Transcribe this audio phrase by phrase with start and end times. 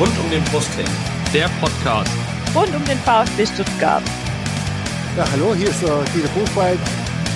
[0.00, 0.86] Rund um den Brustring.
[1.30, 2.10] Der Podcast.
[2.54, 4.02] Rund um den VfB Stuttgart.
[5.14, 6.78] Ja, hallo, hier ist uh, Dieter Buchwald.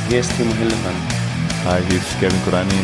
[0.09, 0.97] Hier ist Timo Hillemann.
[1.67, 2.81] Hi, hier ist Kevin Kurani.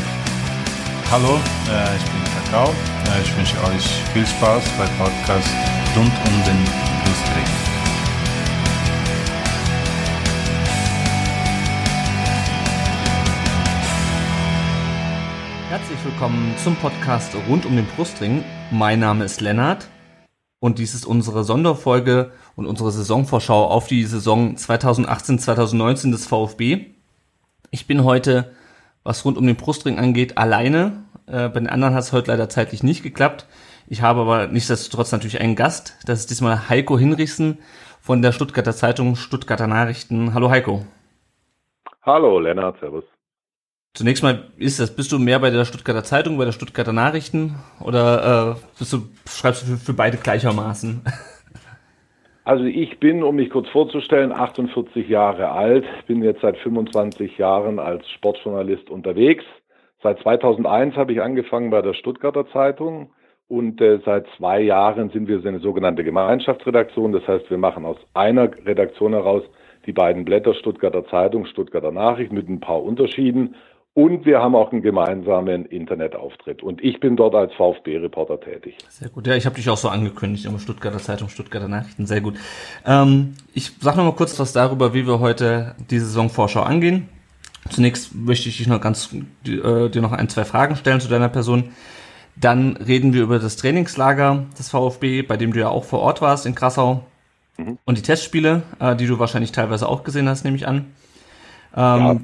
[1.10, 1.40] Hallo,
[1.70, 2.68] äh, ich bin Kakao.
[2.68, 5.48] Äh, ich wünsche euch viel Spaß beim Podcast
[5.96, 6.62] Rund um den
[7.02, 7.59] Brustring.
[16.00, 18.42] Herzlich willkommen zum Podcast rund um den Brustring.
[18.70, 19.86] Mein Name ist Lennart
[20.58, 26.86] und dies ist unsere Sonderfolge und unsere Saisonvorschau auf die Saison 2018-2019 des VfB.
[27.70, 28.54] Ich bin heute,
[29.02, 31.04] was rund um den Brustring angeht, alleine.
[31.26, 33.46] Äh, bei den anderen hat es heute leider zeitlich nicht geklappt.
[33.86, 35.98] Ich habe aber nichtsdestotrotz natürlich einen Gast.
[36.06, 37.58] Das ist diesmal Heiko Hinrichsen
[38.00, 40.32] von der Stuttgarter Zeitung Stuttgarter Nachrichten.
[40.32, 40.82] Hallo Heiko.
[42.00, 43.04] Hallo Lennart, servus.
[43.92, 47.56] Zunächst mal, ist das, bist du mehr bei der Stuttgarter Zeitung, bei der Stuttgarter Nachrichten
[47.80, 51.02] oder äh, bist du, schreibst du für, für beide gleichermaßen?
[52.42, 57.78] Also ich bin, um mich kurz vorzustellen, 48 Jahre alt, bin jetzt seit 25 Jahren
[57.78, 59.44] als Sportjournalist unterwegs.
[60.02, 63.12] Seit 2001 habe ich angefangen bei der Stuttgarter Zeitung
[63.46, 67.12] und äh, seit zwei Jahren sind wir eine sogenannte Gemeinschaftsredaktion.
[67.12, 69.44] Das heißt, wir machen aus einer Redaktion heraus
[69.86, 73.54] die beiden Blätter Stuttgarter Zeitung, Stuttgarter Nachrichten mit ein paar Unterschieden
[73.94, 76.62] und wir haben auch einen gemeinsamen Internetauftritt.
[76.62, 78.76] Und ich bin dort als VfB-Reporter tätig.
[78.88, 79.26] Sehr gut.
[79.26, 82.06] Ja, ich habe dich auch so angekündigt, immer Stuttgarter Zeitung, Stuttgarter Nachrichten.
[82.06, 82.36] Sehr gut.
[82.86, 87.08] Ähm, ich sage noch mal kurz was darüber, wie wir heute die Saisonvorschau angehen.
[87.68, 91.28] Zunächst möchte ich dich noch ganz, äh, dir noch ein, zwei Fragen stellen zu deiner
[91.28, 91.70] Person.
[92.36, 96.22] Dann reden wir über das Trainingslager des VfB, bei dem du ja auch vor Ort
[96.22, 97.04] warst in Krassau.
[97.58, 97.78] Mhm.
[97.84, 100.86] Und die Testspiele, äh, die du wahrscheinlich teilweise auch gesehen hast, nehme ich an.
[101.76, 102.20] Ähm, ja.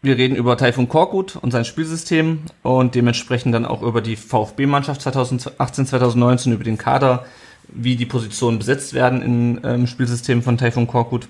[0.00, 5.02] Wir reden über Taifun Korkut und sein Spielsystem und dementsprechend dann auch über die VfB-Mannschaft
[5.02, 7.24] 2018, 2019, über den Kader,
[7.66, 11.28] wie die Positionen besetzt werden im ähm, Spielsystem von Taifun Korkut.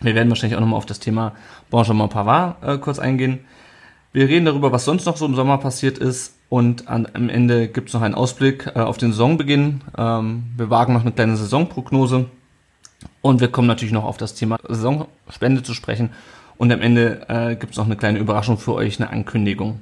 [0.00, 1.36] Wir werden wahrscheinlich auch nochmal auf das Thema
[1.70, 3.44] Benjamin Pavard äh, kurz eingehen.
[4.12, 7.68] Wir reden darüber, was sonst noch so im Sommer passiert ist und an, am Ende
[7.68, 9.82] gibt es noch einen Ausblick äh, auf den Saisonbeginn.
[9.96, 12.26] Ähm, wir wagen noch eine kleine Saisonprognose
[13.22, 16.10] und wir kommen natürlich noch auf das Thema Saisonspende zu sprechen
[16.58, 19.80] und am Ende äh, gibt es noch eine kleine Überraschung für euch, eine Ankündigung.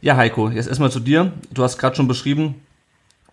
[0.00, 1.32] Ja, Heiko, jetzt erstmal zu dir.
[1.52, 2.56] Du hast gerade schon beschrieben,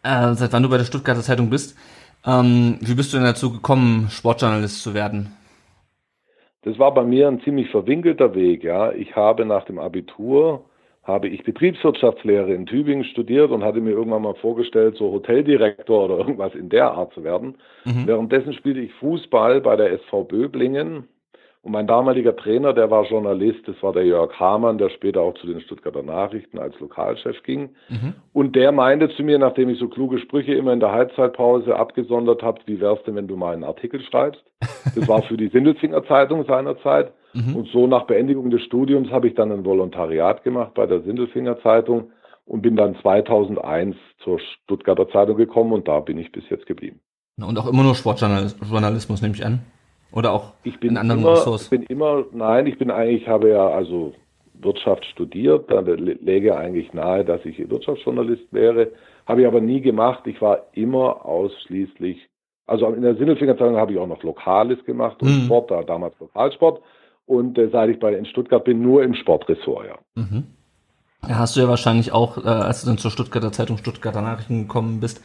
[0.04, 1.78] äh, seit wann du bei der Stuttgarter Zeitung bist.
[2.26, 5.36] Ähm, wie bist du denn dazu gekommen, Sportjournalist zu werden?
[6.64, 8.92] Das war bei mir ein ziemlich verwinkelter Weg, ja.
[8.92, 10.64] Ich habe nach dem Abitur
[11.04, 16.20] habe ich Betriebswirtschaftslehre in Tübingen studiert und hatte mir irgendwann mal vorgestellt, so Hoteldirektor oder
[16.20, 17.56] irgendwas in der Art zu werden.
[17.86, 18.06] Mhm.
[18.06, 21.08] Währenddessen spielte ich Fußball bei der SV Böblingen
[21.64, 25.36] und mein damaliger Trainer, der war Journalist, das war der Jörg Hamann, der später auch
[25.36, 27.70] zu den Stuttgarter Nachrichten als Lokalchef ging.
[27.88, 28.16] Mhm.
[28.34, 32.42] Und der meinte zu mir, nachdem ich so kluge Sprüche immer in der Halbzeitpause abgesondert
[32.42, 34.44] habe, wie wär's denn, wenn du mal einen Artikel schreibst?
[34.96, 37.14] Das war für die Sindelfinger Zeitung seinerzeit.
[37.34, 37.56] Mhm.
[37.56, 41.62] Und so nach Beendigung des Studiums habe ich dann ein Volontariat gemacht bei der Sindelfinger
[41.62, 42.12] Zeitung
[42.46, 47.00] und bin dann 2001 zur Stuttgarter Zeitung gekommen und da bin ich bis jetzt geblieben.
[47.38, 49.62] Und auch immer nur Sportjournalismus, nehme ich an.
[50.12, 51.64] Oder auch ich bin in anderen immer, Ressorts?
[51.64, 54.14] Ich bin immer, nein, ich bin eigentlich, habe ja also
[54.54, 58.92] Wirtschaft studiert, dann läge eigentlich nahe, dass ich Wirtschaftsjournalist wäre,
[59.26, 60.26] habe ich aber nie gemacht.
[60.26, 62.28] Ich war immer ausschließlich,
[62.68, 65.46] also in der Sinnelfingerzeitung habe ich auch noch Lokales gemacht und mhm.
[65.46, 66.82] Sport, da damals Lokalsport.
[67.26, 69.96] Und äh, seit ich bei in Stuttgart bin, nur im Sportressort, ja.
[70.16, 70.44] Mhm.
[71.22, 75.00] Hast du ja wahrscheinlich auch, äh, als du dann zur Stuttgarter Zeitung Stuttgarter Nachrichten gekommen
[75.00, 75.22] bist,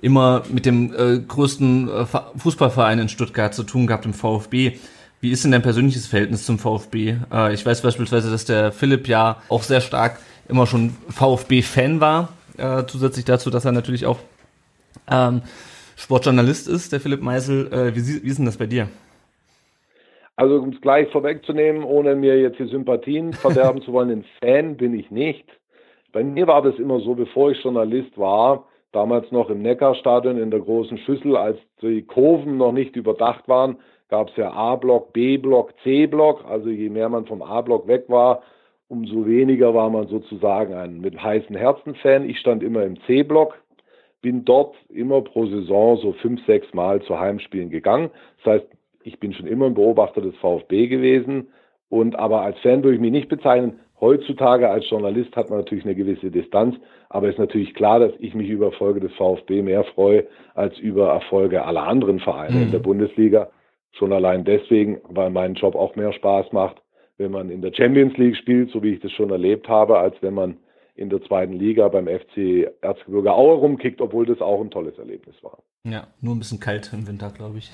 [0.00, 4.72] immer mit dem äh, größten äh, Fußballverein in Stuttgart zu tun gehabt, im VfB.
[5.20, 7.16] Wie ist denn dein persönliches Verhältnis zum VfB?
[7.32, 12.28] Äh, ich weiß beispielsweise, dass der Philipp ja auch sehr stark immer schon VfB-Fan war,
[12.56, 14.18] äh, zusätzlich dazu, dass er natürlich auch
[15.10, 15.42] ähm,
[15.96, 17.66] Sportjournalist ist, der Philipp Meisel.
[17.72, 18.88] Äh, wie, wie ist denn das bei dir?
[20.36, 24.76] Also um es gleich vorwegzunehmen, ohne mir jetzt die Sympathien verderben zu wollen, ein Fan
[24.76, 25.44] bin ich nicht.
[26.12, 30.50] Bei mir war das immer so, bevor ich Journalist war, damals noch im Neckarstadion in
[30.50, 33.76] der großen Schüssel, als die Kurven noch nicht überdacht waren,
[34.08, 36.44] gab es ja A-Block, B-Block, C-Block.
[36.46, 38.42] Also je mehr man vom A-Block weg war,
[38.88, 42.28] umso weniger war man sozusagen ein mit heißen Herzen Fan.
[42.28, 43.58] Ich stand immer im C-Block,
[44.22, 48.10] bin dort immer pro Saison so fünf, sechs Mal zu Heimspielen gegangen.
[48.42, 48.66] Das heißt,
[49.04, 51.48] ich bin schon immer ein Beobachter des VfB gewesen
[51.88, 53.80] und aber als Fan würde ich mich nicht bezeichnen.
[54.00, 56.76] Heutzutage als Journalist hat man natürlich eine gewisse Distanz,
[57.08, 61.10] aber ist natürlich klar, dass ich mich über Erfolge des VfB mehr freue als über
[61.10, 62.62] Erfolge aller anderen Vereine mhm.
[62.62, 63.50] in der Bundesliga.
[63.92, 66.76] Schon allein deswegen, weil mein Job auch mehr Spaß macht,
[67.16, 70.14] wenn man in der Champions League spielt, so wie ich das schon erlebt habe, als
[70.20, 70.58] wenn man
[70.94, 75.36] in der zweiten Liga beim FC Erzgebirge Aue rumkickt, obwohl das auch ein tolles Erlebnis
[75.42, 75.58] war.
[75.84, 77.70] Ja, nur ein bisschen kalt im Winter, glaube ich.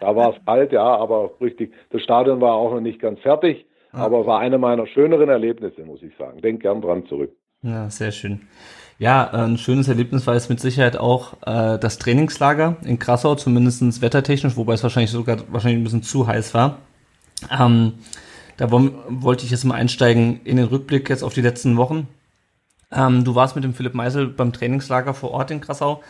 [0.00, 1.72] da war es kalt, ja, aber richtig.
[1.90, 3.66] Das Stadion war auch noch nicht ganz fertig.
[3.92, 6.40] Aber war eine meiner schöneren Erlebnisse, muss ich sagen.
[6.40, 7.32] Denk gern dran zurück.
[7.62, 8.40] Ja, sehr schön.
[8.98, 14.02] Ja, ein schönes Erlebnis war es mit Sicherheit auch äh, das Trainingslager in Krassau, zumindest
[14.02, 16.78] wettertechnisch, wobei es wahrscheinlich sogar wahrscheinlich ein bisschen zu heiß war.
[17.50, 17.94] Ähm,
[18.56, 22.08] da wollte ich jetzt mal einsteigen in den Rückblick jetzt auf die letzten Wochen.
[22.92, 26.02] Ähm, du warst mit dem Philipp Meisel beim Trainingslager vor Ort in Krassau.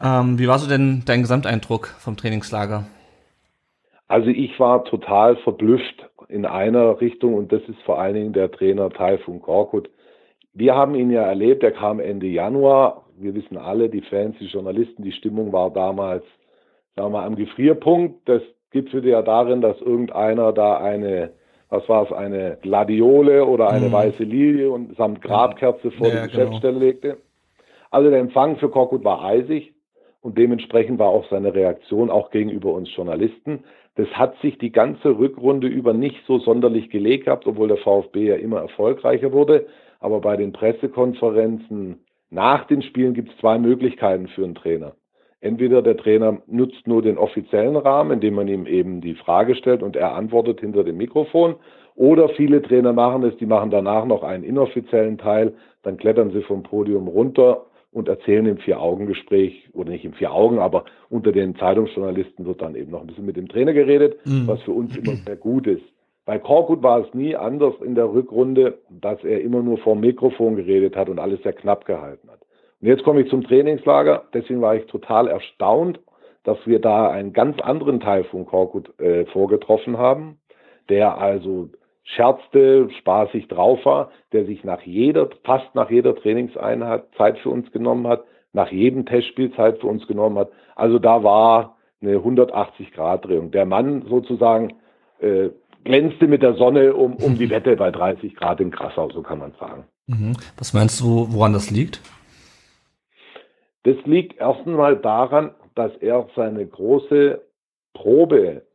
[0.00, 2.86] Ähm, wie war so denn dein Gesamteindruck vom Trainingslager?
[4.08, 8.50] Also ich war total verblüfft in einer Richtung und das ist vor allen Dingen der
[8.50, 9.90] Trainer Taifun Korkut.
[10.52, 13.04] Wir haben ihn ja erlebt, er kam Ende Januar.
[13.18, 16.24] Wir wissen alle, die Fans, die Journalisten, die Stimmung war damals,
[16.94, 18.28] sagen wir mal, am Gefrierpunkt.
[18.28, 21.32] Das gipfelte ja darin, dass irgendeiner da eine,
[21.68, 23.92] was war es, eine Gladiole oder eine mhm.
[23.92, 26.26] weiße Lilie und samt Grabkerze vor ja, die genau.
[26.26, 27.16] Geschäftsstelle legte.
[27.90, 29.72] Also der Empfang für Korkut war eisig
[30.22, 33.64] und dementsprechend war auch seine Reaktion auch gegenüber uns Journalisten.
[33.96, 38.28] Das hat sich die ganze Rückrunde über nicht so sonderlich gelegt gehabt, obwohl der VfB
[38.28, 39.66] ja immer erfolgreicher wurde.
[40.00, 42.00] Aber bei den Pressekonferenzen
[42.30, 44.94] nach den Spielen gibt es zwei Möglichkeiten für einen Trainer.
[45.40, 49.82] Entweder der Trainer nutzt nur den offiziellen Rahmen, indem man ihm eben die Frage stellt
[49.82, 51.56] und er antwortet hinter dem Mikrofon.
[51.94, 56.42] Oder viele Trainer machen es, die machen danach noch einen inoffiziellen Teil, dann klettern sie
[56.42, 57.66] vom Podium runter
[57.96, 62.90] und erzählen im Vier-Augen-Gespräch, oder nicht im Vier-Augen, aber unter den Zeitungsjournalisten wird dann eben
[62.90, 64.46] noch ein bisschen mit dem Trainer geredet, mhm.
[64.46, 65.82] was für uns immer sehr gut ist.
[66.26, 70.00] Bei Korkut war es nie anders in der Rückrunde, dass er immer nur vor dem
[70.00, 72.40] Mikrofon geredet hat und alles sehr knapp gehalten hat.
[72.82, 74.24] Und jetzt komme ich zum Trainingslager.
[74.34, 75.98] Deswegen war ich total erstaunt,
[76.44, 80.36] dass wir da einen ganz anderen Teil von Korkut äh, vorgetroffen haben,
[80.90, 81.70] der also
[82.06, 87.70] scherzte, spaßig drauf war, der sich nach jeder, fast nach jeder Trainingseinheit Zeit für uns
[87.72, 90.50] genommen hat, nach jedem Testspiel Zeit für uns genommen hat.
[90.76, 93.50] Also da war eine 180-Grad-Drehung.
[93.50, 94.74] Der Mann sozusagen
[95.20, 95.50] äh,
[95.84, 99.40] glänzte mit der Sonne um, um die Wette bei 30 Grad in Krassau, so kann
[99.40, 99.84] man sagen.
[100.06, 100.36] Mhm.
[100.56, 102.00] Was meinst du, woran das liegt?
[103.82, 107.40] Das liegt erst einmal daran, dass er seine große
[107.94, 108.65] Probe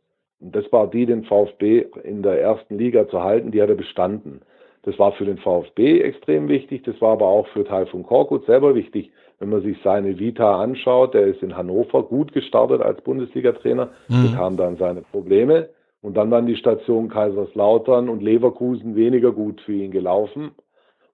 [0.41, 3.75] und das war die, den VfB in der ersten Liga zu halten, die hat er
[3.75, 4.41] bestanden.
[4.83, 8.73] Das war für den VfB extrem wichtig, das war aber auch für Taifun Korkut selber
[8.73, 9.11] wichtig.
[9.37, 14.31] Wenn man sich seine Vita anschaut, der ist in Hannover gut gestartet als Bundesliga-Trainer, mhm.
[14.31, 15.69] bekam dann seine Probleme
[16.01, 20.51] und dann waren die Stationen Kaiserslautern und Leverkusen weniger gut für ihn gelaufen.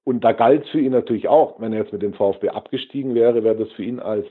[0.06, 3.14] Und da galt es für ihn natürlich auch, wenn er jetzt mit dem VfB abgestiegen
[3.14, 4.26] wäre, wäre das für ihn als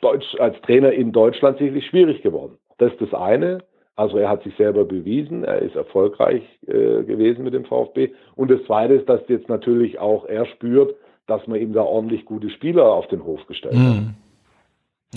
[0.00, 2.58] Deutsch, als Trainer in Deutschland sicherlich schwierig geworden.
[2.78, 3.58] Das ist das eine.
[3.96, 8.10] Also er hat sich selber bewiesen, er ist erfolgreich äh, gewesen mit dem VfB.
[8.34, 10.94] Und das Zweite ist, dass jetzt natürlich auch er spürt,
[11.26, 13.82] dass man ihm da ordentlich gute Spieler auf den Hof gestellt hat.
[13.82, 14.14] Mhm.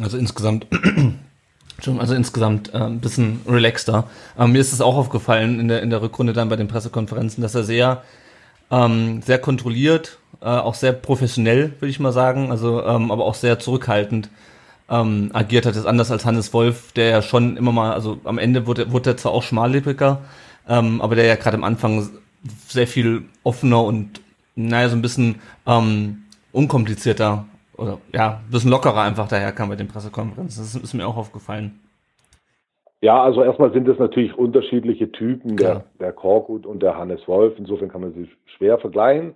[0.01, 0.65] Also insgesamt,
[1.99, 4.05] also insgesamt äh, ein bisschen relaxter.
[4.39, 7.41] Ähm, mir ist es auch aufgefallen in der, in der Rückrunde dann bei den Pressekonferenzen,
[7.41, 8.03] dass er sehr,
[8.71, 13.35] ähm, sehr kontrolliert, äh, auch sehr professionell, würde ich mal sagen, also ähm, aber auch
[13.35, 14.29] sehr zurückhaltend
[14.89, 15.75] ähm, agiert hat.
[15.75, 19.11] Ist anders als Hannes Wolf, der ja schon immer mal, also am Ende wurde, wurde
[19.11, 20.21] er zwar auch schmallippiger,
[20.67, 22.09] ähm, aber der ja gerade am Anfang
[22.67, 24.21] sehr viel offener und
[24.55, 27.45] naja, so ein bisschen ähm, unkomplizierter
[27.77, 30.63] oder ja, ein bisschen lockerer einfach daherkam bei den Pressekonferenzen.
[30.63, 31.79] Das ist mir auch aufgefallen.
[33.01, 37.53] Ja, also erstmal sind es natürlich unterschiedliche Typen, der, der Korkut und der Hannes Wolf.
[37.57, 39.35] Insofern kann man sie schwer vergleichen.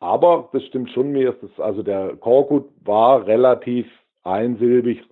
[0.00, 3.86] Aber das stimmt schon mir, ist das, also der Korkut war relativ
[4.24, 5.02] einsilbig,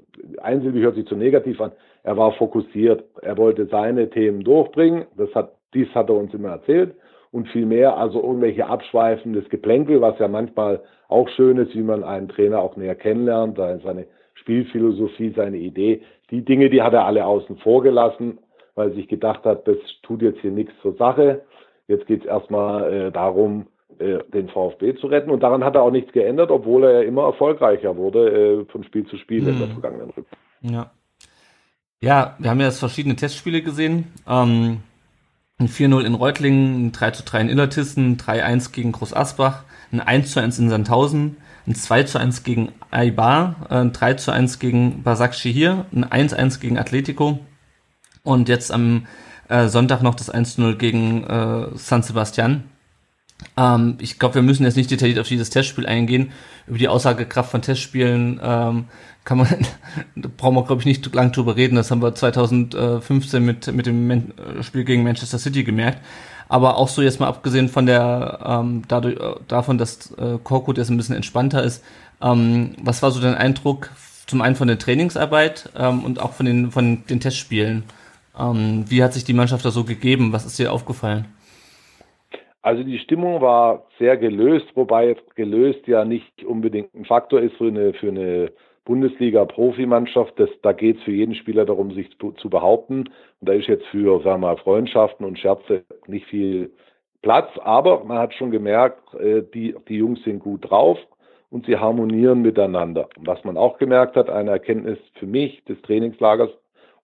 [0.40, 5.34] einsilbig hört sich zu negativ an, er war fokussiert, er wollte seine Themen durchbringen, das
[5.34, 6.94] hat, dies hat er uns immer erzählt.
[7.32, 12.02] Und viel mehr, also irgendwelche abschweifendes Geplänkel, was ja manchmal auch schön ist, wie man
[12.02, 17.24] einen Trainer auch näher kennenlernt, seine Spielphilosophie, seine Idee, die Dinge, die hat er alle
[17.24, 18.38] außen vor gelassen,
[18.74, 21.42] weil er sich gedacht hat, das tut jetzt hier nichts zur Sache.
[21.86, 23.66] Jetzt geht es erstmal äh, darum,
[24.00, 25.30] den VfB zu retten.
[25.30, 28.84] Und daran hat er auch nichts geändert, obwohl er ja immer erfolgreicher wurde äh, von
[28.84, 29.48] Spiel zu Spiel mhm.
[29.48, 29.72] in der mhm.
[29.72, 30.36] vergangenen Rückrunde.
[30.62, 30.90] Ja.
[32.02, 34.06] Ja, wir haben ja jetzt verschiedene Testspiele gesehen.
[34.26, 34.78] Ähm,
[35.58, 40.70] ein 4-0 in Reutlingen, ein 3-3 in Illertissen, 3-1 gegen Groß Asbach, ein 1-1 in
[40.70, 47.40] Sandhausen, ein 2-1 gegen Aibar, ein 3-1 gegen Basakci hier, ein 1-1 gegen Atletico
[48.22, 49.06] und jetzt am
[49.50, 52.64] äh, Sonntag noch das 1-0 gegen äh, San Sebastian.
[53.56, 56.32] Ähm, ich glaube, wir müssen jetzt nicht detailliert auf dieses Testspiel eingehen.
[56.66, 58.84] Über die Aussagekraft von Testspielen ähm,
[59.24, 59.48] kann man,
[60.36, 61.76] brauchen wir, glaube ich, nicht lang drüber reden.
[61.76, 64.32] Das haben wir 2015 mit, mit dem Men
[64.62, 65.98] Spiel gegen Manchester City gemerkt.
[66.48, 70.78] Aber auch so jetzt mal abgesehen von der, ähm, dadurch, äh, davon, dass äh, Korkut
[70.78, 71.84] jetzt ein bisschen entspannter ist,
[72.20, 73.90] ähm, was war so dein Eindruck
[74.26, 77.84] zum einen von der Trainingsarbeit ähm, und auch von den, von den Testspielen?
[78.38, 80.32] Ähm, wie hat sich die Mannschaft da so gegeben?
[80.32, 81.26] Was ist dir aufgefallen?
[82.62, 87.56] Also die Stimmung war sehr gelöst, wobei jetzt gelöst ja nicht unbedingt ein Faktor ist
[87.56, 88.52] für eine, für eine
[88.84, 90.34] Bundesliga-Profimannschaft.
[90.62, 93.08] Da geht es für jeden Spieler darum, sich zu, zu, behaupten.
[93.40, 96.70] Und da ist jetzt für, sagen wir mal, Freundschaften und Scherze nicht viel
[97.22, 97.48] Platz.
[97.62, 100.98] Aber man hat schon gemerkt, äh, die, die Jungs sind gut drauf
[101.48, 103.08] und sie harmonieren miteinander.
[103.20, 106.50] Was man auch gemerkt hat, eine Erkenntnis für mich des Trainingslagers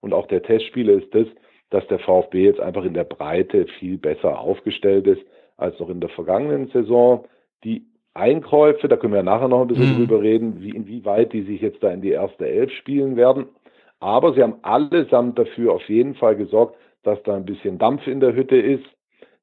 [0.01, 1.25] und auch der Testspiele ist das,
[1.71, 5.21] dass der VfB jetzt einfach in der Breite viel besser aufgestellt ist
[5.57, 7.25] als noch in der vergangenen Saison.
[7.63, 9.97] Die Einkäufe, da können wir nachher noch ein bisschen mhm.
[9.97, 13.47] drüber reden, wie, inwieweit die sich jetzt da in die erste Elf spielen werden.
[13.99, 18.19] Aber sie haben allesamt dafür auf jeden Fall gesorgt, dass da ein bisschen Dampf in
[18.19, 18.85] der Hütte ist,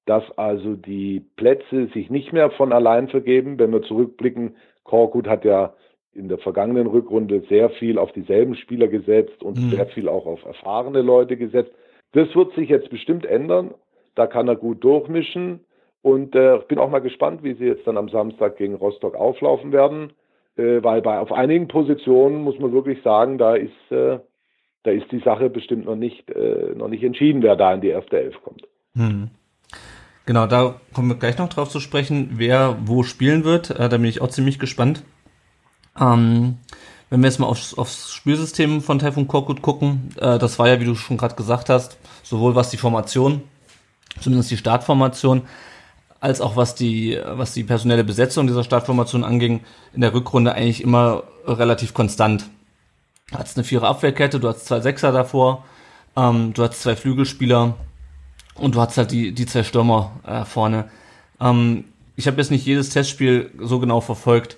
[0.06, 3.58] dass also die Plätze sich nicht mehr von allein vergeben.
[3.58, 5.74] Wenn wir zurückblicken, Korkut hat ja
[6.12, 9.70] in der vergangenen Rückrunde sehr viel auf dieselben Spieler gesetzt und mhm.
[9.70, 11.72] sehr viel auch auf erfahrene Leute gesetzt.
[12.12, 13.74] Das wird sich jetzt bestimmt ändern.
[14.14, 15.60] Da kann er gut durchmischen.
[16.04, 19.72] Und äh, bin auch mal gespannt, wie sie jetzt dann am Samstag gegen Rostock auflaufen
[19.72, 20.12] werden.
[20.54, 24.18] Äh, weil bei auf einigen Positionen muss man wirklich sagen, da ist, äh,
[24.82, 27.88] da ist die Sache bestimmt noch nicht, äh, noch nicht entschieden, wer da in die
[27.88, 28.64] erste Elf kommt.
[28.94, 29.30] Hm.
[30.26, 33.70] Genau, da kommen wir gleich noch drauf zu sprechen, wer wo spielen wird.
[33.70, 35.04] Äh, da bin ich auch ziemlich gespannt.
[35.98, 36.58] Ähm,
[37.08, 40.80] wenn wir jetzt mal aufs, aufs Spielsystem von Taifun Korkut gucken, äh, das war ja,
[40.80, 43.40] wie du schon gerade gesagt hast, sowohl was die Formation,
[44.20, 45.44] zumindest die Startformation,
[46.24, 49.60] als auch was die, was die personelle Besetzung dieser Startformation anging,
[49.92, 52.46] in der Rückrunde eigentlich immer relativ konstant.
[53.30, 55.64] Du hast eine vierer Abwehrkette, du hast zwei Sechser davor,
[56.16, 57.74] ähm, du hast zwei Flügelspieler
[58.54, 60.86] und du hast halt die, die zwei Stürmer äh, vorne.
[61.42, 61.84] Ähm,
[62.16, 64.56] ich habe jetzt nicht jedes Testspiel so genau verfolgt.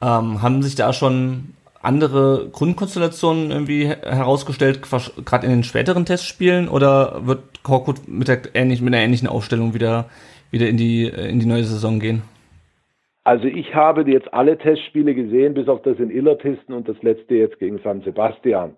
[0.00, 4.82] Ähm, haben sich da schon andere Grundkonstellationen irgendwie herausgestellt,
[5.24, 9.74] gerade in den späteren Testspielen, oder wird Korkut mit, der ähnlich, mit einer ähnlichen Aufstellung
[9.74, 10.08] wieder
[10.52, 12.22] wieder in die, in die neue Saison gehen?
[13.24, 17.34] Also ich habe jetzt alle Testspiele gesehen, bis auf das in Illertisten und das letzte
[17.34, 18.76] jetzt gegen San Sebastian.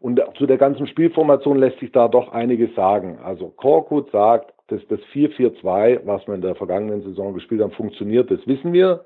[0.00, 3.18] Und zu der ganzen Spielformation lässt sich da doch einiges sagen.
[3.22, 8.30] Also Korkut sagt, dass das 4-4-2, was wir in der vergangenen Saison gespielt haben, funktioniert,
[8.30, 9.04] das wissen wir.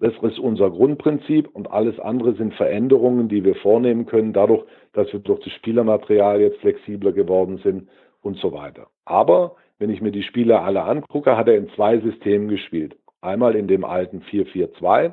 [0.00, 5.10] Das ist unser Grundprinzip und alles andere sind Veränderungen, die wir vornehmen können, dadurch, dass
[5.12, 7.88] wir durch das Spielermaterial jetzt flexibler geworden sind
[8.20, 8.88] und so weiter.
[9.04, 12.96] Aber wenn ich mir die Spiele alle angucke, hat er in zwei Systemen gespielt.
[13.20, 15.12] Einmal in dem alten 4-4-2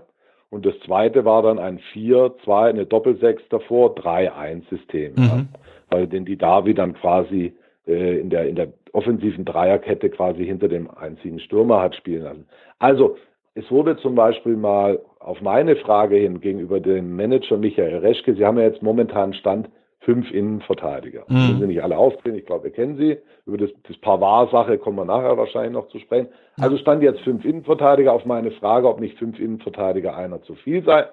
[0.49, 5.13] und das zweite war dann ein 4-2, eine Doppel-6 davor, 3-1-System.
[5.15, 5.23] Mhm.
[5.23, 5.45] Ja,
[5.89, 7.53] weil den die Davi dann quasi
[7.87, 12.47] äh, in, der, in der offensiven Dreierkette quasi hinter dem einzigen Stürmer hat spielen lassen.
[12.79, 13.17] Also
[13.55, 18.45] es wurde zum Beispiel mal auf meine Frage hin gegenüber dem Manager Michael Reschke, Sie
[18.45, 19.69] haben ja jetzt momentan Stand
[20.01, 21.25] fünf Innenverteidiger.
[21.27, 21.35] Mhm.
[21.35, 23.17] Müssen Sie nicht alle aufzählen, ich glaube, wir kennen sie.
[23.45, 26.27] Über das, das Pavard-Sache kommen wir nachher wahrscheinlich noch zu sprechen.
[26.59, 28.11] Also stand jetzt fünf Innenverteidiger.
[28.11, 31.05] Auf meine Frage, ob nicht fünf Innenverteidiger einer zu viel sei,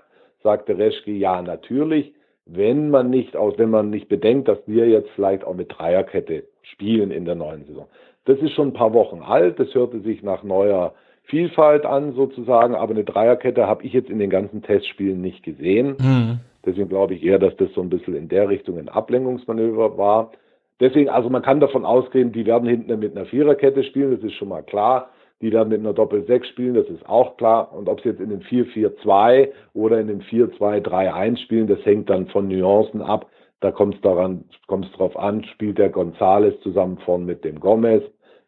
[0.42, 2.12] sagte Reschke, ja, natürlich.
[2.46, 6.44] Wenn man nicht aus, wenn man nicht bedenkt, dass wir jetzt vielleicht auch mit Dreierkette
[6.62, 7.86] spielen in der neuen Saison.
[8.24, 9.60] Das ist schon ein paar Wochen alt.
[9.60, 14.18] Das hörte sich nach neuer Vielfalt an sozusagen, aber eine Dreierkette habe ich jetzt in
[14.18, 15.96] den ganzen Testspielen nicht gesehen.
[16.00, 16.40] Mhm.
[16.68, 20.32] Deswegen glaube ich eher, dass das so ein bisschen in der Richtung ein Ablenkungsmanöver war.
[20.80, 24.34] Deswegen, also man kann davon ausgehen, die werden hinten mit einer Viererkette spielen, das ist
[24.34, 25.10] schon mal klar.
[25.40, 27.72] Die werden mit einer Doppel-6 spielen, das ist auch klar.
[27.72, 32.26] Und ob sie jetzt in den 4-4-2 oder in den 4-2-3-1 spielen, das hängt dann
[32.26, 33.30] von Nuancen ab.
[33.60, 37.60] Da kommt es daran, kommt es drauf an, spielt der Gonzales zusammen vorn mit dem
[37.60, 38.02] Gomez.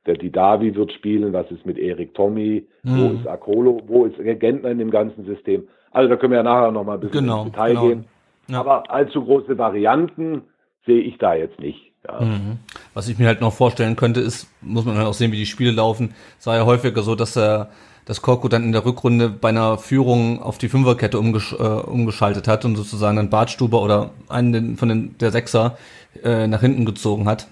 [0.06, 2.98] Der Didavi wird spielen, was ist mit Erik Tommy, mhm.
[2.98, 5.68] wo ist Akolo, wo ist Gentner in dem ganzen System.
[5.90, 7.88] Also da können wir ja nachher nochmal ein bisschen genau, ins Detail genau.
[7.88, 8.04] gehen.
[8.49, 8.61] Ja.
[8.61, 10.42] Aber allzu große Varianten
[10.87, 11.92] sehe ich da jetzt nicht.
[12.06, 12.20] Ja.
[12.20, 12.59] Mhm.
[12.94, 15.47] Was ich mir halt noch vorstellen könnte, ist, muss man halt auch sehen, wie die
[15.47, 16.14] Spiele laufen.
[16.38, 17.70] Es war ja häufiger so, dass er
[18.06, 22.49] dass Korko dann in der Rückrunde bei einer Führung auf die Fünferkette umgesch äh, umgeschaltet
[22.49, 25.76] hat und sozusagen dann Bartstuber oder einen von den der Sechser
[26.25, 27.47] äh, nach hinten gezogen hat.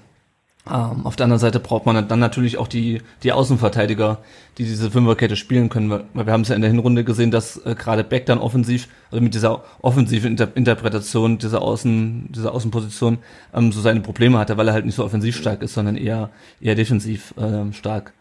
[0.70, 4.18] Ähm, auf der anderen Seite braucht man dann natürlich auch die, die Außenverteidiger,
[4.58, 7.64] die diese Fünferkette spielen können, weil wir haben es ja in der Hinrunde gesehen, dass
[7.64, 13.18] äh, gerade Beck dann offensiv, also mit dieser offensiven Inter Interpretation dieser Außen, dieser Außenposition
[13.54, 16.30] ähm, so seine Probleme hatte, weil er halt nicht so offensiv stark ist, sondern eher
[16.60, 18.12] eher defensiv äh, stark.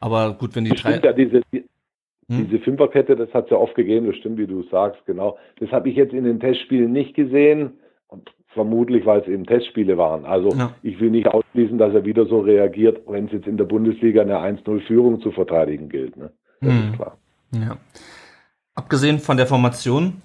[0.00, 0.98] Aber gut, wenn die drei.
[0.98, 1.62] Ja, diese, hm?
[2.28, 5.38] diese Fünferkette, das hat es ja oft gegeben, das stimmt, wie du sagst, genau.
[5.60, 7.74] Das habe ich jetzt in den Testspielen nicht gesehen.
[8.54, 10.26] Vermutlich, weil es eben Testspiele waren.
[10.26, 10.72] Also Ja.
[10.82, 14.20] ich will nicht ausschließen, dass er wieder so reagiert, wenn es jetzt in der Bundesliga
[14.22, 16.16] eine 1-0-Führung zu verteidigen gilt.
[16.16, 16.30] Ne?
[16.60, 16.90] Das Mhm.
[16.90, 17.16] ist klar.
[17.52, 17.76] Ja.
[18.74, 20.20] Abgesehen von der Formation,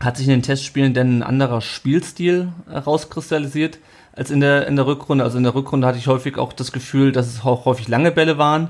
[0.00, 3.80] hat sich in den Testspielen denn ein anderer Spielstil herauskristallisiert
[4.12, 5.24] als in der, in der Rückrunde?
[5.24, 8.12] Also in der Rückrunde hatte ich häufig auch das Gefühl, dass es auch häufig lange
[8.12, 8.68] Bälle waren,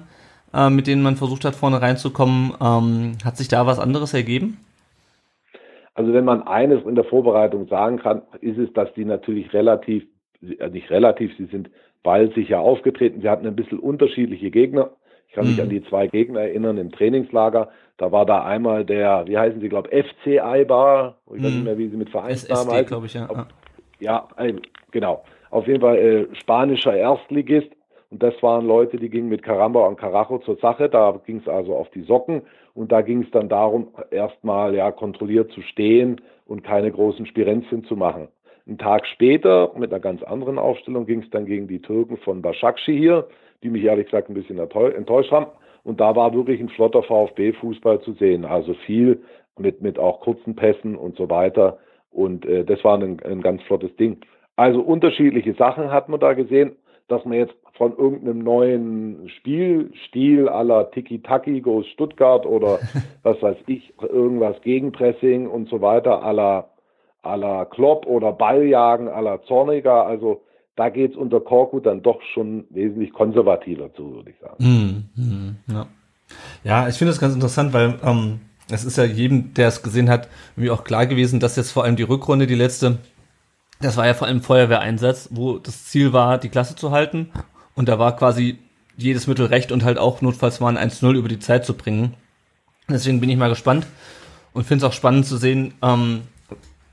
[0.55, 2.55] äh, mit denen man versucht hat, vorne reinzukommen.
[2.61, 4.57] Ähm, hat sich da was anderes ergeben?
[5.99, 10.05] Also wenn man eines in der Vorbereitung sagen kann, ist es, dass die natürlich relativ,
[10.43, 11.71] äh, nicht relativ, sie sind
[12.05, 13.21] ballsicher aufgetreten.
[13.21, 14.91] Sie hatten ein bisschen unterschiedliche Gegner.
[15.27, 15.63] Ich kann mich Mhm.
[15.65, 17.69] an die zwei Gegner erinnern im Trainingslager.
[17.97, 21.57] Da war da einmal der, wie heißen sie, glaube FC Eibar, ich weiß Mhm.
[21.57, 22.87] nicht mehr, wie sie mit Vereinsnamen heißen.
[22.87, 23.29] glaube ich, ja.
[23.35, 23.47] ja.
[24.01, 24.29] Ja,
[24.93, 25.25] genau.
[25.51, 27.71] Auf jeden Fall äh, spanischer Erstligist.
[28.11, 30.89] Und das waren Leute, die gingen mit Caramba und Carajo zur Sache.
[30.89, 32.43] Da ging es also auf die Socken.
[32.75, 37.85] Und da ging es dann darum, erstmal ja kontrolliert zu stehen und keine großen Spirenzchen
[37.85, 38.29] zu machen.
[38.67, 42.43] Einen Tag später, mit einer ganz anderen Aufstellung, ging es dann gegen die Türken von
[42.43, 43.29] Başakşehir hier,
[43.63, 45.47] die mich ehrlich gesagt ein bisschen enttäu- enttäuscht haben.
[45.85, 48.45] Und da war wirklich ein flotter VfB-Fußball zu sehen.
[48.45, 49.23] Also viel
[49.59, 51.79] mit, mit auch kurzen Pässen und so weiter.
[52.11, 54.19] Und äh, das war ein, ein ganz flottes Ding.
[54.57, 56.77] Also unterschiedliche Sachen hat man da gesehen,
[57.09, 62.79] dass man jetzt von irgendeinem neuen Spielstil aller Tiki-Taki goes Stuttgart oder
[63.23, 66.71] was weiß ich, irgendwas Gegenpressing und so weiter aller
[67.23, 70.07] aller Klopp oder Balljagen aller Zorniger.
[70.07, 70.43] Also
[70.77, 74.65] da geht's unter Korkut dann doch schon wesentlich konservativer zu, würde ich sagen.
[74.65, 75.87] Hm, hm, ja.
[76.63, 80.09] ja, ich finde das ganz interessant, weil ähm, es ist ja jedem, der es gesehen
[80.09, 82.99] hat, irgendwie auch klar gewesen, dass jetzt vor allem die Rückrunde, die letzte,
[83.81, 87.31] das war ja vor allem Feuerwehreinsatz, wo das Ziel war, die Klasse zu halten.
[87.75, 88.59] Und da war quasi
[88.97, 92.15] jedes Mittel recht und halt auch notfalls mal ein 1-0 über die Zeit zu bringen.
[92.89, 93.87] Deswegen bin ich mal gespannt
[94.53, 96.23] und finde es auch spannend zu sehen, ähm,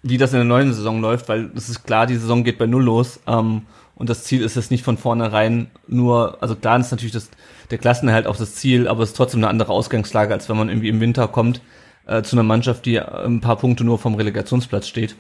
[0.04, 2.68] wie das in der neuen Saison läuft, weil es ist klar, die Saison geht bei
[2.68, 3.20] Null los.
[3.26, 3.64] Ähm,
[3.96, 7.32] und das Ziel ist jetzt nicht von vornherein nur, also klar ist natürlich das,
[7.72, 10.70] der Klassenerhalt auch das Ziel, aber es ist trotzdem eine andere Ausgangslage, als wenn man
[10.70, 11.62] irgendwie im Winter kommt
[12.06, 15.16] äh, zu einer Mannschaft, die ein paar Punkte nur vom Relegationsplatz steht.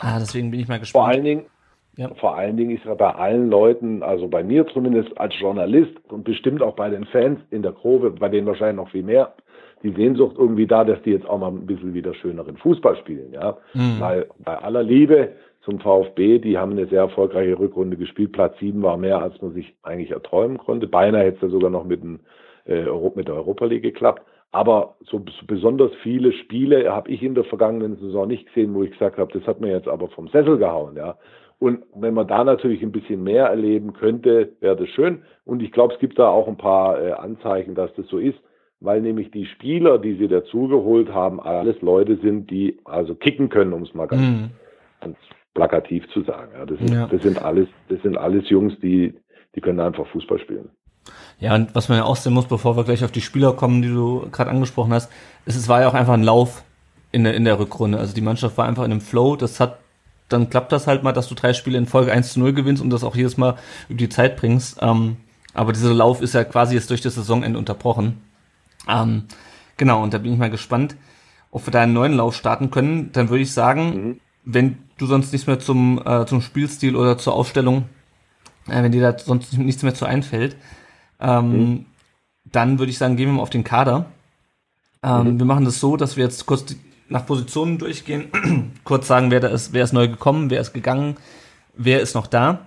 [0.00, 1.04] Ah, deswegen bin ich mal gespannt.
[1.04, 1.42] Vor allen Dingen,
[1.96, 2.08] Ja.
[2.14, 6.24] vor allen Dingen ist ja bei allen Leuten, also bei mir zumindest als Journalist und
[6.24, 9.34] bestimmt auch bei den Fans in der Kurve, bei denen wahrscheinlich noch viel mehr,
[9.82, 13.32] die Sehnsucht irgendwie da, dass die jetzt auch mal ein bisschen wieder schöneren Fußball spielen,
[13.32, 13.56] ja.
[13.74, 13.96] Mhm.
[14.00, 15.32] Weil bei aller Liebe
[15.64, 18.32] zum VfB, die haben eine sehr erfolgreiche Rückrunde gespielt.
[18.32, 20.86] Platz 7 war mehr, als man sich eigentlich erträumen konnte.
[20.88, 22.20] Beinahe hätte es ja sogar noch mit, dem,
[22.66, 24.22] äh, mit der Europa League geklappt.
[24.52, 28.82] Aber so, so besonders viele Spiele habe ich in der vergangenen Saison nicht gesehen, wo
[28.82, 31.16] ich gesagt habe, das hat mir jetzt aber vom Sessel gehauen, ja.
[31.58, 35.22] Und wenn man da natürlich ein bisschen mehr erleben könnte, wäre das schön.
[35.44, 38.38] Und ich glaube, es gibt da auch ein paar äh, Anzeichen, dass das so ist,
[38.80, 43.72] weil nämlich die Spieler, die sie dazugeholt haben, alles Leute sind, die also kicken können,
[43.72, 44.50] um es mal ganz, Mhm.
[45.00, 45.16] ganz
[45.54, 46.50] plakativ zu sagen.
[46.54, 47.06] Ja, das, sind, Ja.
[47.06, 49.14] das sind alles, das sind alles Jungs, die,
[49.54, 50.68] die können einfach Fußball spielen.
[51.42, 53.82] Ja, und was man ja auch sehen muss, bevor wir gleich auf die Spieler kommen,
[53.82, 55.10] die du gerade angesprochen hast,
[55.44, 56.62] ist, es war ja auch einfach ein Lauf
[57.10, 57.98] in der, in der Rückrunde.
[57.98, 59.34] Also die Mannschaft war einfach in einem Flow.
[59.34, 59.78] Das hat,
[60.28, 62.80] dann klappt das halt mal, dass du drei Spiele in Folge 1 zu 0 gewinnst
[62.80, 63.56] und das auch jedes Mal
[63.88, 64.78] über die Zeit bringst.
[64.82, 65.16] Ähm,
[65.52, 68.22] aber dieser Lauf ist ja quasi jetzt durch das Saisonende unterbrochen.
[68.88, 69.24] Ähm,
[69.78, 70.94] genau, und da bin ich mal gespannt,
[71.50, 73.10] ob wir da einen neuen Lauf starten können.
[73.10, 77.34] Dann würde ich sagen, wenn du sonst nichts mehr zum, äh, zum Spielstil oder zur
[77.34, 77.86] Aufstellung,
[78.68, 80.54] äh, wenn dir da sonst nichts mehr zu einfällt,
[81.22, 81.86] ähm,
[82.44, 84.06] dann würde ich sagen, gehen wir mal auf den Kader.
[85.02, 86.76] Ähm, Wir machen das so, dass wir jetzt kurz
[87.08, 88.30] nach Positionen durchgehen,
[88.84, 91.16] kurz sagen, wer da ist, wer ist neu gekommen, wer ist gegangen,
[91.74, 92.66] wer ist noch da.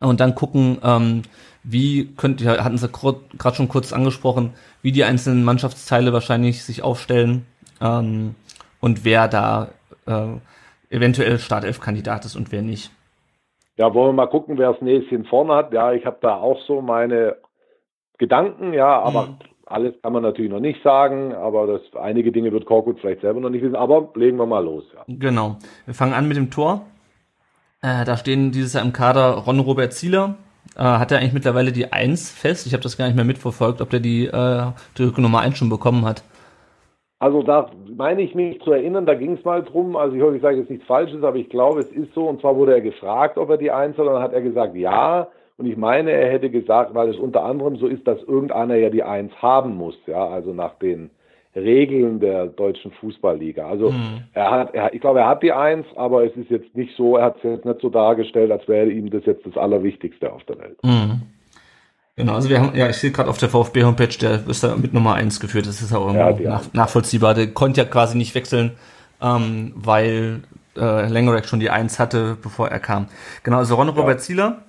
[0.00, 1.22] Und dann gucken, ähm,
[1.64, 6.82] wie könnt ihr, hatten sie gerade schon kurz angesprochen, wie die einzelnen Mannschaftsteile wahrscheinlich sich
[6.82, 7.46] aufstellen
[7.80, 8.36] ähm,
[8.80, 9.68] und wer da
[10.06, 10.26] äh,
[10.90, 12.90] eventuell Startelf-Kandidat ist und wer nicht.
[13.76, 15.72] Ja, wollen wir mal gucken, wer das Näschen vorne hat.
[15.72, 17.36] Ja, ich habe da auch so meine
[18.18, 19.36] Gedanken, ja, aber Mhm.
[19.66, 23.40] alles kann man natürlich noch nicht sagen, aber das einige Dinge wird Korkut vielleicht selber
[23.40, 25.02] noch nicht wissen, aber legen wir mal los, ja.
[25.06, 25.56] Genau.
[25.86, 26.82] Wir fangen an mit dem Tor.
[27.80, 30.34] Äh, da stehen dieses Jahr im Kader Ron Robert Zieler.
[30.76, 32.66] Äh, hat er eigentlich mittlerweile die 1 fest?
[32.66, 34.62] Ich habe das gar nicht mehr mitverfolgt, ob der die, äh,
[34.98, 36.24] die Nummer 1 schon bekommen hat.
[37.20, 40.36] Also da meine ich mich zu erinnern, da ging es mal drum, also ich hoffe,
[40.36, 42.80] ich sage jetzt nichts Falsches, aber ich glaube, es ist so, und zwar wurde er
[42.80, 45.26] gefragt, ob er die Eins hat, und dann hat er gesagt, ja,
[45.58, 48.90] und ich meine, er hätte gesagt, weil es unter anderem so ist, dass irgendeiner ja
[48.90, 51.10] die Eins haben muss, ja, also nach den
[51.54, 53.68] Regeln der deutschen Fußballliga.
[53.68, 53.92] Also
[54.34, 57.16] er hat, er, ich glaube, er hat die Eins, aber es ist jetzt nicht so,
[57.16, 60.44] er hat es jetzt nicht so dargestellt, als wäre ihm das jetzt das Allerwichtigste auf
[60.44, 60.78] der Welt.
[60.84, 61.22] Mhm.
[62.14, 64.92] Genau, also wir haben, ja, ich sehe gerade auf der VfB-Homepage, der ist da mit
[64.92, 65.66] Nummer 1 geführt.
[65.66, 66.74] Das ist auch Ja, irgendwo die nach, Eins.
[66.74, 67.34] nachvollziehbar.
[67.34, 68.72] Der konnte ja quasi nicht wechseln,
[69.22, 70.42] ähm, weil
[70.76, 73.06] äh, Langerack schon die Eins hatte, bevor er kam.
[73.44, 74.62] Genau, also Ron Robert Zieler,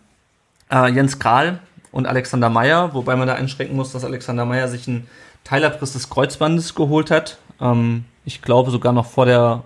[0.72, 1.60] äh, Jens Kral
[1.92, 5.08] und Alexander Meyer, wobei man da einschränken muss, dass Alexander Meyer sich einen
[5.44, 7.38] Teilabriss des Kreuzbandes geholt hat.
[7.62, 9.64] Ähm, ich glaube sogar noch vor der,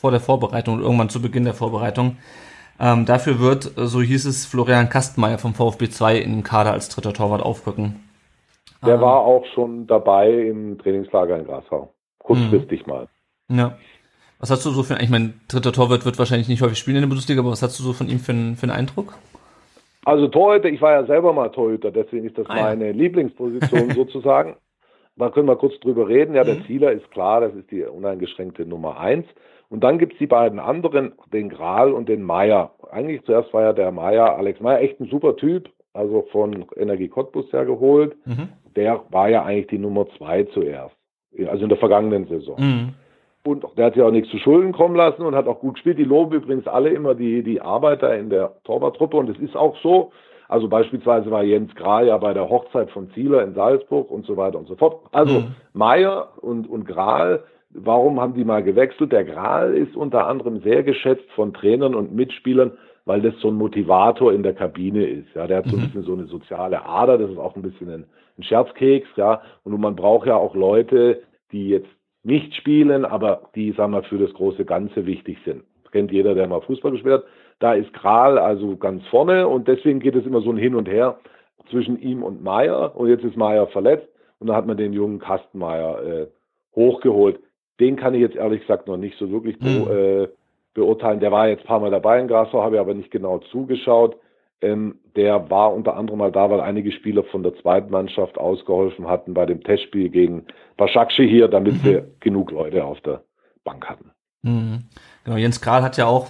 [0.00, 2.16] vor der Vorbereitung, irgendwann zu Beginn der Vorbereitung.
[2.80, 6.88] Ähm, dafür wird, so hieß es, Florian Kastenmeier vom VfB 2 in den Kader als
[6.88, 7.96] dritter Torwart aufrücken.
[8.84, 11.92] Der Ähm, war auch schon dabei im Trainingslager in Grasau.
[12.18, 13.08] Kurzfristig mal.
[13.48, 13.76] Ja.
[14.38, 17.02] Was hast du so für, ich meine, dritter Torwart wird wahrscheinlich nicht häufig spielen in
[17.02, 19.14] der Bundesliga, aber was hast du so von ihm für, einen- für einen Eindruck?
[20.08, 22.62] Also Torhüter, ich war ja selber mal Torhüter, deswegen ist das Ah, ja.
[22.62, 24.56] meine Lieblingsposition sozusagen.
[25.16, 26.34] Da können wir kurz drüber reden.
[26.34, 26.64] Ja, der Mhm.
[26.66, 29.26] Zieler ist klar, das ist die uneingeschränkte Nummer eins.
[29.68, 32.72] Und dann gibt's die beiden anderen, den Gral und den Meier.
[32.90, 37.08] Eigentlich zuerst war ja der Meier, Alex Meier, echt ein super Typ, also von Energie
[37.08, 38.16] Cottbus her geholt.
[38.24, 38.48] Mhm.
[38.76, 40.94] Der war ja eigentlich die Nummer zwei zuerst,
[41.48, 42.56] also in der vergangenen Saison.
[42.58, 42.94] Mhm.
[43.48, 45.98] Und der hat ja auch nichts zu Schulden kommen lassen und hat auch gut gespielt.
[45.98, 49.76] Die loben übrigens alle immer die, die Arbeiter in der Torwarttruppe und es ist auch
[49.82, 50.12] so.
[50.48, 54.36] Also beispielsweise war Jens Grahl ja bei der Hochzeit von Zieler in Salzburg und so
[54.36, 55.00] weiter und so fort.
[55.12, 55.54] Also Mhm.
[55.74, 59.12] Meier und, und Grahl, warum haben die mal gewechselt?
[59.12, 62.72] Der Grahl ist unter anderem sehr geschätzt von Trainern und Mitspielern,
[63.04, 65.28] weil das so ein Motivator in der Kabine ist.
[65.34, 65.84] Ja, der hat so ein Mhm.
[65.84, 68.04] bisschen so eine soziale Ader, das ist auch ein bisschen ein,
[68.38, 69.42] ein Scherzkeks, ja.
[69.64, 71.88] Und man braucht ja auch Leute, die jetzt
[72.28, 75.64] nicht spielen, aber die, sagen wir, für das große Ganze wichtig sind.
[75.82, 77.24] Das kennt jeder, der mal Fußball gespielt hat.
[77.58, 80.88] Da ist Kral also ganz vorne und deswegen geht es immer so ein Hin und
[80.88, 81.18] Her
[81.70, 82.94] zwischen ihm und Meier.
[82.94, 84.06] Und jetzt ist Meier verletzt
[84.38, 86.26] und dann hat man den jungen Kastenmeier äh,
[86.76, 87.40] hochgeholt.
[87.80, 89.90] Den kann ich jetzt ehrlich gesagt noch nicht so wirklich be Mhm.
[89.90, 90.28] äh,
[90.74, 91.20] beurteilen.
[91.20, 94.16] Der war jetzt ein paar Mal dabei in Grasau, habe ich aber nicht genau zugeschaut.
[94.60, 99.06] Ähm, der war unter anderem mal da, weil einige Spieler von der zweiten Mannschaft ausgeholfen
[99.08, 101.84] hatten bei dem Testspiel gegen Başakşehir hier, damit Mhm.
[101.84, 103.22] wir genug Leute auf der
[103.64, 104.10] Bank hatten.
[104.42, 104.84] Mhm.
[105.24, 106.28] Genau, Jens Kral hat ja auch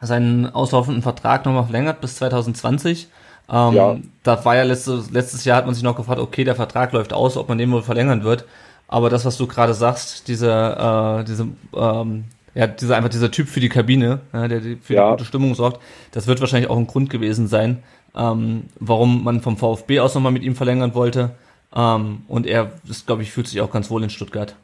[0.00, 3.08] seinen auslaufenden Vertrag nochmal verlängert bis 2020.
[3.50, 3.96] Ähm, Ja.
[4.22, 7.12] Da war ja letztes, letztes Jahr hat man sich noch gefragt, okay, der Vertrag läuft
[7.14, 8.44] aus, ob man den wohl verlängern wird.
[8.88, 12.24] Aber das, was du gerade sagst, diese, äh, diese, ähm,
[12.56, 15.04] ja, dieser einfach dieser Typ für die Kabine, ja, der für Ja.
[15.06, 15.80] die gute Stimmung sorgt,
[16.12, 17.82] das wird wahrscheinlich auch ein Grund gewesen sein,
[18.16, 21.30] ähm, warum man vom VfB aus nochmal mit ihm verlängern wollte.
[21.74, 24.56] Ähm, und er, das glaube ich, fühlt sich auch ganz wohl in Stuttgart.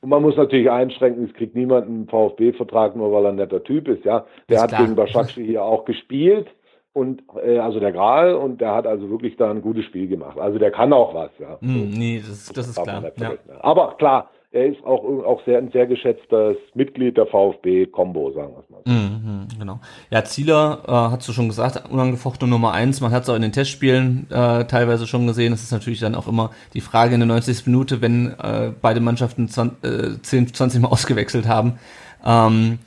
[0.00, 3.62] Und man muss natürlich einschränken, es kriegt niemand einen VfB-Vertrag, nur weil er ein netter
[3.62, 4.24] Typ ist, ja.
[4.48, 4.82] Der Ist hat klar.
[4.82, 6.46] gegen Başakşehir hier auch gespielt
[6.92, 10.38] und äh, also der Gral und der hat also wirklich da ein gutes Spiel gemacht.
[10.38, 11.58] Also der kann auch was, ja.
[11.60, 13.32] Hm, nee, das, das ist Darf klar.
[13.48, 13.60] ja.
[13.60, 18.60] Aber klar, er ist auch, auch sehr, ein sehr geschätztes Mitglied der VfB-Kombo, sagen wir
[18.60, 18.80] es mal.
[18.84, 18.92] so.
[18.92, 19.80] Mhm, genau.
[20.10, 23.00] Ja, Zieler, äh, hast du schon gesagt, unangefochtene Nummer eins.
[23.00, 25.52] Man hat es auch in den Testspielen äh, teilweise schon gesehen.
[25.52, 27.66] Es ist natürlich dann auch immer die Frage in der 90.
[27.66, 31.80] Minute, wenn äh, beide Mannschaften 20, äh, 10, 20 Mal ausgewechselt haben.
[32.24, 32.78] Ähm,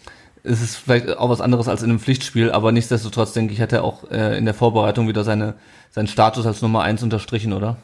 [0.44, 3.74] es ist vielleicht auch was anderes als in einem Pflichtspiel, aber nichtsdestotrotz denke ich, hat
[3.74, 5.56] er auch äh, in der Vorbereitung wieder seine,
[5.90, 7.76] seinen Status als Nummer eins unterstrichen, oder?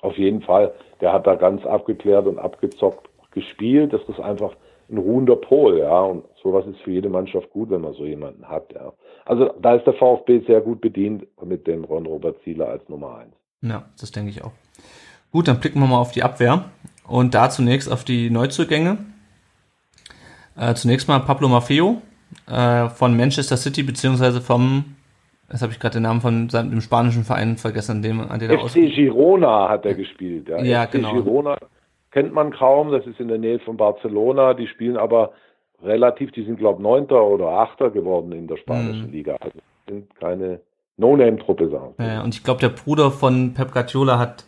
[0.00, 0.72] Auf jeden Fall.
[1.00, 3.92] Der hat da ganz abgeklärt und abgezockt gespielt.
[3.92, 4.54] Das ist einfach
[4.90, 6.00] ein ruhender Pol, ja.
[6.00, 8.92] Und sowas ist für jede Mannschaft gut, wenn man so jemanden hat, ja.
[9.24, 13.18] Also da ist der VfB sehr gut bedient mit dem Ron Robert Zieler als Nummer
[13.18, 13.34] eins.
[13.60, 14.52] Ja, das denke ich auch.
[15.30, 16.64] Gut, dann blicken wir mal auf die Abwehr
[17.06, 18.98] und da zunächst auf die Neuzugänge.
[20.56, 22.00] Äh, zunächst mal Pablo Maffeo
[22.48, 24.96] äh, von Manchester City, beziehungsweise vom,
[25.50, 28.38] jetzt habe ich gerade den Namen von seinem, dem spanischen Verein vergessen, an dem, an
[28.38, 28.58] dem er.
[28.68, 30.62] FC Girona hat er gespielt, ja.
[30.62, 31.12] Ja, FC genau.
[31.14, 31.56] Girona
[32.10, 34.54] kennt man kaum, das ist in der Nähe von Barcelona.
[34.54, 35.32] Die spielen aber
[35.82, 39.12] relativ, die sind glaube Neunter oder Achter geworden in der spanischen Mhm.
[39.12, 39.36] Liga.
[39.40, 40.60] Also sind keine
[40.96, 41.94] No-Name-Truppe, sagen.
[41.98, 44.44] Äh, und ich glaube, der Bruder von Pep Guardiola hat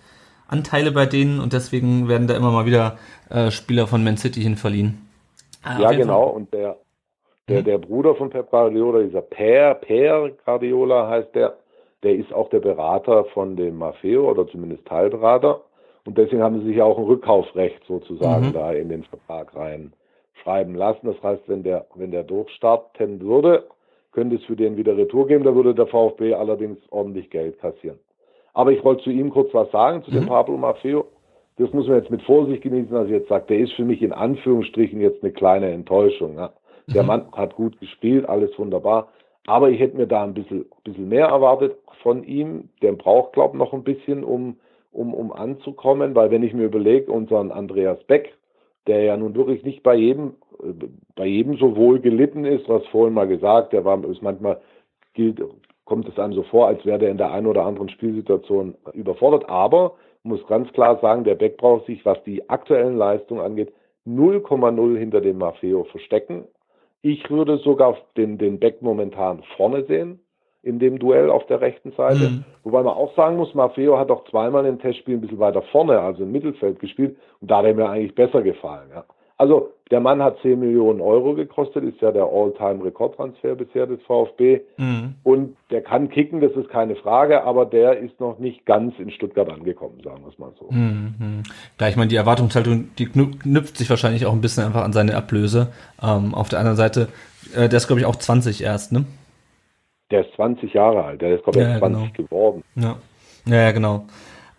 [0.48, 2.98] Anteile bei denen und deswegen werden da immer mal wieder
[3.30, 5.06] äh, Spieler von Man City hin verliehen.
[5.64, 6.26] Auf Ja, genau.
[6.26, 6.36] Fall.
[6.36, 6.76] Und der,
[7.50, 7.64] der, Mhm.
[7.64, 11.54] der Bruder von Pep Guardiola, dieser Per, Per Guardiola heißt der,
[12.02, 15.60] der ist auch der Berater von dem Maffeo oder zumindest Teilberater.
[16.06, 18.52] Und deswegen haben sie sich auch ein Rückkaufsrecht sozusagen Mhm.
[18.54, 19.92] da in den Vertrag rein
[20.42, 21.06] schreiben lassen.
[21.06, 23.64] Das heißt, wenn der, wenn der durchstarten würde,
[24.12, 25.44] könnte es für den wieder Retour geben.
[25.44, 27.98] Da würde der VfB allerdings ordentlich Geld kassieren.
[28.54, 30.28] Aber ich wollte zu ihm kurz was sagen, zu dem Mhm.
[30.28, 31.04] Pablo Maffeo.
[31.58, 34.00] Das muss man jetzt mit Vorsicht genießen, dass ich jetzt sage, der ist für mich
[34.02, 36.36] in Anführungsstrichen jetzt eine kleine Enttäuschung.
[36.36, 36.50] Ja.
[36.94, 37.08] Der Mhm.
[37.08, 39.08] Mann hat gut gespielt, alles wunderbar.
[39.46, 42.68] Aber ich hätte mir da ein bisschen, bisschen mehr erwartet von ihm.
[42.82, 44.56] Der braucht, glaube ich, noch ein bisschen, um,
[44.92, 48.34] um, um anzukommen, weil wenn ich mir überlege, unseren Andreas Beck,
[48.86, 50.34] der ja nun wirklich nicht bei jedem,
[51.16, 54.60] bei jedem so wohl gelitten ist, was vorhin mal gesagt, der war, ist manchmal
[55.14, 55.42] gilt,
[55.84, 59.48] kommt es einem so vor, als wäre der in der einen oder anderen Spielsituation überfordert.
[59.48, 63.72] Aber muss ganz klar sagen, der Beck braucht sich, was die aktuellen Leistungen angeht,
[64.06, 66.44] 0,0 hinter dem Maffeo verstecken.
[67.02, 70.20] Ich würde sogar den, den Beck momentan vorne sehen
[70.62, 72.30] in dem Duell auf der rechten Seite.
[72.30, 72.44] Mhm.
[72.64, 75.98] Wobei man auch sagen muss, Maffeo hat auch zweimal im Testspiel ein bisschen weiter vorne,
[75.98, 78.90] also im Mittelfeld gespielt und da hat er mir eigentlich besser gefallen.
[78.94, 79.04] Ja.
[79.38, 84.60] Also der Mann hat 10 Millionen Euro gekostet, ist ja der All-Time-Rekordtransfer bisher des VfB
[84.76, 85.14] Mhm.
[85.24, 89.10] und der kann kicken, das ist keine Frage, aber der ist noch nicht ganz in
[89.10, 90.66] Stuttgart angekommen, sagen wir es mal so.
[90.70, 91.14] Mhm.
[91.18, 91.42] mhm.
[91.78, 94.92] Da ich meine, die Erwartungshaltung, die knü- knüpft sich wahrscheinlich auch ein bisschen einfach an
[94.92, 95.72] seine Ablöse.
[96.02, 97.08] Ähm, auf der anderen Seite,
[97.54, 99.04] äh, der ist glaube ich auch 20 erst, ne?
[100.12, 102.62] Der ist 20 Jahre alt, der ist glaube ich Ja, erst 20 geworden.
[102.76, 102.96] Ja,
[103.46, 104.04] ja, ja genau.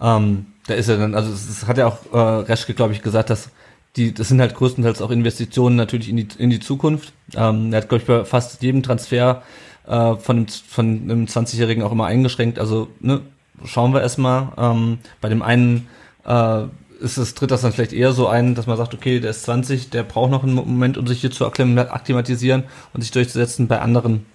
[0.02, 2.18] Ähm, da ist er dann, also es hat ja auch äh,
[2.52, 3.52] Reschke, glaube ich, gesagt, dass
[3.98, 7.14] die, das sind halt größtenteils auch Investitionen natürlich in die, in die Zukunft.
[7.36, 9.44] Ähm, er hat, glaube ich, bei fast jedem Transfer
[9.88, 12.58] äh, von, einem, von einem 20-Jährigen auch immer eingeschränkt.
[12.60, 13.22] Also, ne,
[13.66, 14.50] schauen wir erstmal.
[14.58, 15.88] Ähm, bei dem einen
[16.26, 16.64] äh,
[17.02, 19.44] ist es, tritt das dann vielleicht eher so ein, dass man sagt, okay, der ist
[19.44, 23.68] 20, der braucht noch einen Moment, um sich hier zu akklim- akklimatisieren und sich durchzusetzen.
[23.68, 24.26] Bei anderen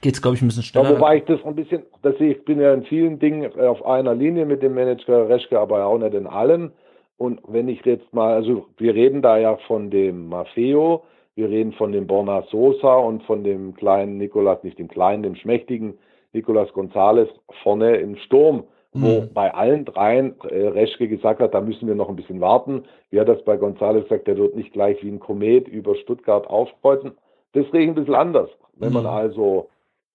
[0.00, 0.96] geht es, glaube ich, ein bisschen Ja, schneller.
[0.96, 3.84] wobei ich das ein bisschen, das sehe ich, ich bin ja in vielen Dingen auf
[3.84, 6.72] einer Linie mit dem Manager Reschke, aber auch nicht in allen.
[7.20, 11.02] Und wenn ich jetzt mal, also wir reden da ja von dem Maffeo,
[11.34, 15.34] wir reden von dem Borna Sosa und von dem kleinen Nicolas, nicht dem kleinen, dem
[15.34, 15.98] schmächtigen
[16.32, 17.28] Nicolas González
[17.62, 19.34] vorne im Sturm, wo Mhm.
[19.34, 22.84] bei allen dreien äh, Reschke gesagt hat, da müssen wir noch ein bisschen warten.
[23.10, 26.46] Wie hat das bei González gesagt, der wird nicht gleich wie ein Komet über Stuttgart
[26.48, 27.12] aufkreuzen.
[27.52, 28.48] Das sehe ich ein bisschen anders.
[28.76, 29.10] Wenn man Mhm.
[29.10, 29.68] also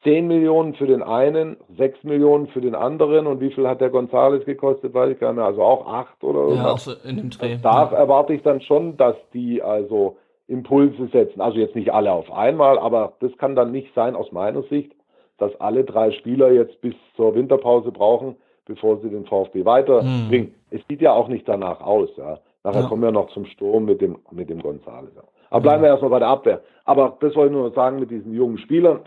[0.06, 3.91] 10 Millionen für den einen, 6 Millionen für den anderen und wie viel hat der
[3.91, 6.72] González gekostet, weiß ich gar nicht mehr, also auch 8 oder ja, irgendwas.
[6.72, 7.58] auch so in dem Dreh.
[7.62, 10.15] Da erwarte ich dann schon, dass die also
[10.48, 11.41] Impulse setzen.
[11.41, 14.91] Also jetzt nicht alle auf einmal, aber das kann dann nicht sein aus meiner Sicht,
[15.38, 20.54] dass alle drei Spieler jetzt bis zur Winterpause brauchen, bevor sie den VfB weiterbringen.
[20.70, 22.10] Es sieht ja auch nicht danach aus.
[22.15, 22.39] Ja.
[22.63, 22.88] Nachher Ja.
[22.88, 25.15] kommen wir noch zum Sturm mit dem, mit dem González.
[25.15, 25.24] Ja.
[25.50, 26.62] Aber bleiben wir erstmal bei der Abwehr.
[26.86, 29.00] Aber das wollte ich nur sagen mit diesen jungen Spielern.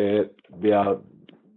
[0.00, 1.00] Äh, wer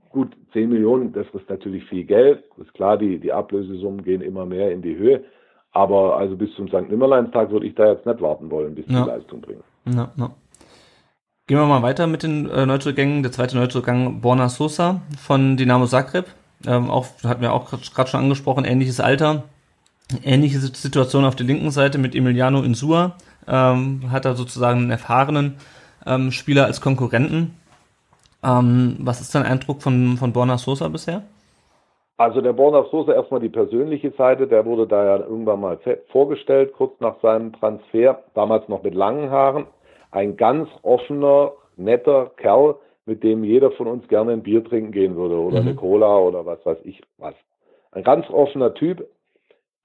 [0.09, 2.43] gut 10 Millionen, das ist natürlich viel Geld.
[2.57, 5.23] ist klar, die, die Ablösesummen gehen immer mehr in die Höhe.
[5.71, 6.89] Aber also bis zum St.
[6.89, 9.03] Nimmerleinstag würde ich da jetzt nicht warten wollen, bis Ja.
[9.03, 9.63] die Leistung bringen.
[9.85, 10.29] Ja, ja.
[11.47, 13.23] Gehen wir mal weiter mit den äh, Neuzugängen.
[13.23, 16.25] Der zweite Neuzugang Borna Sosa von Dinamo Zagreb.
[16.65, 19.43] Ähm, auch hatten wir auch gerade schon angesprochen, ähnliches Alter,
[20.23, 23.17] ähnliche Situation auf der linken Seite mit Emiliano Insua.
[23.47, 25.55] Ähm, hat er sozusagen einen erfahrenen
[26.05, 27.55] ähm, Spieler als Konkurrenten.
[28.43, 31.23] Ähm, was ist dein Eindruck von, von Borna Sosa bisher?
[32.17, 35.79] Also der Borna Sosa erstmal die persönliche Seite, der wurde da ja irgendwann mal
[36.11, 39.65] vorgestellt, kurz nach seinem Transfer, damals noch mit langen Haaren.
[40.11, 42.75] Ein ganz offener, netter Kerl,
[43.05, 45.67] mit dem jeder von uns gerne ein Bier trinken gehen würde oder Mhm.
[45.67, 47.33] eine Cola oder was weiß ich was.
[47.91, 49.05] Ein ganz offener Typ.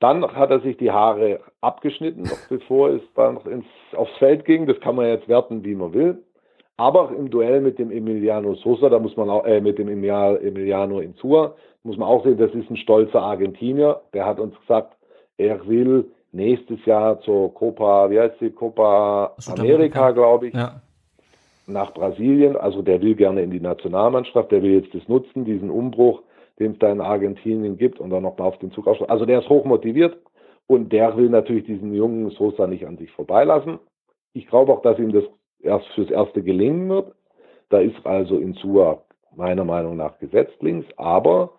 [0.00, 3.66] Dann hat er sich die Haare abgeschnitten, noch bevor es dann ins,
[3.96, 4.66] aufs Feld ging.
[4.66, 6.22] Das kann man jetzt werten, wie man will.
[6.78, 11.00] Aber im Duell mit dem Emiliano Sosa, da muss man auch, äh, mit dem Emiliano,
[11.00, 14.00] Insua, muss man auch sehen, das ist ein stolzer Argentinier.
[14.14, 14.96] Der hat uns gesagt,
[15.38, 19.34] er will nächstes Jahr zur Copa, wie heißt die, Copa.
[19.48, 20.80] Amerika, glaube ich, Ja.
[21.66, 22.56] nach Brasilien.
[22.56, 26.22] Also der will gerne in die Nationalmannschaft, der will jetzt das nutzen, diesen Umbruch,
[26.60, 29.10] den es da in Argentinien gibt und dann nochmal auf den Zug aufspringen.
[29.10, 30.16] Also der ist hoch motiviert
[30.68, 33.80] und der will natürlich diesen jungen Sosa nicht an sich vorbeilassen.
[34.32, 35.24] Ich glaube auch, dass ihm das
[35.60, 37.12] erst fürs Erste gelingen wird.
[37.70, 39.02] Da ist also Insua
[39.36, 41.50] meiner Meinung nach gesetzt links, aber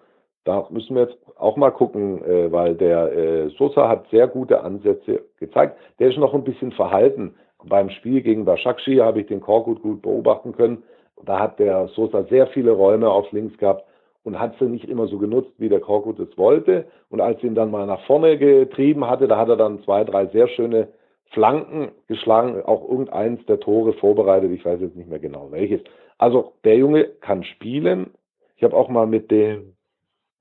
[0.44, 4.62] da müssen wir jetzt auch mal gucken, äh, weil der äh, Sosa hat sehr gute
[4.62, 5.78] Ansätze gezeigt.
[6.00, 7.36] Der ist noch ein bisschen verhalten.
[7.64, 10.84] Beim Spiel gegen Başakşehir habe ich den Korkut gut beobachten können.
[11.26, 13.84] Da hat der Sosa sehr viele Räume auf links gehabt
[14.24, 16.86] und hat sie nicht immer so genutzt, wie der Korkut es wollte.
[17.10, 20.28] Und als ihn dann mal nach vorne getrieben hatte, da hat er dann zwei, drei
[20.28, 20.88] sehr schöne
[21.30, 24.52] Flanken geschlagen, auch irgendeins der Tore vorbereitet.
[24.52, 25.82] Ich weiß jetzt nicht mehr genau welches.
[26.18, 28.12] Also der Junge kann spielen.
[28.56, 29.76] Ich habe auch mal mit dem,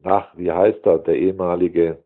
[0.03, 1.98] ach, wie heißt er, der ehemalige,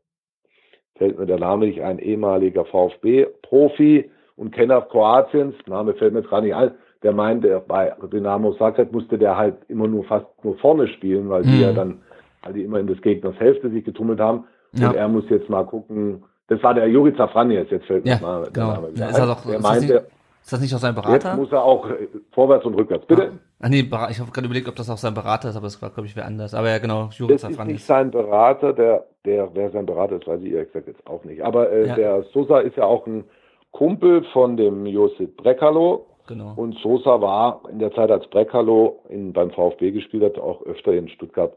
[0.96, 6.28] fällt mir der Name nicht ein, ehemaliger VfB-Profi und Kenner Kroatiens, Name fällt mir jetzt
[6.28, 10.56] gerade nicht ein, der meinte, bei Dynamo Zagreb musste der halt immer nur fast nur
[10.58, 11.62] vorne spielen, weil die Mhm.
[11.62, 12.02] ja dann,
[12.42, 14.44] weil die immer in des Gegners Hälfte sich getummelt haben.
[14.74, 14.90] Ja.
[14.90, 18.18] Und er muss jetzt mal gucken, das war der Juri Zafranies, jetzt fällt mir Ja,
[18.20, 18.72] mal der genau.
[18.72, 20.04] Name Ja, er doch- der das meinte, nicht-
[20.44, 21.36] Ist das nicht auch sein jetzt Berater?
[21.36, 23.06] muss er auch äh, vorwärts und rückwärts.
[23.06, 23.32] Bitte?
[23.60, 25.90] Ah, nee, ich habe gerade überlegt, ob das auch sein Berater ist, aber es war,
[25.90, 26.52] glaube ich, wer anders.
[26.52, 30.26] Aber ja, genau, Juri Das ist nicht sein Berater, der, der, wer sein Berater ist,
[30.26, 31.42] weiß ich ehrlich gesagt jetzt auch nicht.
[31.44, 31.94] Aber äh, Ja.
[31.94, 33.22] der Sosa ist ja auch ein
[33.70, 36.06] Kumpel von dem Josip Brekalo.
[36.26, 36.52] Genau.
[36.56, 40.92] Und Sosa war in der Zeit, als Brekalo in, beim VfB gespielt hat, auch öfter
[40.92, 41.52] in Stuttgart.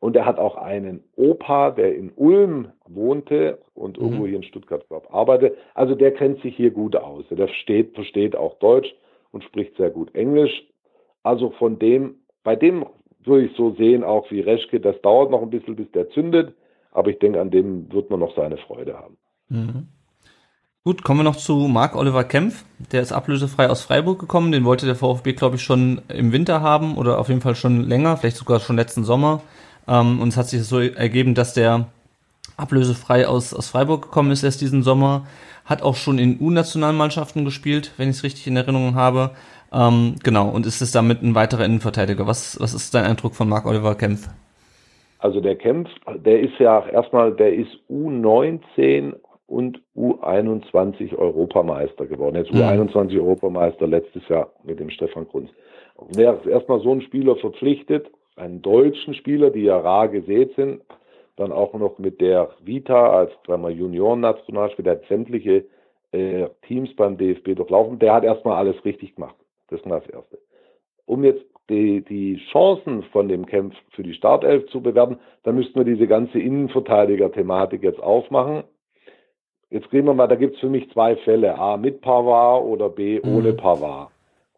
[0.00, 4.86] Und er hat auch einen Opa, der in Ulm wohnte und irgendwo hier in Stuttgart
[4.88, 5.56] glaub, arbeitet.
[5.74, 7.24] Also der kennt sich hier gut aus.
[7.30, 8.94] Der versteht, versteht auch Deutsch
[9.32, 10.52] und spricht sehr gut Englisch.
[11.24, 12.86] Also von dem, bei dem
[13.24, 16.54] würde ich so sehen, auch wie Reschke, das dauert noch ein bisschen, bis der zündet,
[16.92, 19.16] aber ich denke, an dem wird man noch seine Freude haben.
[19.48, 19.88] Mhm.
[20.84, 22.64] Gut, kommen wir noch zu Marc Oliver Kempf.
[22.92, 24.52] Der ist ablösefrei aus Freiburg gekommen.
[24.52, 27.82] Den wollte der VfB, glaube ich, schon im Winter haben oder auf jeden Fall schon
[27.82, 29.42] länger, vielleicht sogar schon letzten Sommer.
[29.88, 31.86] Ähm, und es hat sich so ergeben, dass der
[32.56, 35.26] ablösefrei aus, aus Freiburg gekommen ist erst diesen Sommer.
[35.64, 39.30] Hat auch schon in U-Nationalmannschaften gespielt, wenn ich es richtig in Erinnerung habe.
[39.72, 42.26] Ähm, genau, und ist es damit ein weiterer Innenverteidiger?
[42.26, 44.28] Was, was ist dein Eindruck von Marc Oliver Kempf?
[45.18, 45.90] Also der Kempf,
[46.24, 49.14] der ist ja erstmal, der ist U19
[49.46, 52.36] und U21 Europameister geworden.
[52.36, 52.60] Jetzt mhm.
[52.60, 55.50] U21 Europameister letztes Jahr mit dem Stefan Kunz.
[56.10, 60.82] Ist erstmal so einen Spieler verpflichtet, einen deutschen Spieler, die ja rar gesät sind,
[61.36, 65.64] dann auch noch mit der Vita als Junioren-Nationalspieler, der hat sämtliche
[66.12, 67.98] äh, Teams beim DFB durchlaufen.
[67.98, 69.36] Der hat erstmal alles richtig gemacht.
[69.68, 70.38] Das ist das Erste.
[71.06, 75.78] Um jetzt die, die Chancen von dem Kampf für die Startelf zu bewerten, dann müssten
[75.78, 78.64] wir diese ganze Innenverteidiger-Thematik jetzt aufmachen.
[79.70, 81.58] Jetzt reden wir mal, da gibt es für mich zwei Fälle.
[81.58, 83.56] A mit Pavard oder B ohne mhm.
[83.58, 84.10] Pavard.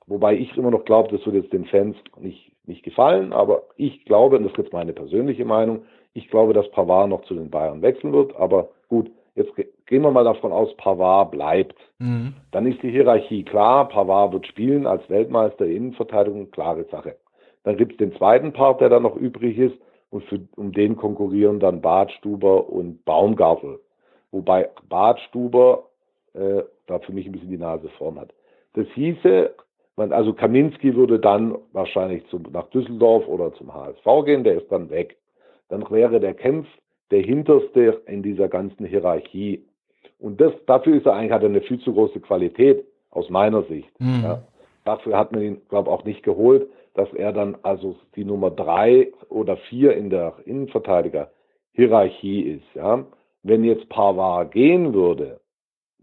[0.06, 4.04] Wobei ich immer noch glaube, das wird jetzt den Fans nicht, nicht gefallen, aber ich
[4.04, 5.82] glaube, und das ist jetzt meine persönliche Meinung,
[6.14, 9.52] ich glaube, dass Pavard noch zu den Bayern wechseln wird, aber gut, jetzt
[9.86, 11.76] gehen wir mal davon aus, Pavard bleibt.
[11.98, 12.34] Mhm.
[12.50, 17.16] Dann ist die Hierarchie klar, Pavard wird spielen als Weltmeister Innenverteidigung, klare Sache.
[17.64, 19.76] Dann gibt es den zweiten Part, der da noch übrig ist,
[20.10, 23.78] und für, um den konkurrieren dann Badstuber und Baumgartel.
[24.32, 25.84] Wobei Badstuber
[26.34, 28.32] äh, da für mich ein bisschen die Nase vorn hat.
[28.74, 29.54] Das hieße,
[30.00, 34.70] man, also Kaminski würde dann wahrscheinlich zum, nach Düsseldorf oder zum HSV gehen, der ist
[34.72, 35.16] dann weg
[35.70, 36.68] dann wäre der Kempf
[37.10, 39.64] der hinterste in dieser ganzen Hierarchie.
[40.18, 43.64] Und das, dafür ist er eigentlich, hat er eine viel zu große Qualität, aus meiner
[43.64, 43.90] Sicht.
[43.98, 44.20] Mhm.
[44.22, 44.42] Ja.
[44.84, 48.50] Dafür hat man ihn, glaube ich, auch nicht geholt, dass er dann also die Nummer
[48.50, 52.66] drei oder vier in der Innenverteidiger-Hierarchie ist.
[52.74, 53.04] Ja.
[53.42, 55.40] Wenn jetzt Pavard gehen würde,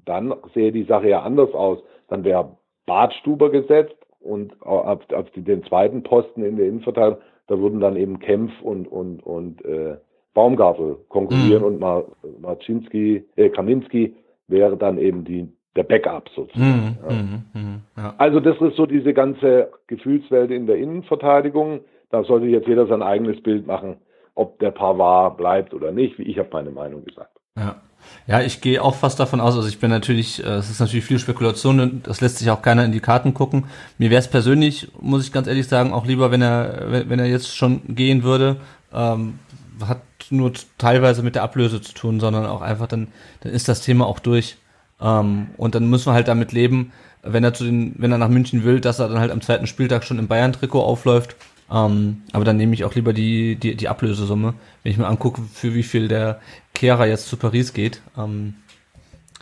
[0.03, 1.79] dann sähe die Sache ja anders aus.
[2.09, 7.79] Dann wäre Badstuber gesetzt und auf, auf den zweiten Posten in der Innenverteidigung da würden
[7.79, 9.97] dann eben Kempf und, und, und äh,
[10.33, 11.67] Baumgartel konkurrieren mhm.
[11.67, 12.03] und Mar
[12.39, 14.15] Marczynski, äh, Kaminski
[14.47, 16.97] wäre dann eben die, der Backup sozusagen.
[17.01, 17.09] Mhm.
[17.09, 17.15] Ja.
[17.15, 17.43] Mhm.
[17.53, 17.81] mhm.
[17.95, 18.15] Ja.
[18.17, 21.81] Also das ist so diese ganze Gefühlswelt in der Innenverteidigung.
[22.09, 23.97] Da sollte jetzt jeder sein eigenes Bild machen,
[24.35, 27.37] ob der Pavard bleibt oder nicht, wie ich habe meine Meinung gesagt.
[27.57, 27.81] Ja.
[28.27, 31.05] Ja, ich gehe auch fast davon aus, also ich bin natürlich, äh, es ist natürlich
[31.05, 33.65] viel Spekulation und das lässt sich auch keiner in die Karten gucken.
[33.97, 37.27] Mir wäre es persönlich, muss ich ganz ehrlich sagen, auch lieber, wenn er, wenn er
[37.27, 38.57] jetzt schon gehen würde.
[38.93, 39.39] Ähm,
[39.85, 43.07] hat nur teilweise mit der Ablöse zu tun, sondern auch einfach dann,
[43.41, 44.57] dann ist das Thema auch durch.
[44.99, 46.91] Ähm, und dann müssen wir halt damit leben,
[47.23, 49.67] wenn er zu den, wenn er nach München will, dass er dann halt am zweiten
[49.67, 51.35] Spieltag schon im Bayern-Trikot aufläuft
[51.71, 54.53] ähm, aber dann nehme ich auch lieber die, die, die Ablösesumme,
[54.83, 56.39] wenn ich mir angucke, für wie viel der
[56.73, 58.01] Kehrer jetzt zu Paris geht.
[58.17, 58.55] Ähm,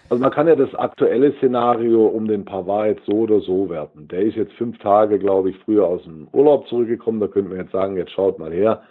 [0.09, 4.07] also man kann ja das aktuelle Szenario um den Pavard jetzt so oder so werten.
[4.07, 7.19] Der ist jetzt fünf Tage, glaube ich, früher aus dem Urlaub zurückgekommen.
[7.19, 8.83] Da könnte man jetzt sagen, jetzt schaut mal her,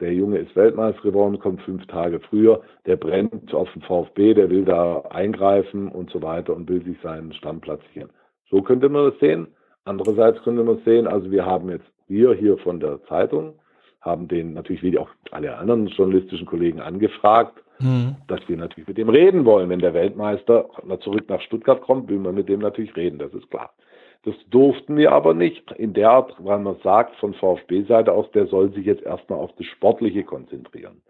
[0.00, 4.50] der Junge ist Weltmeister geworden, kommt fünf Tage früher, der brennt auf den VfB, der
[4.50, 8.10] will da eingreifen und so weiter und will sich seinen Stamm platzieren.
[8.50, 9.46] So könnte man das sehen.
[9.84, 13.54] Andererseits könnte man sehen, also wir haben jetzt wir hier von der Zeitung
[14.00, 18.16] haben den natürlich wie auch alle anderen journalistischen Kollegen angefragt, mhm.
[18.26, 19.70] dass wir natürlich mit dem reden wollen.
[19.70, 20.68] Wenn der Weltmeister
[21.00, 23.70] zurück nach Stuttgart kommt, will man mit dem natürlich reden, das ist klar.
[24.24, 28.46] Das durften wir aber nicht in der Art, weil man sagt von VfB-Seite aus, der
[28.46, 31.00] soll sich jetzt erstmal auf das Sportliche konzentrieren.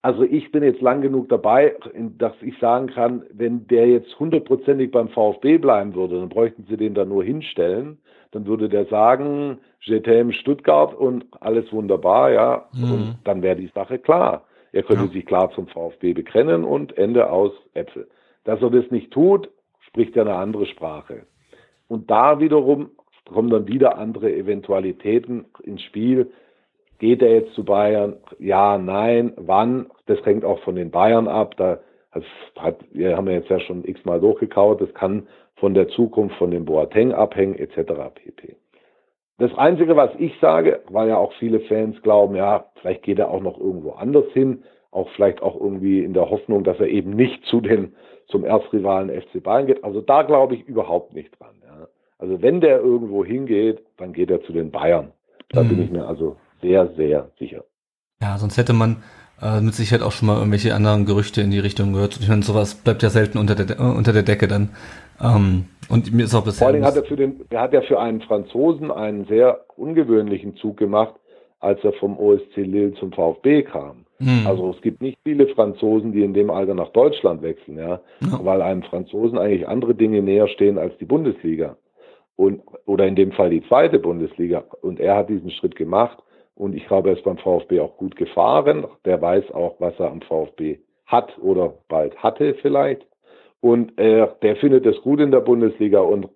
[0.00, 1.74] Also ich bin jetzt lang genug dabei,
[2.18, 6.76] dass ich sagen kann, wenn der jetzt hundertprozentig beim VfB bleiben würde, dann bräuchten sie
[6.76, 7.98] den da nur hinstellen.
[8.30, 12.68] Dann würde der sagen, JTM Stuttgart und alles wunderbar, ja.
[12.72, 12.92] Mhm.
[12.92, 14.44] Und dann wäre die Sache klar.
[14.72, 15.10] Er könnte ja.
[15.10, 18.06] sich klar zum VfB bekennen und Ende aus Äpfel.
[18.44, 19.48] Dass er das nicht tut,
[19.80, 21.26] spricht ja eine andere Sprache.
[21.88, 22.90] Und da wiederum
[23.28, 26.30] kommen dann wieder andere Eventualitäten ins Spiel
[26.98, 28.16] Geht er jetzt zu Bayern?
[28.38, 29.32] Ja, nein.
[29.36, 29.86] Wann?
[30.06, 31.56] Das hängt auch von den Bayern ab.
[31.56, 31.80] Da
[32.56, 34.80] hat, wir haben ja jetzt ja schon x-mal durchgekaut.
[34.80, 37.92] Das kann von der Zukunft von dem Boateng abhängen, etc.
[38.14, 38.56] pp.
[39.38, 43.30] Das Einzige, was ich sage, weil ja auch viele Fans glauben, ja, vielleicht geht er
[43.30, 47.10] auch noch irgendwo anders hin, auch vielleicht auch irgendwie in der Hoffnung, dass er eben
[47.10, 47.94] nicht zu den,
[48.26, 49.84] zum Erzrivalen FC Bayern geht.
[49.84, 51.54] Also da glaube ich überhaupt nicht dran.
[51.62, 51.86] Ja.
[52.18, 55.12] Also wenn der irgendwo hingeht, dann geht er zu den Bayern.
[55.50, 55.68] Da mhm.
[55.68, 57.64] bin ich mir also sehr, sehr sicher.
[58.20, 59.02] Ja, sonst hätte man
[59.40, 62.18] äh, mit Sicherheit auch schon mal irgendwelche anderen Gerüchte in die Richtung gehört.
[62.20, 64.70] Ich meine, sowas bleibt ja selten unter der, äh, unter der Decke dann.
[65.22, 66.66] Ähm, und mir ist auch bisher.
[66.66, 70.56] Vor allem hat er für den, er hat ja für einen Franzosen einen sehr ungewöhnlichen
[70.56, 71.14] Zug gemacht,
[71.60, 74.04] als er vom OSC Lille zum VfB kam.
[74.18, 74.46] Hm.
[74.46, 78.40] Also es gibt nicht viele Franzosen, die in dem Alter nach Deutschland wechseln, ja, Ja.
[78.42, 81.76] weil einem Franzosen eigentlich andere Dinge näher stehen als die Bundesliga
[82.34, 84.64] und oder in dem Fall die zweite Bundesliga.
[84.82, 86.18] Und er hat diesen Schritt gemacht
[86.58, 88.84] und ich glaube, er ist beim VfB auch gut gefahren.
[89.04, 93.06] Der weiß auch, was er am VfB hat oder bald hatte vielleicht.
[93.60, 96.28] Und äh, der findet es gut in der Bundesliga und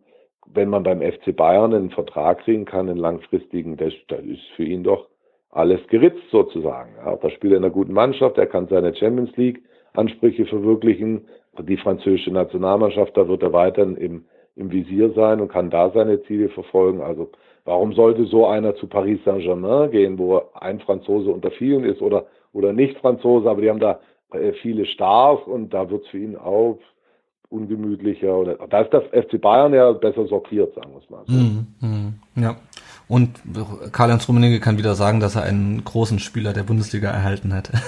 [0.47, 4.65] wenn man beim FC Bayern einen Vertrag kriegen kann, einen langfristigen, das, das ist für
[4.65, 5.09] ihn doch
[5.51, 6.95] alles geritzt sozusagen.
[7.05, 9.63] Ja, da spielt in einer guten Mannschaft, er kann seine Champions League
[9.95, 11.27] Ansprüche verwirklichen.
[11.59, 14.25] Die französische Nationalmannschaft, da wird er weiterhin im,
[14.57, 17.03] im Visier sein und kann da seine Ziele verfolgen.
[17.03, 17.31] Also
[17.65, 22.27] warum sollte so einer zu Paris Saint-Germain gehen, wo ein Franzose unter vielen ist oder,
[22.53, 24.01] oder nicht Franzose, aber die haben da
[24.33, 26.79] äh, viele Stars und da wird es für ihn auch
[27.49, 31.35] ungemütlicher oder da ist der FC Bayern ja besser sortiert, sagen wir es mal so.
[31.35, 32.57] Hm, hm, ja.
[33.09, 33.43] Und
[33.93, 37.71] Karl-Heinz Rummenigge kann wieder sagen, dass er einen großen Spieler der Bundesliga erhalten hat.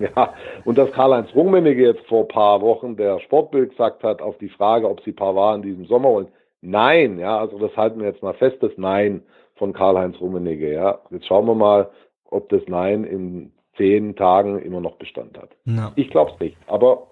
[0.00, 0.32] Ja,
[0.64, 4.48] und dass Karl-Heinz Rummenigge jetzt vor ein paar Wochen der Sportbild gesagt hat, auf die
[4.48, 6.28] Frage, ob sie Pavard in diesem Sommer holen.
[6.62, 9.22] Nein, ja, also das halten wir jetzt mal fest, das Nein
[9.56, 11.00] von Karl-Heinz Rummenigge, ja.
[11.10, 11.90] Jetzt schauen wir mal,
[12.24, 15.50] ob das Nein in zehn Tagen immer noch Bestand hat.
[15.64, 15.92] Ja.
[15.96, 17.06] Ich glaube es nicht, aber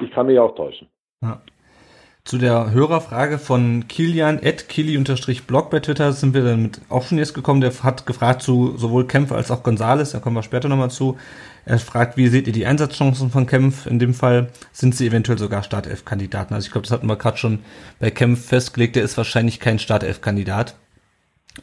[0.00, 0.88] ich kann mich auch täuschen.
[1.22, 1.40] Ja.
[2.26, 7.34] Zu der Hörerfrage von Kilian, at Kili-Blog bei Twitter sind wir damit auch schon jetzt
[7.34, 7.60] gekommen.
[7.60, 11.16] Der hat gefragt zu sowohl Kempf als auch Gonzales, da kommen wir später nochmal zu.
[11.66, 13.86] Er fragt, wie seht ihr die Einsatzchancen von Kempf?
[13.86, 16.52] In dem Fall sind sie eventuell sogar Startelf-Kandidaten.
[16.52, 17.60] Also ich glaube, das hatten wir gerade schon
[18.00, 20.74] bei Kempf festgelegt, der ist wahrscheinlich kein Startelf-Kandidat.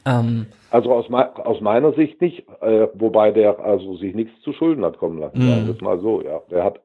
[0.05, 4.53] Ähm, Also aus, mei- aus meiner Sicht nicht, äh, wobei der also sich nichts zu
[4.53, 5.39] Schulden hat kommen lassen.
[5.39, 5.49] Mhm.
[5.49, 6.39] Sagen wir mal so, ja.
[6.49, 6.79] Der hat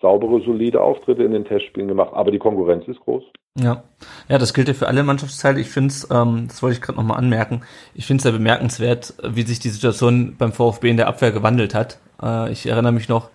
[0.00, 3.24] saubere, solide Auftritte in den Testspielen gemacht, aber die Konkurrenz ist groß.
[3.58, 3.82] Ja,
[4.28, 5.60] ja, das gilt ja für alle Mannschaftsteile.
[5.60, 7.62] Ich finde es, ähm, das wollte ich gerade nochmal anmerken,
[7.94, 11.74] ich finde es sehr bemerkenswert, wie sich die Situation beim VfB in der Abwehr gewandelt
[11.74, 11.98] hat.
[12.22, 13.30] Äh, ich erinnere mich noch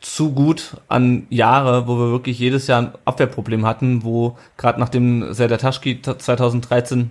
[0.00, 5.32] zu gut an Jahre, wo wir wirklich jedes Jahr ein Abwehrproblem hatten, wo gerade nachdem
[5.32, 7.10] Serdar Taschki 2013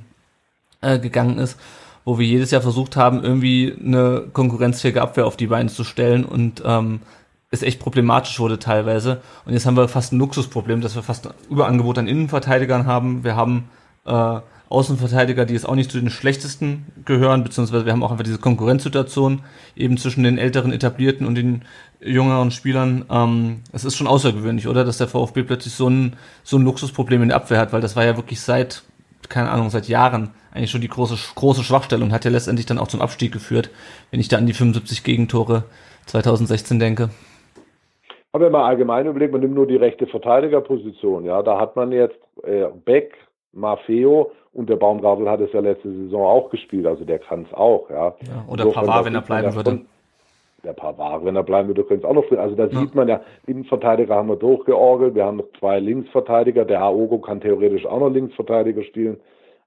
[0.81, 1.59] äh, gegangen ist,
[2.05, 6.23] wo wir jedes Jahr versucht haben, irgendwie eine konkurrenzfähige Abwehr auf die Beine zu stellen
[6.23, 7.01] und ähm,
[7.53, 9.21] es echt problematisch wurde teilweise.
[9.45, 13.23] Und jetzt haben wir fast ein Luxusproblem, dass wir fast ein Überangebot an Innenverteidigern haben.
[13.23, 13.69] Wir haben
[14.05, 14.39] äh,
[14.69, 18.39] Außenverteidiger, die jetzt auch nicht zu den schlechtesten gehören, beziehungsweise wir haben auch einfach diese
[18.39, 19.43] Konkurrenzsituation
[19.75, 21.61] eben zwischen den älteren Etablierten und den
[22.01, 23.05] jüngeren Spielern.
[23.11, 27.21] Ähm, es ist schon außergewöhnlich, oder, dass der VfB plötzlich so ein, so ein Luxusproblem
[27.21, 28.81] in der Abwehr hat, weil das war ja wirklich seit,
[29.29, 32.79] keine Ahnung, seit Jahren eigentlich schon die große, große Schwachstelle und hat ja letztendlich dann
[32.79, 33.69] auch zum Abstieg geführt,
[34.09, 35.65] wenn ich da an die 75 Gegentore
[36.07, 37.11] 2016 denke.
[38.36, 41.91] Aber wenn man allgemein überlegt, man nimmt nur die rechte Verteidigerposition, ja, da hat man
[41.91, 43.13] jetzt äh, Beck,
[43.53, 47.53] Maffeo und der Baumgartel hat es ja letzte Saison auch gespielt, also der kann es
[47.55, 48.07] auch, ja.
[48.07, 49.69] Ja, oder Insofern, Pavard, wenn er bleiben würde.
[49.69, 49.86] schon-
[50.63, 52.39] Der Pavard, wenn er bleiben würde, könnte es auch noch spielen.
[52.41, 52.79] Also da Ja.
[52.79, 57.39] sieht man ja, Innenverteidiger haben wir durchgeorgelt, wir haben noch zwei Linksverteidiger, der Aogo kann
[57.39, 59.19] theoretisch auch noch Linksverteidiger spielen.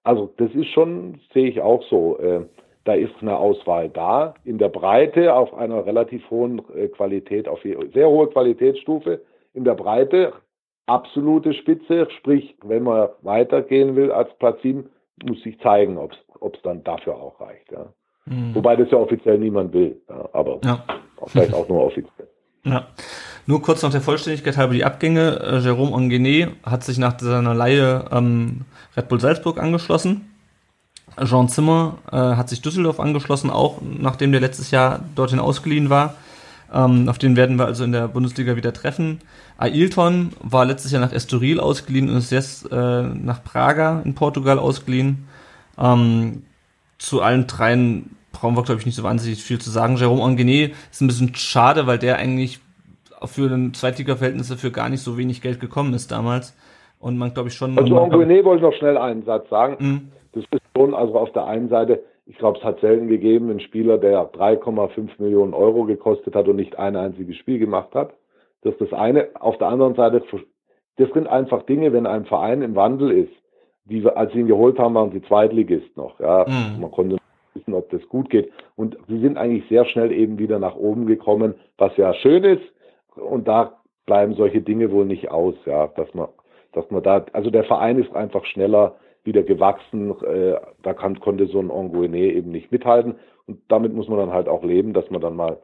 [0.02, 2.18] Also das ist schon, sehe ich auch so.
[2.18, 2.40] Äh,
[2.86, 7.60] da ist eine Auswahl da, in der Breite auf einer relativ hohen äh, Qualität, auf
[7.62, 9.20] sehr hohe Qualitätsstufe.
[9.54, 10.32] In der Breite
[10.86, 14.88] absolute Spitze, sprich, wenn man weitergehen will als Platz 7,
[15.24, 16.12] muss sich zeigen, ob
[16.54, 17.72] es dann dafür auch reicht.
[17.72, 17.86] Ja.
[18.26, 18.54] Mhm.
[18.54, 20.84] Wobei das ja offiziell niemand will, ja, aber Ja.
[21.26, 22.28] vielleicht auch nur offiziell.
[22.64, 22.88] Ja.
[23.46, 25.38] Nur kurz noch der Vollständigkeit halber die Abgänge.
[25.40, 28.62] Äh, Jérôme Onguené hat sich nach seiner Leihe ähm,
[28.96, 30.35] Red Bull Salzburg angeschlossen.
[31.24, 36.14] Jean Zimmer äh, hat sich Düsseldorf angeschlossen, auch nachdem der letztes Jahr dorthin ausgeliehen war.
[36.72, 39.20] Ähm, auf den werden wir also in der Bundesliga wieder treffen.
[39.58, 44.58] Ailton war letztes Jahr nach Estoril ausgeliehen und ist jetzt äh, nach Praga in Portugal
[44.58, 45.26] ausgeliehen.
[45.78, 46.42] Ähm,
[46.98, 49.96] zu allen dreien brauchen wir, glaube ich, nicht so wahnsinnig viel zu sagen.
[49.96, 52.60] Jerome Onguené ist ein bisschen schade, weil der eigentlich
[53.24, 56.54] für ein Zweitliga-Verhältnisse für gar nicht so wenig Geld gekommen ist damals.
[56.98, 57.78] Und man, glaube ich, schon...
[57.78, 59.76] Also Anguiné wollte ich noch schnell einen Satz sagen.
[59.78, 60.08] Mhm.
[60.76, 64.30] Schon, also auf der einen Seite, ich glaube, es hat selten gegeben, einen Spieler, der
[64.32, 68.12] 3,5 Millionen Euro gekostet hat und nicht ein einziges Spiel gemacht hat.
[68.62, 69.28] Das ist das eine.
[69.40, 70.22] Auf der anderen Seite,
[70.96, 73.32] das sind einfach Dinge, wenn ein Verein im Wandel ist.
[73.84, 76.18] Die, wir- als sie ihn geholt haben, waren sie Zweitligist noch.
[76.18, 76.80] Ja, Mhm.
[76.80, 77.16] man konnte
[77.54, 78.50] wissen, ob das gut geht.
[78.74, 82.64] Und sie sind eigentlich sehr schnell eben wieder nach oben gekommen, was ja schön ist.
[83.14, 83.74] Und da
[84.04, 86.28] bleiben solche Dinge wohl nicht aus, ja, dass man,
[86.72, 88.96] dass man da, also der Verein ist einfach schneller
[89.26, 93.16] wieder gewachsen, äh, da kann, konnte so ein Anguiné eben nicht mithalten.
[93.46, 95.58] Und damit muss man dann halt auch leben, dass man dann mal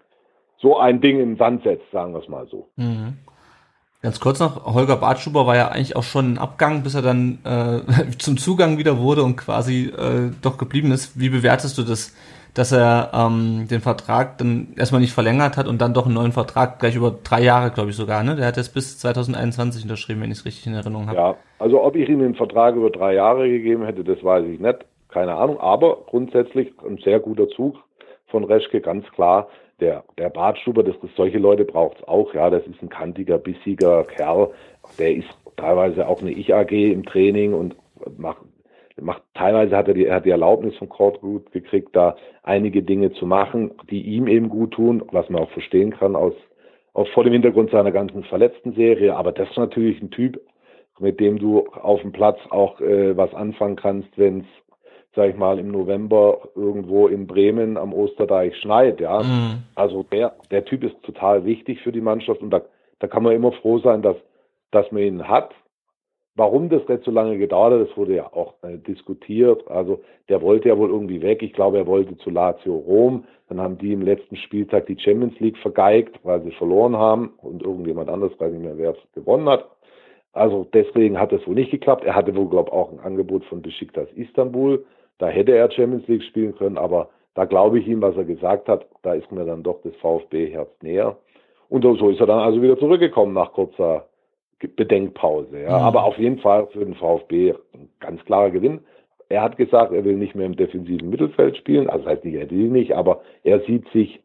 [0.59, 2.69] so ein Ding in den Sand setzt, sagen wir es mal so.
[2.77, 3.19] Mhm.
[4.03, 7.39] Ganz kurz noch, Holger Bartschuber war ja eigentlich auch schon ein Abgang, bis er dann
[7.45, 11.19] äh, zum Zugang wieder wurde und quasi äh, doch geblieben ist.
[11.19, 12.15] Wie bewertest du das,
[12.55, 16.33] dass er ähm, den Vertrag dann erstmal nicht verlängert hat und dann doch einen neuen
[16.33, 18.37] Vertrag gleich über drei Jahre, glaube ich sogar, ne?
[18.37, 21.19] Der hat jetzt bis 2021 unterschrieben, wenn ich es richtig in Erinnerung habe.
[21.19, 24.61] Ja, also ob ich ihm den Vertrag über drei Jahre gegeben hätte, das weiß ich
[24.61, 24.79] nicht.
[25.09, 27.77] Keine Ahnung, aber grundsätzlich ein sehr guter Zug
[28.29, 29.49] von Reschke, ganz klar
[29.83, 33.37] der, der Bartstuber, das, das, solche Leute braucht es auch, ja, das ist ein kantiger,
[33.37, 34.51] bissiger Kerl,
[34.99, 37.77] der ist teilweise auch eine Ich-AG im Training und
[38.17, 38.39] macht,
[39.03, 43.13] macht teilweise hat er die, er hat die Erlaubnis vom Courtgut gekriegt, da einige Dinge
[43.13, 46.35] zu machen, die ihm eben gut tun, was man auch verstehen kann aus,
[46.95, 50.41] auch vor dem Hintergrund seiner ganzen verletzten Serie, aber das ist natürlich ein Typ,
[50.99, 54.47] mit dem du auf dem Platz auch äh, was anfangen kannst, wenn es
[55.15, 59.23] sag ich mal, im November irgendwo in Bremen am Osterdeich schneit, ja.
[59.23, 59.63] Mhm.
[59.75, 62.63] Also der, der Typ ist total wichtig für die Mannschaft und da,
[62.99, 64.17] da kann man immer froh sein, dass,
[64.71, 65.55] dass man ihn hat.
[66.35, 69.71] Warum das nicht so lange gedauert hat, das wurde ja auch äh, diskutiert.
[69.71, 71.43] Also der wollte ja wohl irgendwie weg.
[71.43, 73.25] Ich glaube, er wollte zu Lazio Rom.
[73.49, 77.63] Dann haben die im letzten Spieltag die Champions League vergeigt, weil sie verloren haben und
[77.63, 79.69] irgendjemand anderes, weiß nicht mehr, wer es gewonnen hat.
[80.33, 82.05] Also deswegen hat es wohl nicht geklappt.
[82.05, 84.87] Er hatte wohl, glaube ich, auch ein Angebot von Besiktas Istanbul.
[85.19, 88.69] Da hätte er Champions League spielen können, aber da glaube ich ihm, was er gesagt
[88.69, 91.17] hat, da ist mir dann doch das VfB-Herz näher.
[91.69, 94.07] Und so ist er dann also wieder zurückgekommen nach kurzer
[94.69, 95.61] Bedenkpause.
[95.61, 95.79] Ja.
[95.79, 95.85] Mhm.
[95.85, 98.81] Aber auf jeden Fall für den VfB ein ganz klarer Gewinn.
[99.29, 101.89] Er hat gesagt, er will nicht mehr im defensiven Mittelfeld spielen.
[101.89, 104.21] Also das heißt nicht, er will nicht, aber er sieht sich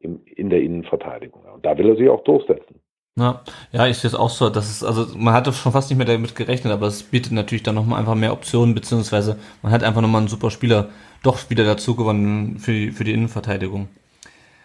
[0.00, 1.42] im, in der Innenverteidigung.
[1.54, 2.80] Und da will er sich auch durchsetzen.
[3.18, 5.98] Ja, ja, ich sehe es auch so, dass es, also man hatte schon fast nicht
[5.98, 9.82] mehr damit gerechnet, aber es bietet natürlich dann nochmal einfach mehr Optionen, beziehungsweise man hat
[9.82, 10.90] einfach nochmal einen super Spieler
[11.24, 13.88] doch wieder dazu gewonnen für die, für die Innenverteidigung.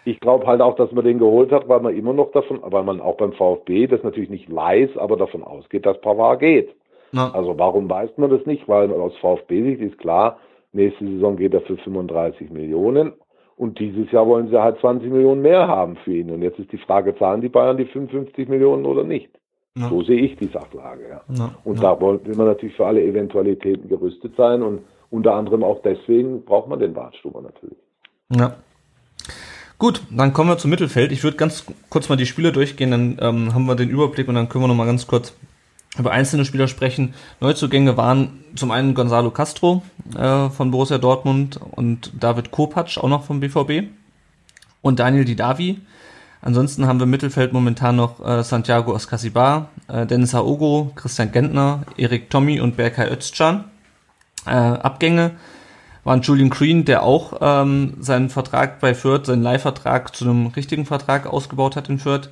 [0.04, 2.84] Ich glaube halt auch, dass man den geholt hat, weil man immer noch davon, weil
[2.84, 6.74] man auch beim VfB das natürlich nicht weiß, aber davon ausgeht, dass Pavard geht.
[7.12, 7.30] Ja.
[7.32, 8.68] Also warum weiß man das nicht?
[8.68, 10.38] Weil aus VfB-Sicht ist klar,
[10.72, 13.12] nächste Saison geht er für 35 Millionen
[13.56, 16.30] und dieses Jahr wollen sie halt 20 Millionen mehr haben für ihn.
[16.30, 19.30] Und jetzt ist die Frage, zahlen die Bayern die 55 Millionen oder nicht?
[19.76, 19.88] Ja.
[19.88, 21.08] So sehe ich die Sachlage.
[21.08, 21.20] Ja.
[21.30, 21.54] ja.
[21.64, 24.62] Und da will man natürlich für alle Eventualitäten gerüstet sein.
[24.62, 27.78] Und unter anderem auch deswegen braucht man den Bartstuber natürlich.
[28.30, 28.56] Ja.
[29.78, 31.10] Gut, dann kommen wir zum Mittelfeld.
[31.12, 34.36] Ich würde ganz kurz mal die Spiele durchgehen, dann ähm, haben wir den Überblick und
[34.36, 35.34] dann können wir noch mal ganz kurz
[35.98, 37.14] über einzelne Spieler sprechen.
[37.40, 39.82] Neuzugänge waren zum einen Gonzalo Castro
[40.16, 43.88] äh, von Borussia Dortmund und David Kopacz auch noch vom BVB
[44.82, 45.80] und Daniel Didavi.
[46.40, 51.84] Ansonsten haben wir im Mittelfeld momentan noch äh, Santiago Oscasibar, äh, Dennis Aogo, Christian Gentner,
[51.96, 53.64] Erik Tommy und Berkay Özcan.
[54.46, 55.32] Äh, Abgänge
[56.04, 60.86] waren Julian Green, der auch ähm, seinen Vertrag bei Fürth, seinen Leihvertrag zu einem richtigen
[60.86, 62.28] Vertrag ausgebaut hat in Fürth.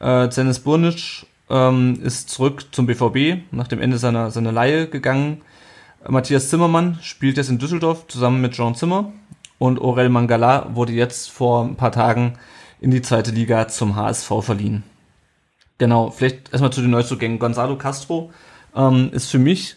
[0.00, 5.42] Äh, Dennis Burnic ähm, ist zurück zum BVB nach dem Ende seiner, seiner Leihe gegangen.
[6.08, 9.12] Matthias Zimmermann spielt jetzt in Düsseldorf zusammen mit Jean Zimmer
[9.58, 12.38] und Aurel Mangala wurde jetzt vor ein paar Tagen
[12.80, 14.84] in die zweite Liga zum HSV verliehen.
[15.78, 17.38] Genau, vielleicht erstmal zu den Neuzugängen.
[17.38, 18.30] Gonzalo Castro
[18.74, 19.76] ähm, ist für mich,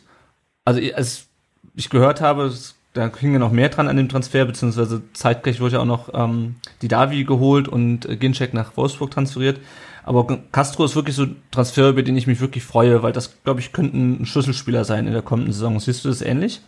[0.66, 1.28] also als
[1.76, 5.62] ich gehört habe, es, da hing ja noch mehr dran an dem Transfer, beziehungsweise zeitgleich
[5.62, 9.60] wurde ja auch noch ähm, die Davi geholt und äh, Ginczek nach Wolfsburg transferiert.
[10.04, 13.44] Aber Castro ist wirklich so ein Transfer, über den ich mich wirklich freue, weil das,
[13.44, 15.80] glaube ich, könnte ein Schlüsselspieler sein in der kommenden Saison.
[15.80, 16.62] Siehst du das ähnlich?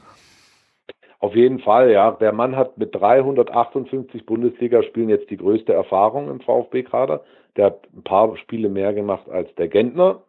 [1.19, 2.11] Auf jeden Fall, ja.
[2.11, 7.23] Der Mann hat mit 358 Bundesligaspielen jetzt die größte Erfahrung im VfB-Kader.
[7.57, 10.21] Der hat ein paar Spiele mehr gemacht als der Gentner.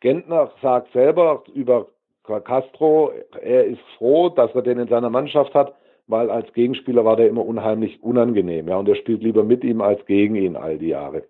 [0.00, 1.88] Gentner sagt selber über
[2.26, 5.74] Castro, er ist froh, dass er den in seiner Mannschaft hat,
[6.06, 8.68] weil als Gegenspieler war der immer unheimlich unangenehm.
[8.68, 11.24] Ja, und er spielt lieber mit ihm als gegen ihn all die Jahre.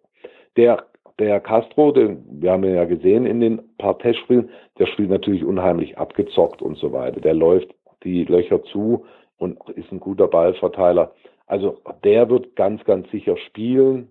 [0.57, 0.85] Der,
[1.19, 5.45] der Castro, den, wir haben ihn ja gesehen in den paar Testspielen, der spielt natürlich
[5.45, 7.21] unheimlich abgezockt und so weiter.
[7.21, 7.75] Der läuft
[8.05, 9.05] die Löcher zu
[9.39, 11.13] und ist ein guter Ballverteiler.
[11.47, 14.11] Also der wird ganz, ganz sicher spielen.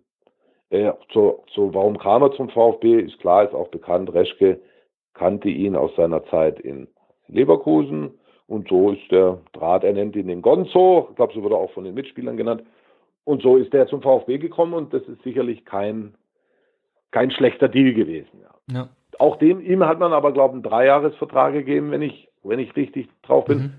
[0.69, 2.99] Äh, so, so, warum kam er zum VfB?
[3.01, 4.13] Ist klar, ist auch bekannt.
[4.13, 4.59] Reschke
[5.15, 6.87] kannte ihn aus seiner Zeit in
[7.27, 8.11] Leverkusen.
[8.47, 11.61] Und so ist der Draht, er nennt ihn den Gonzo, ich glaube, so wurde er
[11.61, 12.63] auch von den Mitspielern genannt.
[13.23, 16.13] Und so ist er zum VfB gekommen und das ist sicherlich kein
[17.15, 18.41] kein schlechter Deal gewesen.
[18.41, 18.75] Ja.
[18.75, 18.89] ja.
[19.19, 22.75] Auch dem, ihm hat man aber, glaube ich, einen Dreijahresvertrag gegeben, wenn ich, wenn ich
[22.75, 23.57] richtig drauf bin.
[23.57, 23.73] Mhm.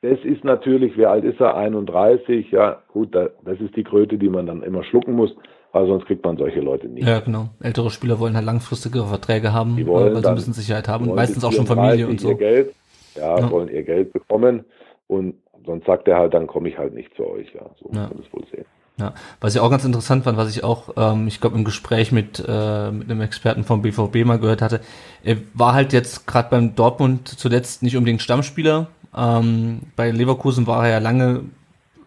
[0.00, 1.56] Das ist natürlich, wie alt ist er?
[1.56, 5.34] 31, ja, gut, das ist die Kröte, die man dann immer schlucken muss,
[5.74, 7.06] weil sonst kriegt man solche Leute nicht.
[7.06, 7.48] Ja, genau.
[7.60, 11.08] Ältere Spieler wollen halt langfristigere Verträge haben, die wollen weil sie ein bisschen Sicherheit haben
[11.08, 12.28] und meistens auch schon Familie und so.
[12.28, 12.74] Ihr Geld,
[13.16, 14.64] ja, ja, wollen ihr Geld bekommen
[15.08, 15.34] und
[15.66, 18.02] sonst sagt er halt, dann komme ich halt nicht zu euch, ja, so ja.
[18.02, 18.64] muss man das wohl sehen.
[19.00, 22.12] Ja, was ich auch ganz interessant fand, was ich auch, ähm, ich glaube, im Gespräch
[22.12, 24.80] mit, äh, mit einem Experten vom BVB mal gehört hatte,
[25.24, 28.86] er war halt jetzt gerade beim Dortmund zuletzt nicht unbedingt Stammspieler.
[29.16, 31.40] Ähm, bei Leverkusen war er ja lange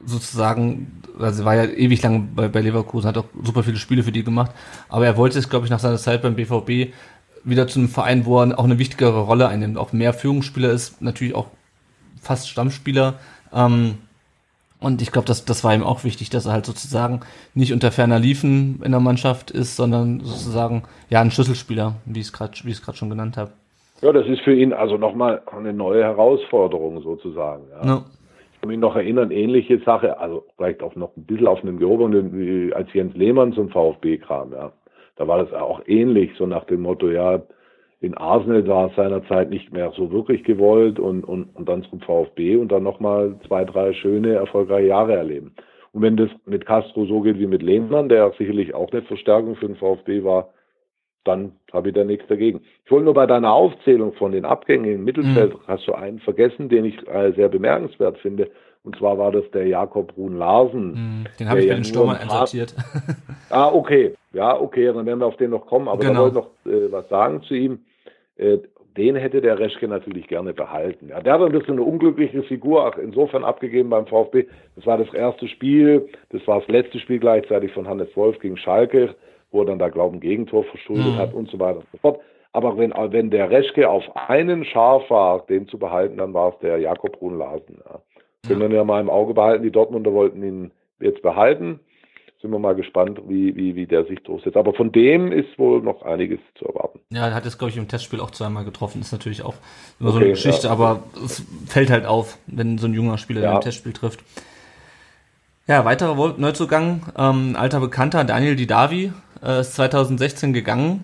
[0.06, 4.12] sozusagen, also war ja ewig lang bei, bei Leverkusen, hat auch super viele Spiele für
[4.12, 4.52] die gemacht,
[4.90, 6.94] aber er wollte es, glaube ich, nach seiner Zeit beim BVB
[7.44, 11.02] wieder zu einem Verein, wo er auch eine wichtigere Rolle einnimmt, auch mehr Führungsspieler ist,
[11.02, 11.48] natürlich auch
[12.22, 13.16] fast Stammspieler.
[13.54, 13.96] Ähm,
[14.80, 17.22] und ich glaube, das, das war ihm auch wichtig, dass er halt sozusagen
[17.56, 22.28] nicht unter ferner Liefen in der Mannschaft ist, sondern sozusagen ja ein Schlüsselspieler, wie ich
[22.28, 23.52] es gerade wie ich es gerade schon genannt habe.
[24.02, 27.64] Ja, das ist für ihn also nochmal eine neue Herausforderung sozusagen.
[27.72, 27.88] Ja.
[27.88, 28.06] ja.
[28.68, 32.94] Mich noch erinnern, ähnliche Sache, also vielleicht auch noch ein bisschen auf einem gehobenen, als
[32.94, 34.72] Jens Lehmann zum VfB kam, ja.
[35.16, 37.42] Da war das auch ähnlich, so nach dem Motto, ja,
[38.00, 42.00] in Arsenal war es seinerzeit nicht mehr so wirklich gewollt und, und, und dann zum
[42.02, 45.56] VfB und dann nochmal zwei, drei schöne, erfolgreiche Jahre erleben.
[45.94, 49.56] Und wenn das mit Castro so geht wie mit Lehmann, der sicherlich auch eine Verstärkung
[49.56, 50.50] für den VfB war,
[51.28, 52.62] dann habe ich da nichts dagegen.
[52.86, 55.60] Ich wollte nur bei deiner Aufzählung von den Abgängen im Mittelfeld, mhm.
[55.68, 58.50] hast du einen vergessen, den ich äh, sehr bemerkenswert finde.
[58.84, 60.92] Und zwar war das der Jakob Brun Larsen.
[60.92, 62.74] Mhm, den habe ich ja bei den Stürmern einsortiert.
[63.50, 64.14] ah, okay.
[64.32, 65.90] Ja, okay, dann werden wir auf den noch kommen.
[65.90, 66.30] Aber genau.
[66.30, 67.80] da wollte ich noch äh, was sagen zu ihm.
[68.38, 68.60] Äh,
[68.98, 71.10] den hätte der Reschke natürlich gerne behalten.
[71.10, 74.46] Ja, der hat ein bisschen eine unglückliche Figur auch insofern abgegeben beim VfB.
[74.76, 78.58] Das war das erste Spiel, das war das letzte Spiel gleichzeitig von Hannes Wolf gegen
[78.58, 79.16] Schalke,
[79.52, 81.18] wo er dann da, glaube ich, ein Gegentor verschuldet mhm.
[81.18, 82.20] hat und so weiter und so fort.
[82.54, 86.60] Aber wenn, wenn der Reschke auf einen scharf war, den zu behalten, dann war es
[86.60, 87.80] der Jakob Brun Larsen.
[87.86, 88.00] Ja.
[88.48, 89.64] Können wir ja mal im Auge behalten.
[89.64, 91.80] Die Dortmunder wollten ihn jetzt behalten
[92.42, 94.58] sind wir mal gespannt, wie, wie, wie der sich durchsetzt.
[94.58, 97.00] Aber von dem ist wohl noch einiges zu erwarten.
[97.10, 99.02] Ja, er hat jetzt, glaube ich, im Testspiel auch zweimal getroffen.
[99.02, 99.56] Ist natürlich auch
[100.00, 100.74] immer okay, so eine Geschichte, ja.
[100.74, 103.56] aber es fällt halt auf, wenn so ein junger Spieler ja.
[103.56, 104.24] im Testspiel trifft.
[105.68, 109.12] Ja, weiterer Neuzugang, ähm, alter Bekannter, Daniel Didavi,
[109.44, 111.04] äh, ist 2016 gegangen.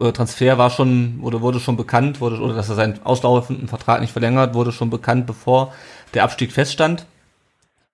[0.00, 4.00] Äh, Transfer war schon, oder wurde schon bekannt, wurde, oder dass er seinen auslaufenden Vertrag
[4.00, 5.72] nicht verlängert, wurde schon bekannt, bevor
[6.14, 7.06] der Abstieg feststand.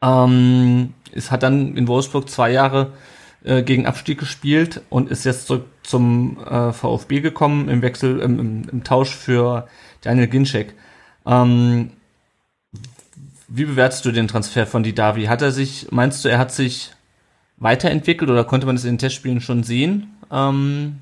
[0.02, 2.92] Ähm, es hat dann in Wolfsburg zwei Jahre
[3.42, 8.38] äh, gegen Abstieg gespielt und ist jetzt zurück zum äh, VfB gekommen im Wechsel, im,
[8.38, 9.68] im, im Tausch für
[10.02, 10.74] Daniel Ginczek.
[11.26, 11.90] Ähm,
[13.48, 15.24] wie bewertest du den Transfer von Didavi?
[15.24, 16.92] Hat er sich, meinst du, er hat sich
[17.56, 20.16] weiterentwickelt oder konnte man es in den Testspielen schon sehen?
[20.32, 21.00] Ähm,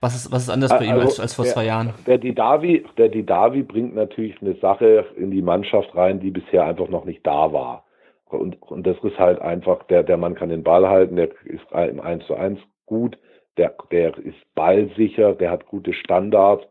[0.00, 1.94] was ist, was ist anders bei also, ihm als, als vor der, zwei Jahren?
[2.06, 6.88] Der Didavi, der Didavi bringt natürlich eine Sache in die Mannschaft rein, die bisher einfach
[6.88, 7.84] noch nicht da war.
[8.26, 11.64] Und, und das ist halt einfach, der, der Mann kann den Ball halten, der ist
[11.72, 13.18] im 1 zu 1 gut,
[13.56, 16.64] der, der ist ballsicher, der hat gute Standards,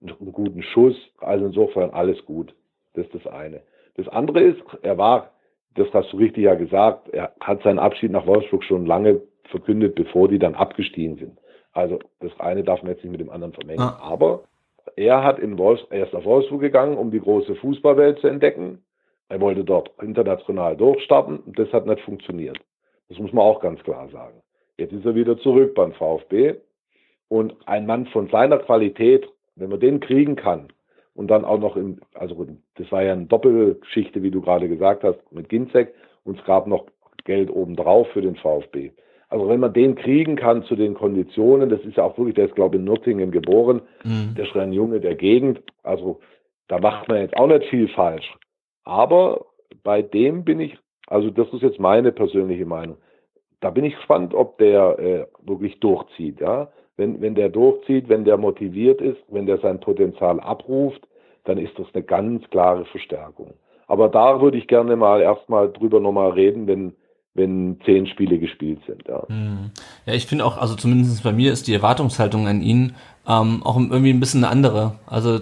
[0.00, 2.54] einen guten Schuss, also insofern alles gut.
[2.94, 3.62] Das ist das eine.
[3.96, 5.30] Das andere ist, er war,
[5.78, 9.94] das hast du richtig ja gesagt, er hat seinen Abschied nach Wolfsburg schon lange verkündet,
[9.94, 11.38] bevor die dann abgestiegen sind.
[11.72, 13.80] Also das eine darf man jetzt nicht mit dem anderen vermengen.
[13.80, 13.98] Ah.
[14.02, 14.44] Aber
[14.96, 18.82] er hat in Wolfs er ist nach Wolfsburg gegangen, um die große Fußballwelt zu entdecken.
[19.28, 22.58] Er wollte dort international durchstarten und das hat nicht funktioniert.
[23.08, 24.42] Das muss man auch ganz klar sagen.
[24.76, 26.56] Jetzt ist er wieder zurück beim VfB
[27.28, 30.68] und ein Mann von seiner Qualität, wenn man den kriegen kann
[31.18, 32.46] und dann auch noch in, also
[32.76, 35.92] das war ja eine Doppelgeschichte, wie du gerade gesagt hast, mit Ginzek
[36.22, 36.86] und es gab noch
[37.24, 38.92] Geld obendrauf für den VfB.
[39.28, 42.46] Also wenn man den kriegen kann zu den Konditionen, das ist ja auch wirklich, der
[42.46, 44.36] ist glaube ich in Nürtingen geboren, mhm.
[44.36, 46.20] der ist ein Junge der Gegend, also
[46.68, 48.32] da macht man jetzt auch nicht viel falsch.
[48.84, 49.46] Aber
[49.82, 52.96] bei dem bin ich, also das ist jetzt meine persönliche Meinung,
[53.58, 56.40] da bin ich gespannt, ob der äh, wirklich durchzieht.
[56.40, 56.70] Ja?
[56.98, 61.00] Wenn, wenn der durchzieht, wenn der motiviert ist, wenn der sein Potenzial abruft,
[61.44, 63.54] dann ist das eine ganz klare Verstärkung.
[63.86, 66.92] Aber da würde ich gerne mal erstmal drüber nochmal reden, wenn,
[67.34, 69.04] wenn zehn Spiele gespielt sind.
[69.08, 69.70] Ja, hm.
[70.06, 72.94] ja ich finde auch, also zumindest bei mir ist die Erwartungshaltung an ihn
[73.26, 74.98] ähm, auch irgendwie ein bisschen eine andere.
[75.06, 75.38] Also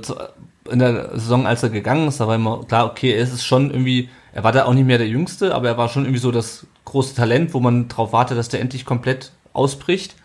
[0.71, 3.71] in der Saison, als er gegangen ist, da war immer klar, okay, er ist schon
[3.71, 6.31] irgendwie, er war da auch nicht mehr der Jüngste, aber er war schon irgendwie so
[6.31, 10.17] das große Talent, wo man drauf wartet, dass der endlich komplett ausbricht.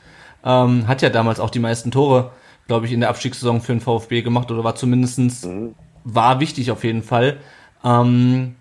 [0.44, 2.32] Ähm, hat ja damals auch die meisten Tore,
[2.68, 5.76] glaube ich, in der Abstiegssaison für den VfB gemacht oder war zumindestens mhm.
[6.04, 7.38] war wichtig auf jeden Fall.
[7.84, 8.56] Ähm,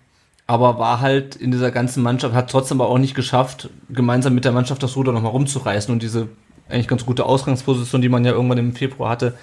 [0.47, 4.43] aber war halt in dieser ganzen Mannschaft, hat trotzdem aber auch nicht geschafft, gemeinsam mit
[4.43, 6.27] der Mannschaft das Ruder nochmal rumzureißen und diese
[6.67, 9.37] eigentlich ganz gute Ausgangsposition, die man ja irgendwann im Februar hatte,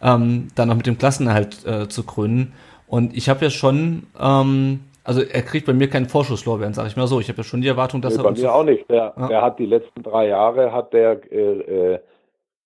[0.00, 2.52] ähm, dann noch mit dem Klassenerhalt äh, zu krönen.
[2.86, 6.96] Und ich habe ja schon, ähm, also er kriegt bei mir keinen Vorschusslorbeeren, sage ich
[6.96, 7.20] mal so.
[7.20, 8.88] Ich habe ja schon die Erwartung, dass nee, er bei mir auch nicht.
[8.90, 9.28] Der, ja.
[9.28, 11.98] der hat die letzten drei Jahre hat der äh, äh,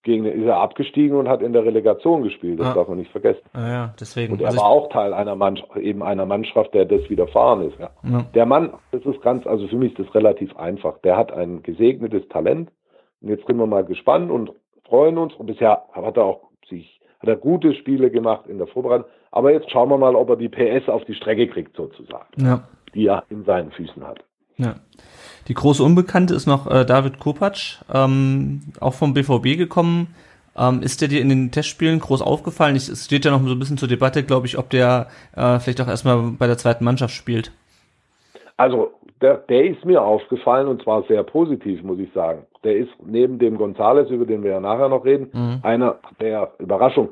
[0.07, 2.61] gegen ist er abgestiegen und hat in der Relegation gespielt.
[2.61, 2.75] Das Ja.
[2.75, 3.43] darf man nicht vergessen.
[3.55, 4.35] Ja, ja, deswegen.
[4.35, 7.79] Und er Also war auch Teil einer Mannschaft, eben einer Mannschaft, der das widerfahren ist.
[7.81, 7.91] Ja.
[8.05, 8.25] Ja.
[8.33, 10.99] Der Mann, das ist ganz, also für mich ist das relativ einfach.
[10.99, 12.71] Der hat ein gesegnetes Talent.
[13.21, 14.53] Und jetzt sind wir mal gespannt und
[14.89, 15.35] freuen uns.
[15.35, 16.96] Und bisher hat er auch sich,
[17.27, 19.07] hat er gute Spiele gemacht in der Vorbereitung.
[19.31, 22.63] Aber jetzt schauen wir mal, ob er die PS auf die Strecke kriegt, sozusagen, ja.
[22.95, 24.21] die er in seinen Füßen hat.
[24.57, 24.77] Ja.
[25.49, 30.15] Die große Unbekannte ist noch äh, David Kopacz, ähm, auch vom BVB gekommen.
[30.57, 32.77] Ähm, ist der dir in den Testspielen groß aufgefallen?
[32.77, 35.59] Ich, es steht ja noch so ein bisschen zur Debatte, glaube ich, ob der äh,
[35.59, 37.53] vielleicht auch erstmal bei der zweiten Mannschaft spielt.
[38.57, 42.47] Also, der, der ist mir aufgefallen und zwar sehr positiv, muss ich sagen.
[42.67, 45.61] Der ist neben dem Gonzales, über den wir ja nachher noch reden, Mhm.
[45.63, 47.11] einer der Überraschung.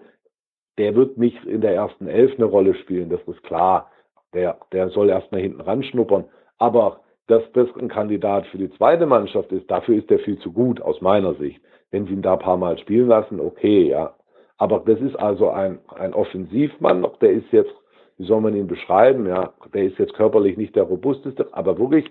[0.78, 3.90] Der wird nicht in der ersten Elf eine Rolle spielen, das ist klar.
[4.34, 6.24] Der, der soll erstmal hinten ranschnuppern.
[6.58, 10.52] Aber dass das ein Kandidat für die zweite Mannschaft ist, dafür ist der viel zu
[10.52, 11.60] gut, aus meiner Sicht.
[11.92, 14.14] Wenn sie ihn da ein paar Mal spielen lassen, okay, ja.
[14.58, 17.72] Aber das ist also ein, ein Offensivmann, der ist jetzt,
[18.18, 22.10] wie soll man ihn beschreiben, ja, der ist jetzt körperlich nicht der robusteste, aber wirklich,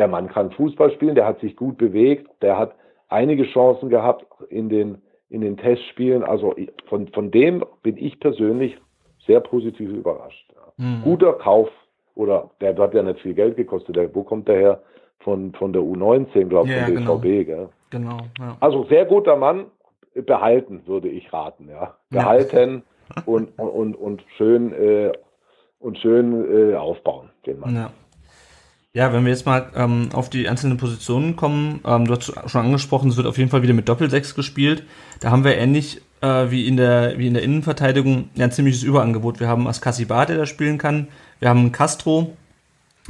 [0.00, 2.74] der Mann kann Fußball spielen, der hat sich gut bewegt, der hat
[3.10, 6.24] einige Chancen gehabt in den, in den Testspielen.
[6.24, 6.54] Also
[6.88, 8.78] von, von dem bin ich persönlich
[9.26, 10.50] sehr positiv überrascht.
[10.78, 11.02] Mhm.
[11.04, 11.68] Guter Kauf
[12.14, 13.94] oder der hat ja nicht viel Geld gekostet.
[13.94, 14.82] Der, wo kommt der her?
[15.18, 17.46] Von, von der U19, glaube ich, Ja, von ja, BVB.
[17.46, 17.68] genau.
[17.90, 18.56] Genau, ja.
[18.60, 19.66] Also sehr guter Mann,
[20.14, 21.82] behalten würde ich raten, ja.
[21.82, 21.94] Ja.
[22.08, 22.84] Behalten
[23.26, 25.12] und, und, und schön, äh,
[25.78, 27.74] und schön äh, aufbauen, den Mann.
[28.92, 29.12] Ja.
[29.12, 33.10] Wenn wir jetzt mal ähm, auf die einzelnen Positionen kommen, ähm, du hast schon angesprochen,
[33.10, 34.84] es wird auf jeden Fall wieder mit Doppelsechs gespielt.
[35.20, 38.82] Da haben wir ähnlich äh, wie in der wie in der Innenverteidigung ja ein ziemliches
[38.82, 39.40] Überangebot.
[39.40, 41.08] Wir haben Askasibar, der da spielen kann.
[41.38, 42.36] Wir haben Castro,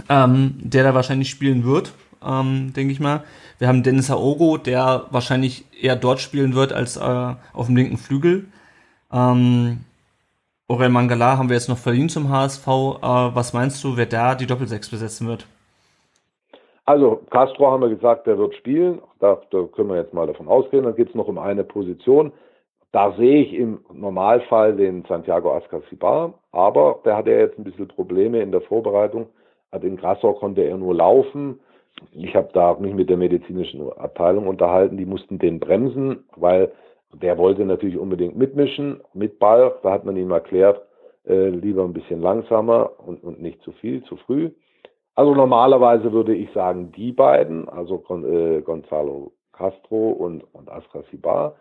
[0.09, 1.93] ähm, der da wahrscheinlich spielen wird,
[2.25, 3.25] ähm, denke ich mal.
[3.59, 7.99] Wir haben Dennis Aogo, der wahrscheinlich eher dort spielen wird als äh, auf dem linken
[7.99, 8.47] Flügel.
[9.13, 9.81] Ähm,
[10.69, 12.67] Aurel Mangala haben wir jetzt noch verliehen zum HSV.
[12.67, 15.47] Äh, was meinst du, wer da die Doppelsechs besetzen wird?
[16.91, 19.01] Also Castro haben wir gesagt, der wird spielen.
[19.21, 20.83] Da, da können wir jetzt mal davon ausgehen.
[20.83, 22.33] Dann geht es noch um eine Position.
[22.91, 28.41] Da sehe ich im Normalfall den Santiago Ascasibar, aber der hatte jetzt ein bisschen Probleme
[28.41, 29.29] in der Vorbereitung.
[29.71, 31.61] Also in Grassau konnte er nur laufen.
[32.11, 36.73] Ich habe da mich mit der medizinischen Abteilung unterhalten, die mussten den bremsen, weil
[37.13, 39.77] der wollte natürlich unbedingt mitmischen, mit Ball.
[39.85, 40.83] Da hat man ihm erklärt,
[41.25, 44.51] äh, lieber ein bisschen langsamer und, und nicht zu viel, zu früh.
[45.15, 51.03] Also normalerweise würde ich sagen, die beiden, also Gon, äh, Gonzalo Castro und, und Astra
[51.11, 51.57] Sibar.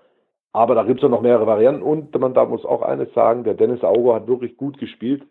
[0.54, 3.44] Aber da gibt es ja noch mehrere Varianten und man da muss auch eines sagen,
[3.44, 5.24] der Dennis Augo hat wirklich gut gespielt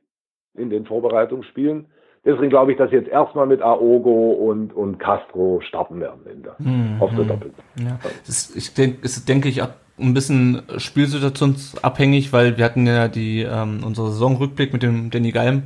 [0.55, 1.87] in den Vorbereitungsspielen.
[2.25, 6.57] Deswegen glaube ich, dass jetzt erstmal mit Aogo und, und Castro starten werden in der,
[7.01, 7.53] auf der Doppel.
[7.77, 13.09] Ja, das ist, ich denke, ist, denke ich, ein bisschen spielsituationsabhängig, weil wir hatten ja
[13.09, 15.65] die ähm, unsere Saisonrückblick mit dem Danny Galm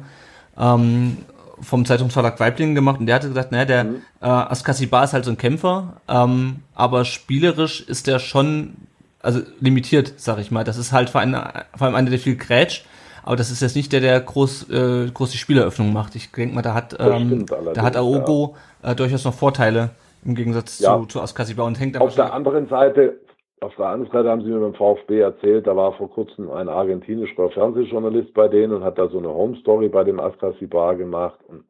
[0.59, 1.19] ähm,
[1.63, 3.85] vom Zeitungsverlag Weiblingen gemacht und der hatte gesagt, naja, der
[4.21, 8.75] äh, Askasibar ist halt so ein Kämpfer, ähm, aber spielerisch ist der schon,
[9.23, 10.65] also limitiert, sag ich mal.
[10.65, 11.37] Das ist halt vor allem,
[11.77, 12.85] vor allem einer, der viel grätscht,
[13.23, 16.17] aber das ist jetzt nicht der, der groß, äh, groß die Spieleröffnung macht.
[16.17, 19.91] Ich denke mal, da hat, ähm, da hat Aogo äh, durchaus noch Vorteile
[20.25, 20.99] im Gegensatz Ja.
[20.99, 23.15] zu, zu Askasibar und hängt Auf der anderen Seite,
[23.63, 26.69] auf der anderen Seite haben sie mir beim VfB erzählt, da war vor kurzem ein
[26.69, 31.39] argentinischer Fernsehjournalist bei denen und hat da so eine Home Story bei dem Ascasibar gemacht
[31.47, 31.65] und,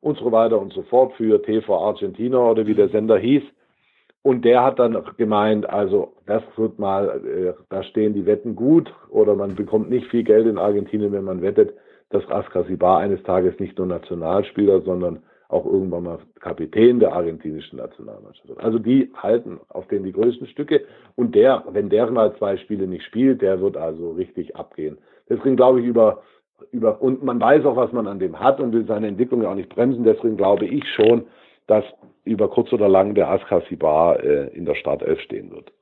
[0.00, 3.42] und so weiter und so fort für TV Argentina oder wie der Sender hieß.
[4.22, 8.92] Und der hat dann gemeint, also das wird mal, äh, da stehen die Wetten gut
[9.08, 11.74] oder man bekommt nicht viel Geld in Argentinien, wenn man wettet,
[12.10, 15.22] dass Ascasibar eines Tages nicht nur Nationalspieler, sondern
[15.52, 18.58] auch irgendwann mal Kapitän der argentinischen Nationalmannschaft.
[18.58, 20.84] Also die halten auf den die größten Stücke
[21.14, 24.98] und der, wenn der mal zwei Spiele nicht spielt, der wird also richtig abgehen.
[25.28, 26.22] Deswegen glaube ich über
[26.70, 29.50] über und man weiß auch, was man an dem hat und will seine Entwicklung ja
[29.50, 30.04] auch nicht bremsen.
[30.04, 31.26] Deswegen glaube ich schon,
[31.66, 31.84] dass
[32.24, 35.72] über kurz oder lang der Askasibar äh, in der Startelf stehen wird.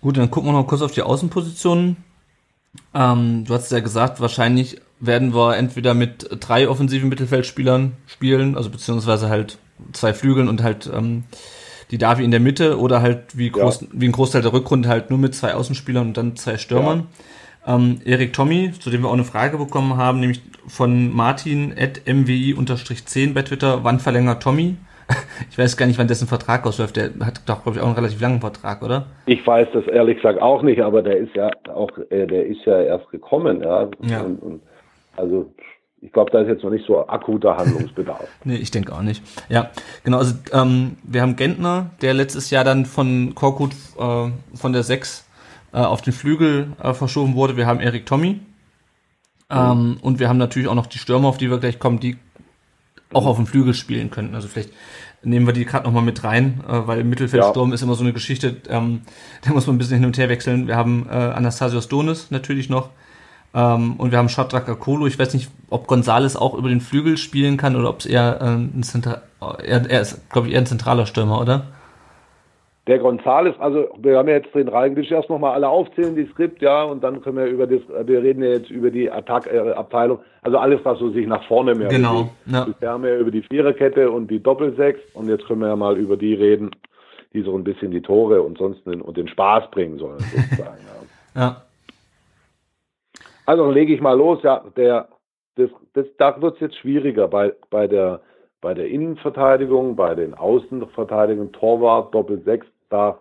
[0.00, 1.96] Gut, dann gucken wir noch kurz auf die Außenpositionen.
[2.94, 8.70] Ähm, du hast ja gesagt, wahrscheinlich werden wir entweder mit drei offensiven Mittelfeldspielern spielen, also
[8.70, 9.58] beziehungsweise halt
[9.92, 11.24] zwei Flügeln und halt ähm,
[11.90, 15.10] die Davi in der Mitte oder halt wie, groß, wie ein Großteil der Rückrunde halt
[15.10, 17.06] nur mit zwei Außenspielern und dann zwei Stürmern.
[17.66, 22.02] Ähm, Erik Tommy, zu dem wir auch eine Frage bekommen haben, nämlich von Martin at
[22.06, 24.76] mwi-10 bei Twitter, wann verlängert Tommy?
[25.50, 26.96] Ich weiß gar nicht, wann dessen Vertrag ausläuft.
[26.96, 29.06] Der hat doch, glaube ich, auch einen relativ langen Vertrag, oder?
[29.24, 32.64] Ich weiß das ehrlich gesagt auch nicht, aber der ist ja auch, äh, der ist
[32.66, 33.88] ja erst gekommen, ja.
[34.02, 34.20] Ja.
[34.20, 34.60] Und, und,
[35.18, 35.52] also
[36.00, 38.28] ich glaube, da ist jetzt noch nicht so akuter Handlungsbedarf.
[38.44, 39.22] nee, ich denke auch nicht.
[39.48, 39.70] Ja,
[40.04, 40.18] genau.
[40.18, 45.26] Also ähm, wir haben Gentner, der letztes Jahr dann von Korkut äh, von der 6
[45.72, 47.56] äh, auf den Flügel äh, verschoben wurde.
[47.56, 48.40] Wir haben Erik Tommy.
[49.50, 52.18] Ähm, und wir haben natürlich auch noch die Stürmer, auf die wir gleich kommen, die
[53.12, 54.34] auch auf dem Flügel spielen könnten.
[54.34, 54.70] Also vielleicht
[55.22, 57.74] nehmen wir die gerade nochmal mit rein, äh, weil Mittelfeldsturm Ja.
[57.74, 59.02] ist immer so eine Geschichte, ähm,
[59.44, 60.66] da muss man ein bisschen hin und her wechseln.
[60.68, 62.90] Wir haben äh, Anastasios Donis natürlich noch
[63.54, 65.06] ähm, und wir haben Shadrach Akolo.
[65.06, 68.38] Ich weiß nicht, ob Gonzales auch über den Flügel spielen kann oder ob es eher
[68.42, 71.66] ähm, ein Zentra er, er ist, glaube ich, eher ein zentraler Stürmer, oder?
[72.86, 76.16] Der Gonzales, also wir haben ja jetzt den Reihen, will ich erst nochmal alle aufzählen,
[76.16, 79.10] die Skript, ja, und dann können wir über das, wir reden ja jetzt über die
[79.10, 82.64] Attack-Abteilung, also alles, was so sich nach vorne mehr Genau, ja.
[82.64, 85.98] Bisher haben wir über die Viererkette und die Doppelsechs und jetzt können wir ja mal
[85.98, 86.70] über die reden,
[87.34, 90.78] die so ein bisschen die Tore und sonst den, und den Spaß bringen sollen, sozusagen.
[91.36, 91.40] ja.
[91.40, 91.62] Ja.
[93.48, 94.42] Also lege ich mal los.
[94.42, 95.08] Ja, der,
[95.56, 98.20] das, das, da wird es jetzt schwieriger bei, bei, der,
[98.60, 103.18] bei der Innenverteidigung, bei den Außenverteidigungen, Torwart, Doppel-Sechs, da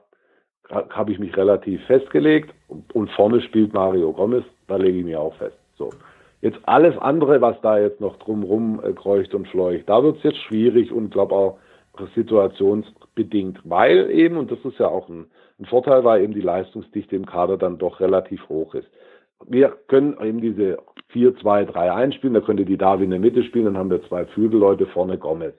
[0.69, 2.53] ha- habe ich mich relativ festgelegt.
[2.67, 5.57] Und, und vorne spielt Mario Gomez, da lege ich mich auch fest.
[5.77, 5.91] So.
[6.41, 10.23] Jetzt alles andere, was da jetzt noch drumrum äh, kreucht und fleucht, da wird es
[10.23, 11.57] jetzt schwierig und glaube auch
[12.15, 17.15] situationsbedingt, weil eben, und das ist ja auch ein, ein Vorteil, weil eben die Leistungsdichte
[17.15, 18.89] im Kader dann doch relativ hoch ist.
[19.45, 20.79] Wir können eben diese
[21.13, 24.87] 4-2-3-1 spielen, da könnte die Davi in der Mitte spielen, dann haben wir zwei Flügelleute,
[24.87, 25.53] vorne Gomez.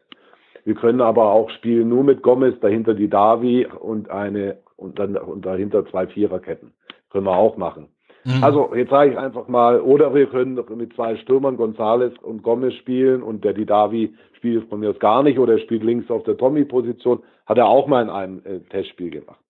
[0.64, 5.16] Wir können aber auch spielen nur mit Gomez, dahinter die Davi und eine und dann
[5.16, 6.72] und dahinter zwei Viererketten.
[7.10, 7.88] Können wir auch machen.
[8.24, 8.44] Mhm.
[8.44, 12.74] Also jetzt sage ich einfach mal, oder wir können mit zwei Stürmern Gonzales und Gomez
[12.74, 16.24] spielen und der Didavi spielt von mir aus gar nicht oder er spielt links auf
[16.24, 19.40] der Tommy-Position, hat er auch mal in einem äh, Testspiel gemacht.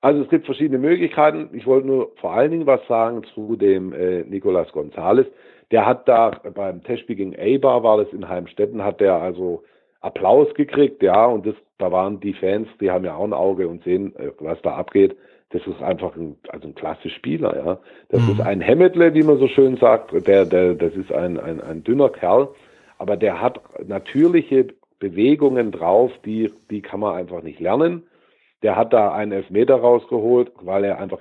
[0.00, 1.50] Also es gibt verschiedene Möglichkeiten.
[1.52, 5.26] Ich wollte nur vor allen Dingen was sagen zu dem äh, Nicolas Gonzales.
[5.70, 9.62] Der hat da beim Testspiel gegen Eibar war das in Heimstetten, hat der also
[10.00, 13.68] Applaus gekriegt, ja, und das, da waren die Fans, die haben ja auch ein Auge
[13.68, 15.16] und sehen, äh, was da abgeht.
[15.50, 17.78] Das ist einfach ein, also ein klasse Spieler, ja.
[18.08, 18.30] Das Mhm.
[18.30, 20.12] ist ein Hemmetle, wie man so schön sagt.
[20.26, 22.48] Der, der, das ist ein, ein, ein dünner Kerl,
[22.98, 24.68] aber der hat natürliche
[25.00, 28.04] Bewegungen drauf, die, die kann man einfach nicht lernen.
[28.62, 31.20] Der hat da einen Elfmeter rausgeholt, weil er einfach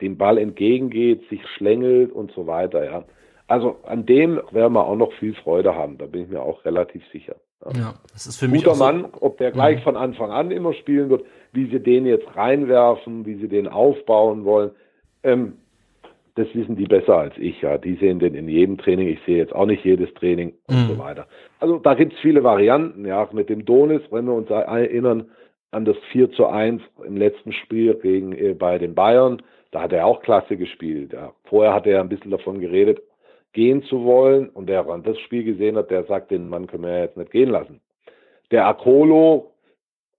[0.00, 3.04] dem Ball entgegengeht, sich schlängelt und so weiter, ja.
[3.46, 6.64] Also an dem werden wir auch noch viel Freude haben, da bin ich mir auch
[6.64, 7.36] relativ sicher.
[7.64, 7.70] Ja.
[7.80, 10.72] ja, das ist für mich Guter so, Mann, ob der gleich von Anfang an immer
[10.74, 14.70] spielen wird, wie sie den jetzt reinwerfen, wie sie den aufbauen wollen,
[15.22, 15.54] ähm,
[16.36, 17.78] das wissen die besser als ich, ja.
[17.78, 20.88] Die sehen den in jedem Training, ich sehe jetzt auch nicht jedes Training und Mhm.
[20.88, 21.26] so weiter.
[21.60, 23.28] Also da gibt's viele Varianten, ja.
[23.32, 25.30] Mit dem Donis, wenn wir uns erinnern
[25.74, 29.92] an das 4 zu 1 im letzten Spiel gegen äh, bei den Bayern, da hat
[29.92, 31.12] er auch klasse gespielt.
[31.12, 31.32] Ja.
[31.44, 33.00] Vorher hat er ein bisschen davon geredet,
[33.52, 34.48] gehen zu wollen.
[34.50, 37.16] Und wer dann das Spiel gesehen hat, der sagt, den Mann können wir ja jetzt
[37.16, 37.80] nicht gehen lassen.
[38.50, 39.50] Der Akolo,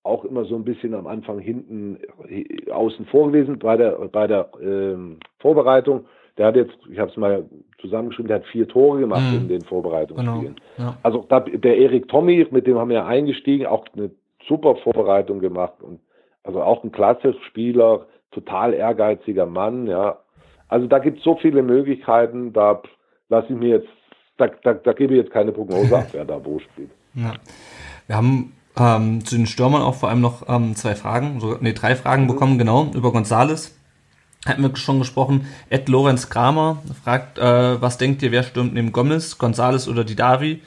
[0.03, 1.99] auch immer so ein bisschen am Anfang hinten
[2.29, 6.05] äh, außen vor gewesen bei der, bei der ähm, Vorbereitung.
[6.37, 7.45] Der hat jetzt, ich habe es mal
[7.79, 9.37] zusammengeschrieben, der hat vier Tore gemacht Mhm.
[9.37, 10.55] in den Vorbereitungsspielen.
[10.77, 10.89] Genau.
[10.89, 10.97] Ja.
[11.01, 14.11] Also der Erik Tommy, mit dem haben wir eingestiegen, auch eine
[14.47, 15.99] super Vorbereitung gemacht und
[16.43, 20.19] also auch ein klasse Spieler, total ehrgeiziger Mann, ja.
[20.67, 22.81] Also da gibt es so viele Möglichkeiten, da
[23.29, 23.89] lasse ich mir jetzt,
[24.37, 26.91] da, da, da gebe ich jetzt keine Prognose ab, wer da wo spielt.
[27.17, 27.31] Ja.
[28.07, 31.71] Wir haben ähm, zu den Stürmern auch vor allem noch ähm, zwei Fragen, so, nee,
[31.71, 33.79] drei Fragen bekommen, genau, über Gonzales.
[34.45, 35.47] Hatten wir schon gesprochen.
[35.69, 40.61] Ed Lorenz Kramer fragt, äh, was denkt ihr, wer stürmt neben Gomez, Gonzales oder Didavi?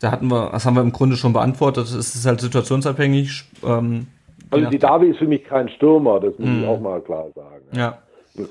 [0.00, 1.84] Da hatten wir, das haben wir im Grunde schon beantwortet.
[1.86, 3.44] Es ist halt situationsabhängig.
[3.64, 4.06] Ähm,
[4.50, 6.64] Also die Davi ist für mich kein Stürmer, das muss ich Mhm.
[6.64, 7.64] auch mal klar sagen.
[7.72, 7.98] ja,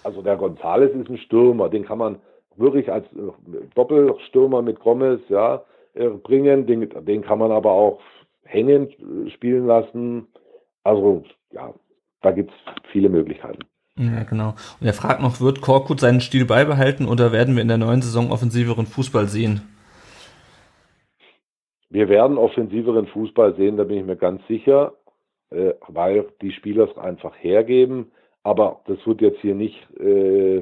[0.04, 2.18] Also der Gonzales ist ein Stürmer, den kann man
[2.58, 5.62] wirklich als äh, Doppelstürmer mit Gomez ja,
[5.94, 8.00] äh, bringen, den, den kann man aber auch
[8.44, 10.28] hängend äh, spielen lassen.
[10.84, 11.74] Also ja,
[12.22, 12.54] da gibt's
[12.92, 13.60] viele Möglichkeiten.
[13.98, 14.56] ja, genau.
[14.82, 18.02] Und er fragt noch, wird Korkut seinen Stil beibehalten oder werden wir in der neuen
[18.02, 19.62] Saison offensiveren Fußball sehen?
[21.96, 24.96] Wir werden offensiveren Fußball sehen, da bin ich mir ganz sicher,
[25.50, 28.12] äh, weil die Spieler es einfach hergeben.
[28.44, 30.62] Aber das wird jetzt hier nicht äh,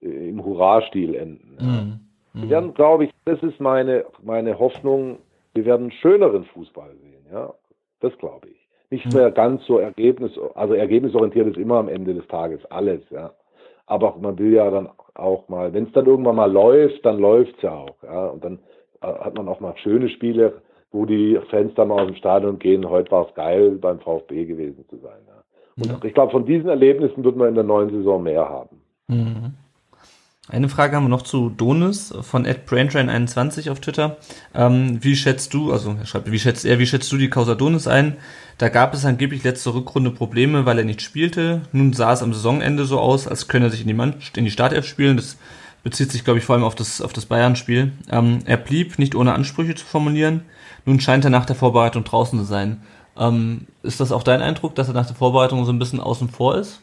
[0.00, 1.58] im Hurra-Stil enden.
[1.60, 2.40] Mhm.
[2.40, 5.18] Wir werden, glaube ich, das ist meine, meine Hoffnung,
[5.52, 7.52] wir werden schöneren Fußball sehen, ja.
[8.00, 8.68] Das glaube ich.
[8.88, 13.34] Nicht mehr ganz so Ergebnis, also ergebnisorientiert ist immer am Ende des Tages alles, ja.
[13.84, 17.60] Aber man will ja dann auch mal, wenn es dann irgendwann mal läuft, dann läuft's
[17.60, 18.28] ja auch, ja.
[18.28, 18.60] Und dann äh,
[19.02, 22.88] hat man auch mal schöne Spiele, wo die Fans dann mal aus dem Stadion gehen,
[22.88, 25.42] heute war es geil, beim VfB gewesen zu sein, ja.
[25.76, 25.98] Und Ja.
[26.04, 28.76] ich glaube, von diesen Erlebnissen wird man in der neuen Saison mehr haben.
[29.08, 29.54] Mhm.
[30.48, 34.16] Eine Frage haben wir noch zu Donis von braintrain21 auf Twitter.
[34.54, 37.54] Ähm, wie schätzt du, also er schreibt, wie schätzt er, wie schätzt du die Causa
[37.54, 38.16] Donis ein?
[38.58, 41.62] Da gab es angeblich letzte Rückrunde Probleme, weil er nicht spielte.
[41.72, 44.44] Nun sah es am Saisonende so aus, als könne er sich in die, Mann in
[44.44, 45.16] die Startelf spielen.
[45.16, 45.38] Das
[45.82, 47.92] bezieht sich, glaube ich, vor allem auf das, auf das Bayern-Spiel.
[48.10, 50.42] Ähm, er blieb nicht ohne Ansprüche zu formulieren.
[50.84, 52.82] Nun scheint er nach der Vorbereitung draußen zu sein.
[53.18, 56.28] Ähm, ist das auch dein Eindruck, dass er nach der Vorbereitung so ein bisschen außen
[56.28, 56.80] vor ist?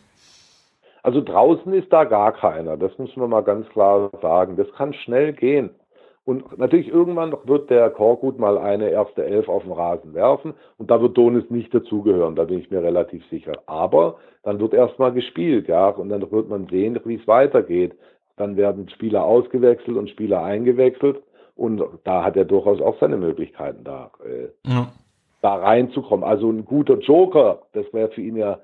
[1.02, 4.58] Also draußen ist da gar keiner, das müssen wir mal ganz klar sagen.
[4.58, 5.70] Das kann schnell gehen.
[6.26, 10.92] Und natürlich irgendwann wird der Korkut mal eine erste Elf auf den Rasen werfen und
[10.92, 13.54] da wird Donis nicht dazugehören, da bin ich mir relativ sicher.
[13.66, 17.94] Aber dann wird erstmal gespielt, ja, und dann wird man sehen, wie es weitergeht.
[18.40, 21.22] Dann werden Spieler ausgewechselt und Spieler eingewechselt
[21.56, 24.94] und da hat er durchaus auch seine Möglichkeiten da, äh, ja.
[25.42, 26.24] da reinzukommen.
[26.24, 28.60] Also ein guter Joker, das wäre für ihn ja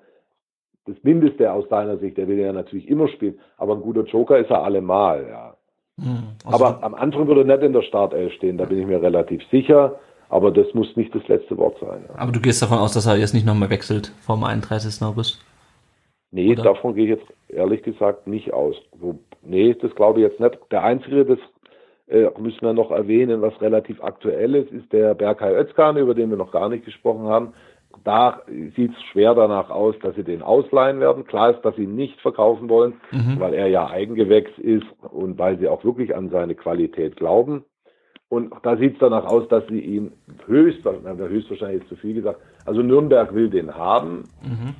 [0.85, 2.15] das Mindeste aus deiner Sicht.
[2.15, 5.55] Der will ja natürlich immer spielen, aber ein guter Joker ist er allemal, ja.
[5.99, 8.87] Hm, also aber am Anfang würde er nicht in der Startelf stehen, da bin ich
[8.87, 9.99] mir relativ sicher.
[10.29, 12.03] Aber das muss nicht das letzte Wort sein.
[12.07, 12.15] Ja.
[12.17, 15.01] Aber du gehst davon aus, dass er jetzt nicht nochmal wechselt vom 31.
[15.03, 15.39] August?
[16.35, 16.63] Nee, Oder?
[16.63, 18.75] davon gehe ich jetzt ehrlich gesagt nicht aus.
[18.99, 20.57] Wo, nee, das glaube ich jetzt nicht.
[20.71, 21.39] Der Einzige, das
[22.07, 26.29] äh, müssen wir noch erwähnen, was relativ aktuell ist, ist der Berkay Özkan, über den
[26.29, 27.53] wir noch gar nicht gesprochen haben
[28.03, 28.41] da
[28.75, 31.25] sieht es schwer danach aus, dass sie den ausleihen werden.
[31.25, 33.39] Klar ist, dass sie ihn nicht verkaufen wollen, mhm.
[33.39, 37.63] weil er ja Eigengewächs ist und weil sie auch wirklich an seine Qualität glauben.
[38.27, 40.11] Und da sieht es danach aus, dass sie ihn
[40.45, 44.75] höchst, höchstwahrscheinlich ist zu viel gesagt, also Nürnberg will den haben, mhm.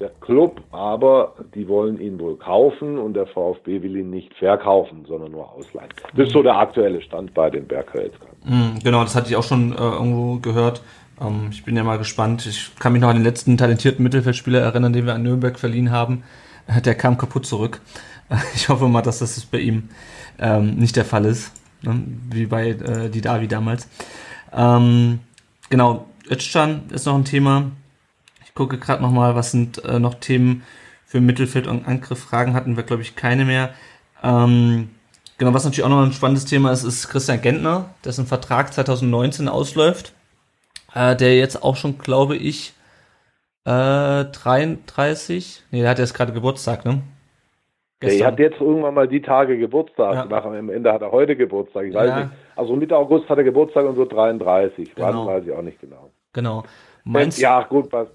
[0.00, 5.04] Der Club, aber die wollen ihn wohl kaufen und der VfB will ihn nicht verkaufen,
[5.06, 5.88] sondern nur ausleihen.
[6.14, 8.28] Das ist so der aktuelle Stand bei den Berghelskern.
[8.44, 10.82] Mhm, genau, das hatte ich auch schon äh, irgendwo gehört.
[11.20, 12.46] Ähm, ich bin ja mal gespannt.
[12.46, 15.90] Ich kann mich noch an den letzten talentierten Mittelfeldspieler erinnern, den wir an Nürnberg verliehen
[15.90, 16.22] haben.
[16.84, 17.80] Der kam kaputt zurück.
[18.54, 19.88] Ich hoffe mal, dass das bei ihm
[20.38, 22.02] ähm, nicht der Fall ist, ne?
[22.30, 23.88] wie bei äh, die Davi damals.
[24.52, 25.20] Ähm,
[25.70, 27.70] genau, Özcan ist noch ein Thema.
[28.58, 30.62] Gucke gerade noch mal, was sind äh, noch Themen
[31.06, 32.18] für Mittelfeld und Angriff.
[32.18, 33.70] Fragen hatten wir, glaube ich, keine mehr.
[34.22, 34.90] Ähm,
[35.38, 39.48] genau, was natürlich auch noch ein spannendes Thema ist, ist Christian Gentner, dessen Vertrag 2019
[39.48, 40.12] ausläuft
[40.94, 42.74] äh, der jetzt auch schon, glaube ich,
[43.64, 47.02] äh, 33, nee, der hat jetzt gerade Geburtstag, ne?
[48.00, 48.18] Gestern.
[48.18, 50.14] Der hat jetzt irgendwann mal die Tage Geburtstag.
[50.14, 50.24] Ja.
[50.24, 51.86] Nach, am Ende hat er heute Geburtstag.
[51.86, 52.20] Ich weiß ja.
[52.20, 52.30] nicht.
[52.54, 54.94] Also Mitte August hat er Geburtstag und so 33.
[54.94, 55.06] Genau.
[55.06, 56.10] Wann weiß ich auch nicht genau.
[56.32, 56.62] Genau.
[57.02, 58.06] Meinst ja, gut, was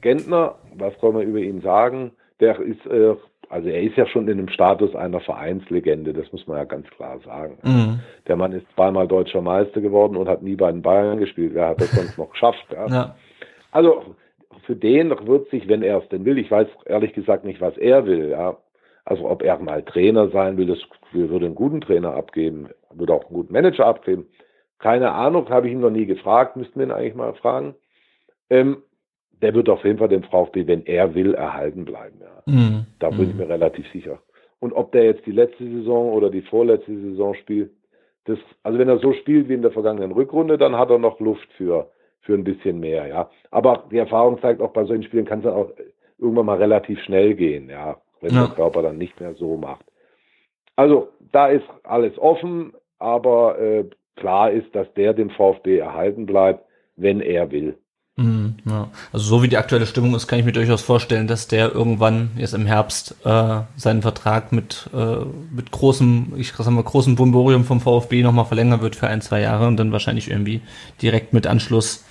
[0.00, 2.12] Gentner, was soll man über ihn sagen?
[2.40, 3.14] Der ist äh,
[3.50, 6.88] also er ist ja schon in dem Status einer Vereinslegende, das muss man ja ganz
[6.90, 7.58] klar sagen.
[7.64, 7.98] Mhm.
[8.28, 11.54] Der Mann ist zweimal deutscher Meister geworden und hat nie bei den Bayern gespielt.
[11.54, 12.64] Wer hat das sonst noch geschafft?
[12.72, 12.86] Ja?
[12.86, 13.16] ja.
[13.72, 14.14] Also
[14.66, 17.76] für den wird sich, wenn er es denn will, ich weiß ehrlich gesagt nicht, was
[17.76, 18.56] er will, ja.
[19.04, 20.78] Also ob er mal Trainer sein will, das
[21.10, 24.28] würde einen guten Trainer abgeben, würde auch einen guten Manager abgeben.
[24.78, 27.74] Keine Ahnung, habe ich ihn noch nie gefragt, müssten wir ihn eigentlich mal fragen.
[28.48, 28.84] Ähm,
[29.42, 32.20] der wird auf jeden Fall dem VfB, wenn er will, erhalten bleiben.
[32.20, 32.52] Ja.
[32.52, 32.86] Mhm.
[32.98, 33.40] Da bin ich mhm.
[33.40, 34.18] mir relativ sicher.
[34.58, 37.70] Und ob der jetzt die letzte Saison oder die vorletzte Saison spielt,
[38.26, 41.18] das, also wenn er so spielt wie in der vergangenen Rückrunde, dann hat er noch
[41.20, 43.30] Luft für, für ein bisschen mehr, ja.
[43.50, 45.70] Aber die Erfahrung zeigt auch bei solchen Spielen kann es dann auch
[46.18, 48.46] irgendwann mal relativ schnell gehen, ja, wenn ja.
[48.46, 49.84] der Körper dann nicht mehr so macht.
[50.76, 53.84] Also da ist alles offen, aber äh,
[54.16, 56.64] klar ist, dass der dem VfB erhalten bleibt,
[56.96, 57.78] wenn er will.
[58.20, 58.88] Mhm, ja.
[59.14, 62.32] Also so wie die aktuelle Stimmung ist, kann ich mir durchaus vorstellen, dass der irgendwann
[62.36, 67.64] jetzt im Herbst äh, seinen Vertrag mit, äh, mit großem, ich sag mal, großem Bumborium
[67.64, 70.60] vom VfB nochmal verlängern wird für ein, zwei Jahre und dann wahrscheinlich irgendwie
[71.00, 72.04] direkt mit Anschluss,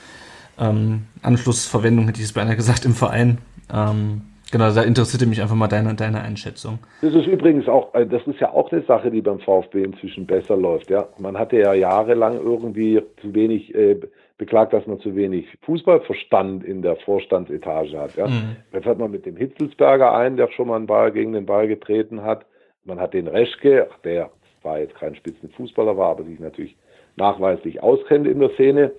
[0.60, 3.38] ähm, Anschlussverwendung, hätte ich es beinahe gesagt, im Verein.
[3.72, 6.80] Ähm, genau, da interessierte mich einfach mal deine, deine Einschätzung.
[7.04, 10.26] Das ist übrigens auch, äh, das ist ja auch eine Sache, die beim VfB inzwischen
[10.26, 10.90] besser läuft.
[10.90, 14.00] Ja, man hatte ja jahrelang irgendwie zu wenig äh,
[14.40, 18.16] beklagt, dass man zu wenig Fußballverstand in der Vorstandsetage hat.
[18.16, 18.28] Ja.
[18.28, 18.56] Mhm.
[18.74, 21.68] Jetzt hat man mit dem Hitzelsberger einen, der schon mal einen Ball gegen den Ball
[21.68, 22.46] getreten hat.
[22.86, 24.32] Man hat den Reschke, der
[24.62, 26.78] zwar jetzt kein Spitzenfußballer war, aber sich natürlich
[27.18, 28.94] nachweislich auskennt in der Szene.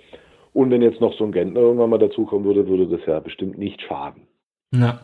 [0.53, 3.57] Und wenn jetzt noch so ein Gentner irgendwann mal dazukommen würde, würde das ja bestimmt
[3.57, 4.26] nicht schaden.
[4.74, 5.01] Ja.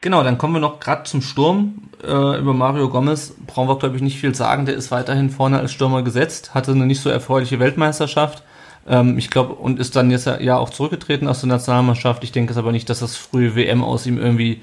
[0.00, 1.90] Genau, dann kommen wir noch gerade zum Sturm.
[2.02, 4.66] Äh, über Mario Gomez brauchen wir, glaube ich, nicht viel sagen.
[4.66, 8.44] Der ist weiterhin vorne als Stürmer gesetzt, hatte eine nicht so erfreuliche Weltmeisterschaft.
[8.88, 12.24] Ähm, ich glaube, und ist dann jetzt ja auch zurückgetreten aus der Nationalmannschaft.
[12.24, 14.62] Ich denke es aber nicht, dass das frühe WM aus ihm irgendwie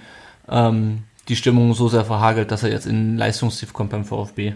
[0.50, 4.54] ähm, die Stimmung so sehr verhagelt, dass er jetzt in Leistungstief kommt beim VfB.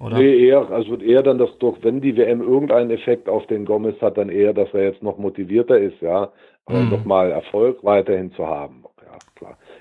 [0.00, 0.18] Oder?
[0.18, 3.64] Nee, eher, also wird eher dann das durch, wenn die WM irgendeinen Effekt auf den
[3.64, 6.30] Gomez hat, dann eher, dass er jetzt noch motivierter ist, ja,
[6.68, 6.90] mm.
[6.90, 8.84] nochmal Erfolg weiterhin zu haben.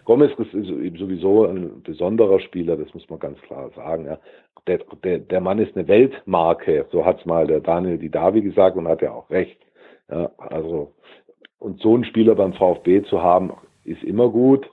[0.07, 0.53] Gomez ist
[0.99, 4.05] sowieso ein besonderer Spieler, das muss man ganz klar sagen.
[4.05, 4.17] Ja.
[4.65, 8.87] Der, der, der Mann ist eine Weltmarke, so hat's mal der Daniel Didavi gesagt und
[8.87, 9.59] hat ja auch recht.
[10.09, 10.93] Ja, also,
[11.59, 13.51] und so einen Spieler beim VfB zu haben,
[13.83, 14.69] ist immer gut,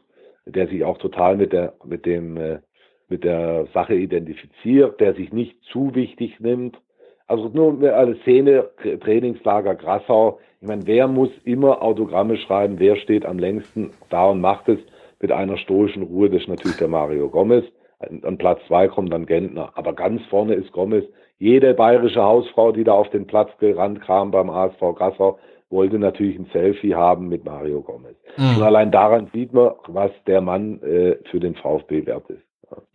[0.47, 2.61] der sich auch total mit der, mit dem, äh,
[3.09, 6.79] mit der Sache identifiziert, der sich nicht zu wichtig nimmt.
[7.27, 8.71] Also nur eine Szene,
[9.01, 10.39] Trainingslager Grassau.
[10.61, 12.79] Ich meine, wer muss immer Autogramme schreiben?
[12.79, 14.79] Wer steht am längsten da und macht es
[15.21, 16.31] mit einer stoischen Ruhe?
[16.31, 17.65] Das ist natürlich der Mario Gomez.
[17.99, 19.73] An Platz zwei kommt dann Gentner.
[19.75, 21.05] Aber ganz vorne ist Gomez.
[21.39, 25.39] Jede bayerische Hausfrau, die da auf den Platz gerannt kam beim ASV Grassau,
[25.71, 28.17] wollte natürlich ein Selfie haben mit Mario Gomez.
[28.37, 28.57] Mhm.
[28.57, 32.43] Und allein daran sieht man, was der Mann äh, für den VfB wert ist.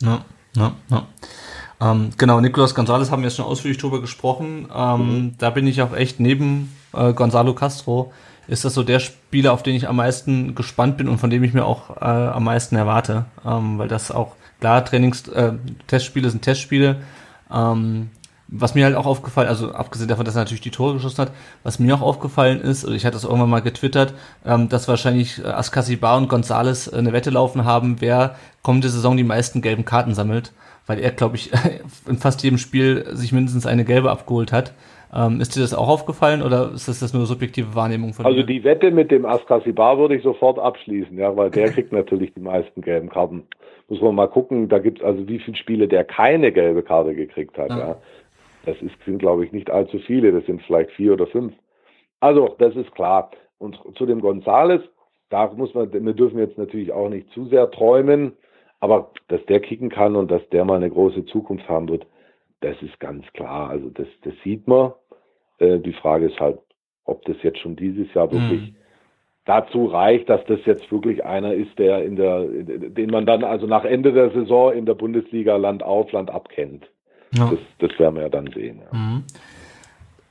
[0.01, 1.07] Ja, ja, ja.
[1.81, 4.67] Ähm, genau, Nicolas Gonzalez haben wir jetzt schon ausführlich drüber gesprochen.
[4.75, 5.35] Ähm, mhm.
[5.37, 8.11] Da bin ich auch echt neben äh, Gonzalo Castro.
[8.49, 11.43] Ist das so der Spieler, auf den ich am meisten gespannt bin und von dem
[11.43, 13.25] ich mir auch äh, am meisten erwarte?
[13.45, 15.53] Ähm, weil das auch, klar, Trainings, äh,
[15.87, 16.97] Testspiele sind Testspiele.
[17.53, 18.09] Ähm,
[18.51, 21.31] was mir halt auch aufgefallen, also abgesehen davon, dass er natürlich die Tore geschossen hat,
[21.63, 25.47] was mir auch aufgefallen ist, ich hatte das irgendwann mal getwittert, ähm, dass wahrscheinlich äh,
[25.47, 30.15] Askasibar und Gonzales äh, eine Wette laufen haben, wer kommende Saison die meisten gelben Karten
[30.15, 30.51] sammelt,
[30.87, 31.51] weil er, glaube ich,
[32.07, 34.73] in fast jedem Spiel sich mindestens eine gelbe abgeholt hat.
[35.13, 38.39] Ähm, ist dir das auch aufgefallen oder ist das, das nur subjektive Wahrnehmung von Also
[38.39, 38.45] dir?
[38.45, 42.41] die Wette mit dem Askasibar würde ich sofort abschließen, ja, weil der kriegt natürlich die
[42.41, 43.43] meisten gelben Karten.
[43.87, 47.15] Muss man mal gucken, da gibt es also wie viele Spiele der keine gelbe Karte
[47.15, 47.77] gekriegt hat, ja.
[47.77, 47.97] ja.
[48.65, 50.31] Das ist, sind, glaube ich, nicht allzu viele.
[50.31, 51.53] Das sind vielleicht vier oder fünf.
[52.19, 53.31] Also, das ist klar.
[53.57, 54.81] Und zu dem Gonzales,
[55.29, 58.33] da muss man, wir dürfen jetzt natürlich auch nicht zu sehr träumen,
[58.79, 62.05] aber dass der kicken kann und dass der mal eine große Zukunft haben wird,
[62.61, 63.69] das ist ganz klar.
[63.69, 64.93] Also das, das sieht man.
[65.59, 66.59] Äh, die Frage ist halt,
[67.05, 68.75] ob das jetzt schon dieses Jahr wirklich mhm.
[69.45, 73.65] dazu reicht, dass das jetzt wirklich einer ist, der in der, den man dann also
[73.65, 76.89] nach Ende der Saison in der Bundesliga Land auf, Land abkennt.
[77.33, 77.51] Ja.
[77.51, 78.81] Das, das werden wir ja dann sehen.
[78.91, 78.97] Ja.
[78.97, 79.23] Mhm.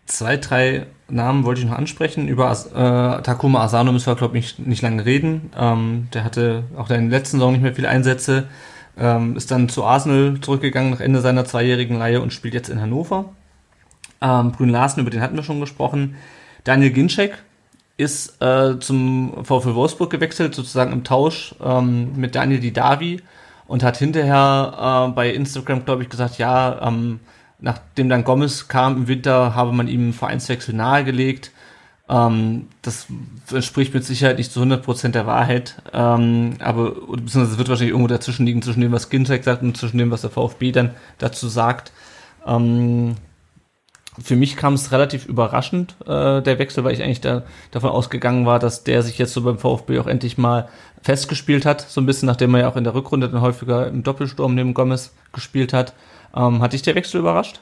[0.06, 2.28] Zwei, drei Namen wollte ich noch ansprechen.
[2.28, 5.50] Über äh, Takuma Asano müssen wir, glaube ich, nicht, nicht lange reden.
[5.58, 8.48] Ähm, der hatte auch in der letzten Saison nicht mehr viele Einsätze.
[8.98, 12.80] Ähm, ist dann zu Arsenal zurückgegangen nach Ende seiner zweijährigen Leihe und spielt jetzt in
[12.80, 13.26] Hannover.
[14.20, 16.16] Ähm, Brün Larsen, über den hatten wir schon gesprochen.
[16.64, 17.38] Daniel Ginczek
[17.96, 23.20] ist äh, zum VfL Wolfsburg gewechselt, sozusagen im Tausch ähm, mit Daniel Didavi
[23.66, 27.20] und hat hinterher äh, bei Instagram, glaube ich, gesagt, ja, ähm,
[27.60, 31.52] nachdem dann Gomez kam im Winter, habe man ihm Vereinswechsel nahegelegt.
[32.10, 33.06] Ähm, das
[33.52, 38.08] entspricht mit Sicherheit nicht zu 100% der Wahrheit, ähm, aber beziehungsweise es wird wahrscheinlich irgendwo
[38.08, 41.48] dazwischen liegen, zwischen dem, was Ginczek sagt und zwischen dem, was der VfB dann dazu
[41.48, 41.92] sagt.
[42.46, 43.16] Ähm,
[44.20, 48.46] für mich kam es relativ überraschend, äh, der Wechsel, weil ich eigentlich da, davon ausgegangen
[48.46, 50.68] war, dass der sich jetzt so beim VfB auch endlich mal
[51.02, 54.02] festgespielt hat, so ein bisschen, nachdem er ja auch in der Rückrunde dann häufiger im
[54.02, 55.94] Doppelsturm neben Gomez gespielt hat.
[56.34, 57.60] Ähm, hat dich der Wechsel überrascht?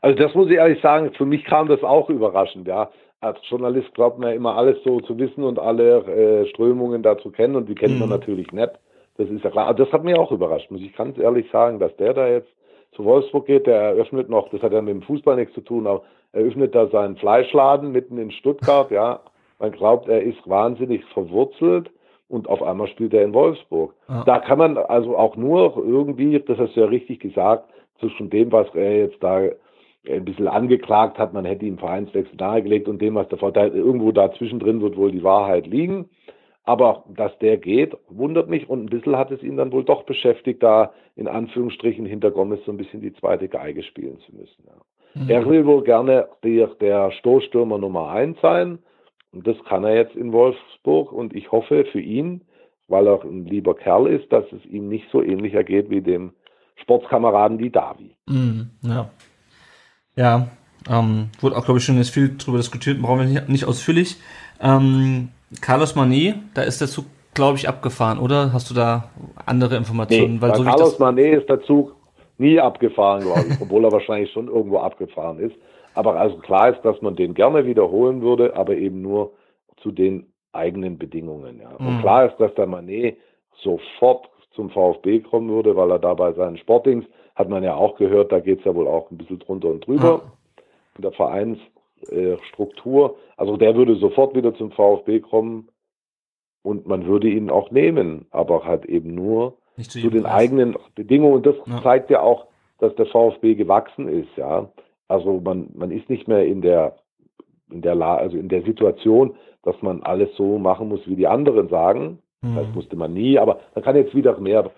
[0.00, 2.90] Also das muss ich ehrlich sagen, für mich kam das auch überraschend, ja.
[3.20, 7.30] Als Journalist glaubt man ja immer alles so zu wissen und alle äh, Strömungen dazu
[7.30, 8.00] kennen und die kennt mhm.
[8.00, 8.70] man natürlich nicht.
[9.16, 9.66] Das ist ja klar.
[9.66, 12.48] Aber das hat mich auch überrascht, muss ich ganz ehrlich sagen, dass der da jetzt
[12.92, 15.86] zu Wolfsburg geht, der eröffnet noch, das hat ja mit dem Fußball nichts zu tun,
[15.86, 16.02] aber
[16.32, 19.20] eröffnet da seinen Fleischladen mitten in Stuttgart, ja.
[19.58, 21.90] Man glaubt, er ist wahnsinnig verwurzelt
[22.28, 23.94] und auf einmal spielt er in Wolfsburg.
[24.08, 24.22] Ja.
[24.24, 28.52] Da kann man also auch nur irgendwie, das hast du ja richtig gesagt, zwischen dem,
[28.52, 29.42] was er jetzt da
[30.08, 34.12] ein bisschen angeklagt hat, man hätte ihm Vereinswechsel nahegelegt und dem, was der Vorteil irgendwo
[34.12, 36.08] dazwischen drin wird wohl die Wahrheit liegen.
[36.64, 40.02] Aber dass der geht, wundert mich und ein bisschen hat es ihn dann wohl doch
[40.02, 44.64] beschäftigt, da in Anführungsstrichen hinter Gomez so ein bisschen die zweite Geige spielen zu müssen.
[44.66, 45.22] Ja.
[45.22, 45.30] Mhm.
[45.30, 48.78] Er will wohl gerne der, der Stoßstürmer Nummer eins sein
[49.32, 52.42] und das kann er jetzt in Wolfsburg und ich hoffe für ihn,
[52.86, 56.32] weil er ein lieber Kerl ist, dass es ihm nicht so ähnlich ergeht wie dem
[56.76, 58.14] Sportskameraden die Davi.
[58.26, 59.10] Mhm, ja.
[60.18, 60.48] Ja,
[60.90, 64.16] ähm, wurde auch, glaube ich, schon jetzt viel darüber diskutiert, brauchen wir nicht, nicht ausführlich.
[64.60, 65.28] Ähm,
[65.60, 67.04] Carlos Manet, da ist der Zug,
[67.34, 68.52] glaube ich, abgefahren, oder?
[68.52, 69.10] Hast du da
[69.46, 70.34] andere Informationen?
[70.34, 71.94] Nee, Weil so Carlos Manet ist der Zug
[72.36, 75.54] nie abgefahren, glaube ich, obwohl er wahrscheinlich schon irgendwo abgefahren ist.
[75.94, 79.32] Aber also klar ist, dass man den gerne wiederholen würde, aber eben nur
[79.82, 81.60] zu den eigenen Bedingungen.
[81.60, 81.70] Ja.
[81.78, 82.00] Und mhm.
[82.00, 83.18] klar ist, dass der Manet
[83.62, 84.28] sofort
[84.58, 87.04] zum VfB kommen würde, weil er da bei seinen Sportings,
[87.36, 89.86] hat man ja auch gehört, da geht es ja wohl auch ein bisschen drunter und
[89.86, 90.16] drüber.
[90.16, 90.22] Mhm.
[90.96, 91.58] In der Vereins,
[92.10, 92.36] äh.
[93.36, 95.68] Also der würde sofort wieder zum VfB kommen
[96.62, 100.34] und man würde ihn auch nehmen, aber halt eben nur zu, zu den Preis.
[100.34, 101.34] eigenen Bedingungen.
[101.34, 101.80] Und das ja.
[101.82, 102.46] zeigt ja auch,
[102.80, 104.68] dass der VfB gewachsen ist, ja.
[105.06, 106.96] Also man, man ist nicht mehr in der,
[107.70, 111.28] in der, La also in der Situation, dass man alles so machen muss, wie die
[111.28, 112.56] anderen sagen, Mhm.
[112.56, 114.70] Das wusste man nie, aber man kann jetzt wieder mehr,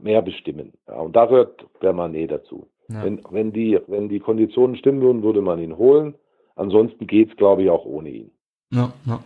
[0.00, 0.72] mehr bestimmen.
[0.86, 2.68] Ja, und da gehört Bermanet dazu.
[2.88, 3.04] Ja.
[3.04, 6.14] Wenn, wenn, die, wenn die Konditionen stimmen würden, würde man ihn holen.
[6.56, 8.30] Ansonsten geht es, glaube ich, auch ohne ihn.
[8.70, 9.20] Ja, ja.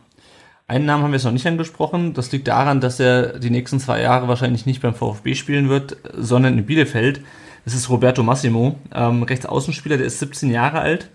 [0.66, 2.14] Einen Namen haben wir jetzt noch nicht angesprochen.
[2.14, 5.96] Das liegt daran, dass er die nächsten zwei Jahre wahrscheinlich nicht beim VfB spielen wird,
[6.14, 7.22] sondern in Bielefeld.
[7.64, 11.10] Das ist Roberto Massimo, ähm, Rechtsaußenspieler, der ist 17 Jahre alt.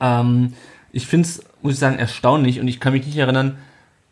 [0.00, 0.52] Ähm,
[0.92, 3.58] ich finde es, muss ich sagen, erstaunlich und ich kann mich nicht erinnern,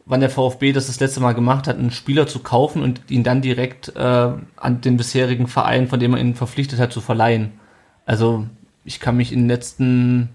[0.06, 3.24] wann der VfB das das letzte Mal gemacht hat, einen Spieler zu kaufen und ihn
[3.24, 7.58] dann direkt äh, an den bisherigen Verein, von dem man ihn verpflichtet hat, zu verleihen.
[8.04, 8.44] Also
[8.84, 10.28] ich kann mich in den letzten,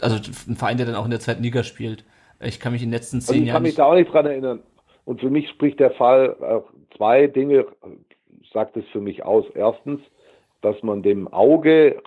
[0.00, 0.16] also
[0.48, 2.04] ein Verein, der dann auch in der zweiten Liga spielt,
[2.40, 3.46] ich kann mich in den letzten zehn also Jahren.
[3.46, 4.60] Ich kann mich da auch nicht dran erinnern.
[5.04, 7.66] Und für mich spricht der Fall äh, zwei Dinge,
[8.52, 9.46] sagt es für mich aus.
[9.54, 10.00] Erstens,
[10.62, 12.02] dass man dem Auge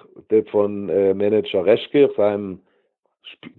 [0.52, 2.60] von äh, Manager Reschke, seinem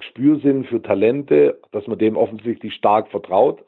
[0.01, 3.63] Spürsinn für Talente, dass man dem offensichtlich stark vertraut,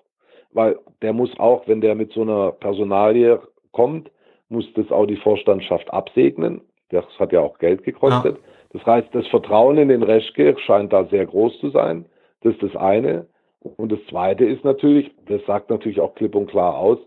[0.52, 3.40] weil der muss auch, wenn der mit so einer Personalie
[3.72, 4.10] kommt,
[4.48, 6.60] muss das auch die Vorstandschaft absegnen.
[6.90, 8.36] Das hat ja auch Geld gekostet.
[8.36, 8.42] Ja.
[8.72, 12.06] Das heißt, das Vertrauen in den Reschke scheint da sehr groß zu sein.
[12.42, 13.26] Das ist das eine.
[13.60, 16.98] Und das zweite ist natürlich, das sagt natürlich auch klipp und klar aus,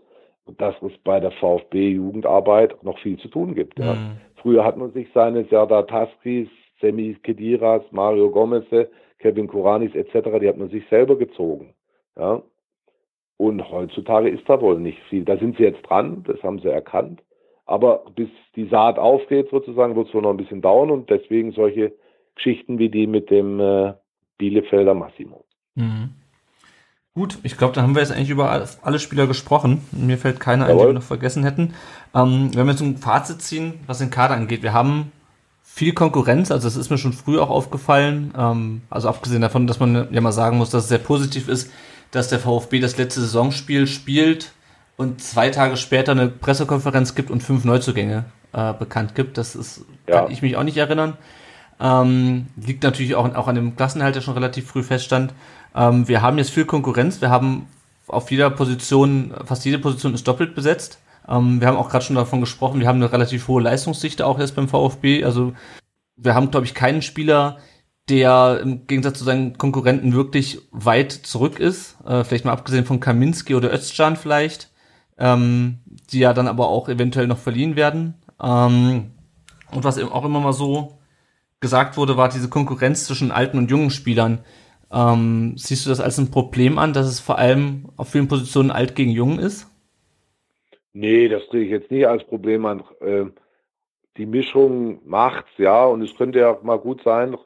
[0.58, 3.78] dass es bei der VfB-Jugendarbeit noch viel zu tun gibt.
[3.78, 3.94] Ja.
[3.94, 4.16] Mhm.
[4.36, 6.48] Früher hat man sich seine Serdar Taskis,
[6.80, 8.64] Semi Kediras, Mario Gomez,
[9.18, 11.74] Kevin Kuranis etc., die hat man sich selber gezogen.
[12.16, 12.42] Ja.
[13.38, 15.24] Und heutzutage ist da wohl nicht viel.
[15.24, 17.22] Da sind sie jetzt dran, das haben sie erkannt.
[17.66, 21.52] Aber bis die Saat aufgeht sozusagen, wird es wohl noch ein bisschen dauern und deswegen
[21.52, 21.92] solche
[22.36, 23.94] Geschichten wie die mit dem äh,
[24.38, 25.44] Bielefelder Massimo.
[25.74, 26.10] Mhm.
[27.14, 29.80] Gut, ich glaube, da haben wir jetzt eigentlich über alle Spieler gesprochen.
[29.90, 31.74] Mir fällt keiner ein, den wir noch vergessen hätten.
[32.14, 35.12] Ähm, wenn wir jetzt ein Fazit ziehen, was den Kader angeht, wir haben
[35.76, 38.32] viel Konkurrenz, also das ist mir schon früh auch aufgefallen.
[38.34, 41.70] Ähm, also abgesehen davon, dass man ja mal sagen muss, dass es sehr positiv ist,
[42.12, 44.52] dass der VfB das letzte Saisonspiel spielt
[44.96, 48.24] und zwei Tage später eine Pressekonferenz gibt und fünf Neuzugänge
[48.54, 49.36] äh, bekannt gibt.
[49.36, 50.22] Das ist, ja.
[50.22, 51.18] kann ich mich auch nicht erinnern.
[51.78, 55.34] Ähm, liegt natürlich auch, auch an dem Klassenhalt, der schon relativ früh feststand.
[55.74, 57.20] Ähm, wir haben jetzt viel Konkurrenz.
[57.20, 57.66] Wir haben
[58.08, 61.00] auf jeder Position, fast jede Position ist doppelt besetzt.
[61.28, 64.38] Ähm, wir haben auch gerade schon davon gesprochen, wir haben eine relativ hohe Leistungsdichte auch
[64.38, 65.24] jetzt beim VfB.
[65.24, 65.52] Also
[66.16, 67.58] wir haben, glaube ich, keinen Spieler,
[68.08, 71.96] der im Gegensatz zu seinen Konkurrenten wirklich weit zurück ist.
[72.06, 74.70] Äh, vielleicht mal abgesehen von Kaminski oder Özcan vielleicht,
[75.18, 75.80] ähm,
[76.10, 78.14] die ja dann aber auch eventuell noch verliehen werden.
[78.42, 79.12] Ähm,
[79.72, 80.98] und was auch immer mal so
[81.60, 84.40] gesagt wurde, war diese Konkurrenz zwischen alten und jungen Spielern.
[84.92, 88.70] Ähm, siehst du das als ein Problem an, dass es vor allem auf vielen Positionen
[88.70, 89.66] alt gegen jung ist?
[90.98, 92.82] Nee, das sehe ich jetzt nicht als Problem an.
[93.00, 93.26] Äh,
[94.16, 97.36] die Mischung macht's, ja, und es könnte ja mal gut sein,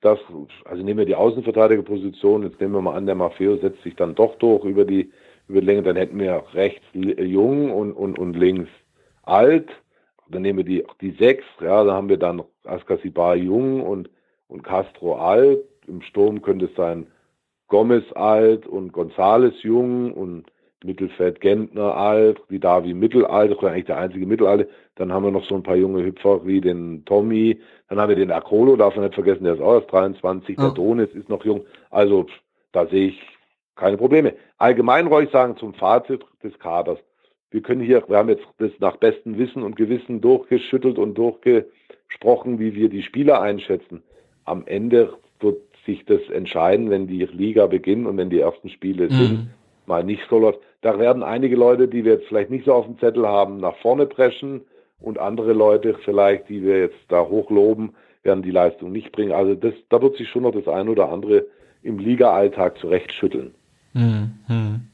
[0.00, 0.20] dass,
[0.64, 4.14] also nehmen wir die Außenverteidigerposition, jetzt nehmen wir mal an, der Maffeo setzt sich dann
[4.14, 5.10] doch durch über die,
[5.48, 8.70] über die Länge, dann hätten wir rechts jung und, und, und links
[9.24, 9.68] alt.
[10.28, 14.10] Dann nehmen wir die, die sechs, ja, da haben wir dann Askasibar jung und,
[14.46, 17.08] und Castro alt im Sturm könnte es sein
[17.66, 20.51] Gomez alt und Gonzales jung und
[20.84, 24.68] Mittelfeld Gentner alt, wie Davi mittelalt, das war eigentlich der einzige Mittelalte.
[24.96, 27.60] Dann haben wir noch so ein paar junge Hüpfer wie den Tommy.
[27.88, 30.56] Dann haben wir den Akolo, darf man nicht vergessen, der ist auch erst 23.
[30.56, 30.64] Ja.
[30.64, 31.64] Der Donis ist noch jung.
[31.90, 32.26] Also
[32.72, 33.20] da sehe ich
[33.76, 34.34] keine Probleme.
[34.58, 36.98] Allgemein wollte ich sagen zum Fazit des Kaders.
[37.50, 42.58] Wir können hier, wir haben jetzt das nach bestem Wissen und Gewissen durchgeschüttelt und durchgesprochen,
[42.58, 44.02] wie wir die Spieler einschätzen.
[44.44, 49.04] Am Ende wird sich das entscheiden, wenn die Liga beginnt und wenn die ersten Spiele
[49.04, 49.10] mhm.
[49.10, 49.50] sind,
[49.86, 50.60] mal nicht so läuft.
[50.82, 53.76] Da werden einige Leute, die wir jetzt vielleicht nicht so auf dem Zettel haben, nach
[53.76, 54.62] vorne preschen
[55.00, 57.94] und andere Leute vielleicht, die wir jetzt da hochloben,
[58.24, 59.32] werden die Leistung nicht bringen.
[59.32, 61.46] Also das, da wird sich schon noch das eine oder andere
[61.82, 63.54] im Liga-Alltag zurechtschütteln.
[63.92, 64.88] Mhm.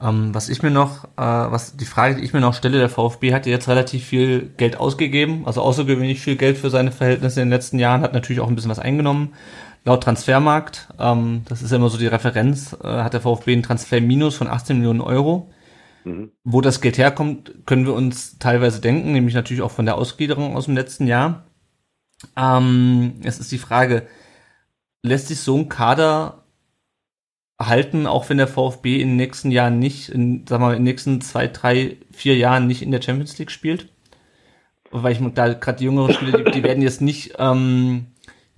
[0.00, 2.88] Ähm, was ich mir noch, äh, was die Frage, die ich mir noch stelle, der
[2.88, 7.40] VfB hat ja jetzt relativ viel Geld ausgegeben, also außergewöhnlich viel Geld für seine Verhältnisse
[7.40, 9.34] in den letzten Jahren, hat natürlich auch ein bisschen was eingenommen
[9.84, 13.62] laut Transfermarkt, ähm, das ist ja immer so die Referenz, äh, hat der VfB einen
[13.62, 15.50] Transferminus von 18 Millionen Euro.
[16.04, 16.32] Mhm.
[16.44, 20.56] Wo das Geld herkommt, können wir uns teilweise denken, nämlich natürlich auch von der Ausgliederung
[20.56, 21.46] aus dem letzten Jahr.
[22.36, 24.06] Ähm, es ist die Frage,
[25.02, 26.44] lässt sich so ein Kader
[27.60, 30.84] halten, auch wenn der VfB in den nächsten Jahren nicht, in, sag mal, in den
[30.84, 33.88] nächsten zwei, drei, vier Jahren nicht in der Champions League spielt?
[34.90, 38.06] Weil ich da gerade die jüngeren Spieler, die, die werden jetzt nicht ähm,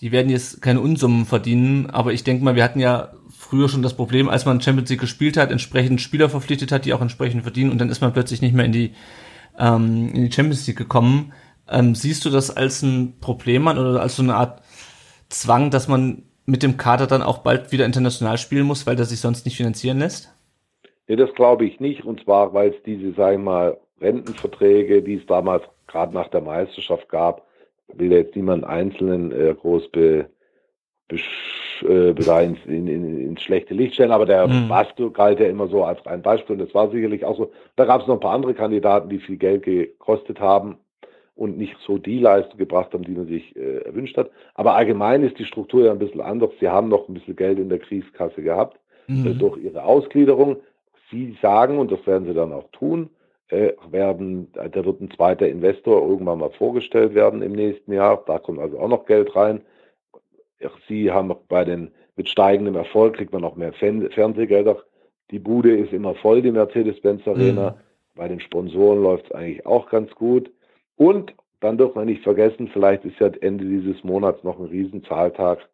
[0.00, 3.82] die werden jetzt keine Unsummen verdienen, aber ich denke mal, wir hatten ja früher schon
[3.82, 7.42] das Problem, als man Champions League gespielt hat, entsprechend Spieler verpflichtet hat, die auch entsprechend
[7.42, 8.94] verdienen und dann ist man plötzlich nicht mehr in die,
[9.58, 11.32] ähm, in die Champions League gekommen.
[11.68, 14.62] Ähm, siehst du das als ein Problem an oder als so eine Art
[15.28, 19.04] Zwang, dass man mit dem Kader dann auch bald wieder international spielen muss, weil der
[19.04, 20.34] sich sonst nicht finanzieren lässt?
[21.06, 22.04] Nee, das glaube ich nicht.
[22.04, 26.40] Und zwar, weil es diese, sagen wir mal, Rentenverträge, die es damals gerade nach der
[26.40, 27.46] Meisterschaft gab,
[27.94, 30.26] will jetzt niemand Einzelnen äh, groß be,
[31.08, 32.10] besch, äh,
[32.44, 34.68] ins, in, in, ins schlechte Licht stellen, aber der Mhm.
[34.68, 37.52] Bastu galt ja immer so als ein Beispiel und das war sicherlich auch so.
[37.76, 40.76] Da gab es noch ein paar andere Kandidaten, die viel Geld gekostet haben
[41.34, 44.30] und nicht so die Leistung gebracht haben, die man sich äh, erwünscht hat.
[44.54, 46.50] Aber allgemein ist die Struktur ja ein bisschen anders.
[46.60, 48.78] Sie haben noch ein bisschen Geld in der Kriegskasse gehabt
[49.24, 49.38] äh, Mhm.
[49.38, 50.56] durch ihre Ausgliederung.
[51.10, 53.19] Sie sagen, und das werden sie dann auch tun, äh,
[53.50, 58.22] werden, äh, da wird ein zweiter Investor irgendwann mal vorgestellt werden im nächsten Jahr.
[58.26, 59.60] Da kommt also auch noch Geld rein.
[60.88, 64.82] Sie haben bei den, mit steigendem Erfolg kriegt man noch mehr Fernsehgelder.
[65.30, 67.70] Die Bude ist immer voll, die Mercedes-Benz Arena.
[67.70, 67.74] Mhm.
[68.16, 70.50] Bei den Sponsoren läuft es eigentlich auch ganz gut.
[70.96, 75.68] Und dann dürfen wir nicht vergessen, vielleicht ist ja Ende dieses Monats noch ein Riesenzahltag.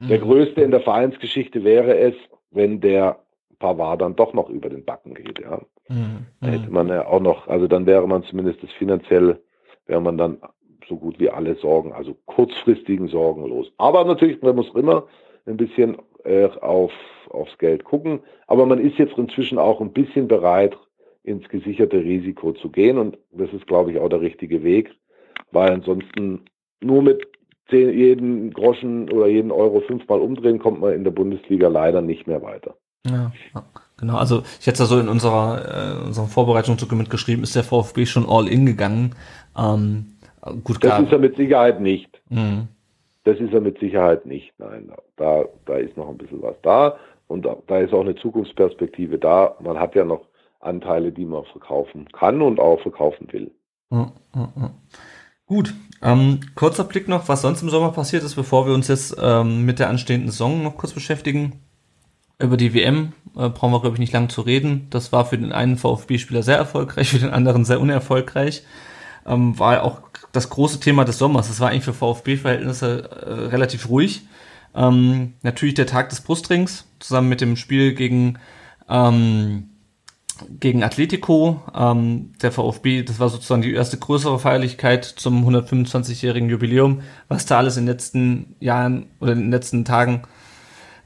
[0.00, 0.22] Der Mhm.
[0.22, 2.14] größte in der Vereinsgeschichte wäre es,
[2.50, 3.18] wenn der
[3.58, 5.40] Pavard dann doch noch über den Backen geht.
[5.40, 5.60] Ja.
[5.88, 6.26] Mhm.
[6.40, 9.40] Da hätte man ja auch noch, also dann wäre man zumindest das finanziell,
[9.86, 10.38] wäre man dann
[10.88, 13.70] so gut wie alle Sorgen, also kurzfristigen Sorgen los.
[13.76, 15.06] Aber natürlich, man muss immer
[15.46, 16.92] ein bisschen äh, auf,
[17.30, 18.20] aufs Geld gucken.
[18.46, 20.76] Aber man ist jetzt inzwischen auch ein bisschen bereit,
[21.22, 22.98] ins gesicherte Risiko zu gehen.
[22.98, 24.94] Und das ist, glaube ich, auch der richtige Weg,
[25.52, 26.44] weil ansonsten
[26.80, 27.26] nur mit
[27.68, 32.26] zehn, jeden Groschen oder jeden Euro fünfmal umdrehen, kommt man in der Bundesliga leider nicht
[32.26, 32.76] mehr weiter.
[33.06, 33.32] Ja,
[33.98, 34.16] genau.
[34.16, 38.26] Also ich hätte ja so in unserer, äh, unserer Vorbereitungsdokument geschrieben, ist der VfB schon
[38.28, 39.14] all in gegangen.
[39.56, 40.14] Ähm,
[40.64, 41.02] gut, Das klar.
[41.02, 42.20] ist er mit Sicherheit nicht.
[42.30, 42.68] Mhm.
[43.24, 44.52] Das ist er mit Sicherheit nicht.
[44.58, 46.96] Nein, da, da ist noch ein bisschen was da
[47.26, 49.56] und da, da ist auch eine Zukunftsperspektive da.
[49.60, 50.22] Man hat ja noch
[50.60, 53.50] Anteile, die man verkaufen kann und auch verkaufen will.
[53.90, 54.70] Ja, ja, ja.
[55.46, 55.72] Gut,
[56.02, 59.64] ähm, kurzer Blick noch, was sonst im Sommer passiert ist, bevor wir uns jetzt ähm,
[59.64, 61.62] mit der anstehenden Saison noch kurz beschäftigen.
[62.40, 64.86] Über die WM äh, brauchen wir, glaube ich, nicht lange zu reden.
[64.90, 68.62] Das war für den einen VfB-Spieler sehr erfolgreich, für den anderen sehr unerfolgreich.
[69.26, 70.00] Ähm, war auch
[70.32, 71.48] das große Thema des Sommers.
[71.48, 74.22] Das war eigentlich für VfB-Verhältnisse äh, relativ ruhig.
[74.74, 78.38] Ähm, natürlich der Tag des Brustrings, zusammen mit dem Spiel gegen
[78.88, 79.70] ähm,
[80.60, 81.62] gegen Atletico.
[81.74, 87.58] Ähm, der VfB, das war sozusagen die erste größere Feierlichkeit zum 125-jährigen Jubiläum, was da
[87.58, 90.22] alles in den letzten Jahren oder in den letzten Tagen,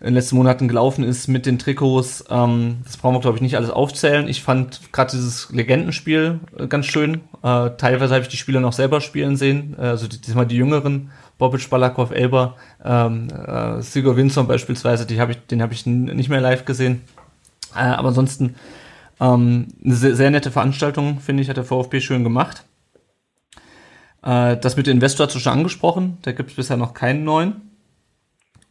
[0.03, 2.24] in den letzten Monaten gelaufen ist mit den Trikots.
[2.29, 4.27] Ähm, das brauchen wir, glaube ich, nicht alles aufzählen.
[4.27, 7.20] Ich fand gerade dieses Legendenspiel äh, ganz schön.
[7.45, 10.57] Äh, teilweise habe ich die Spieler noch selber spielen sehen, äh, also die, diesmal die
[10.57, 11.11] jüngeren.
[11.39, 16.29] Bobic, Balakov, Elber, ähm, äh, Sigurd Winson beispielsweise, die hab ich, den habe ich nicht
[16.29, 17.03] mehr live gesehen.
[17.74, 18.57] Äh, aber ansonsten
[19.20, 22.65] ähm, eine sehr, sehr nette Veranstaltung, finde ich, hat der VfB schön gemacht.
[24.23, 27.72] Äh, das mit Investor hast du schon angesprochen, da gibt es bisher noch keinen neuen.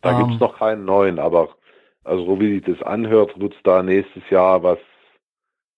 [0.01, 0.17] Da Ähm.
[0.27, 1.49] gibt's noch keinen neuen, aber
[2.03, 4.79] also so wie sich das anhört, wird's da nächstes Jahr was,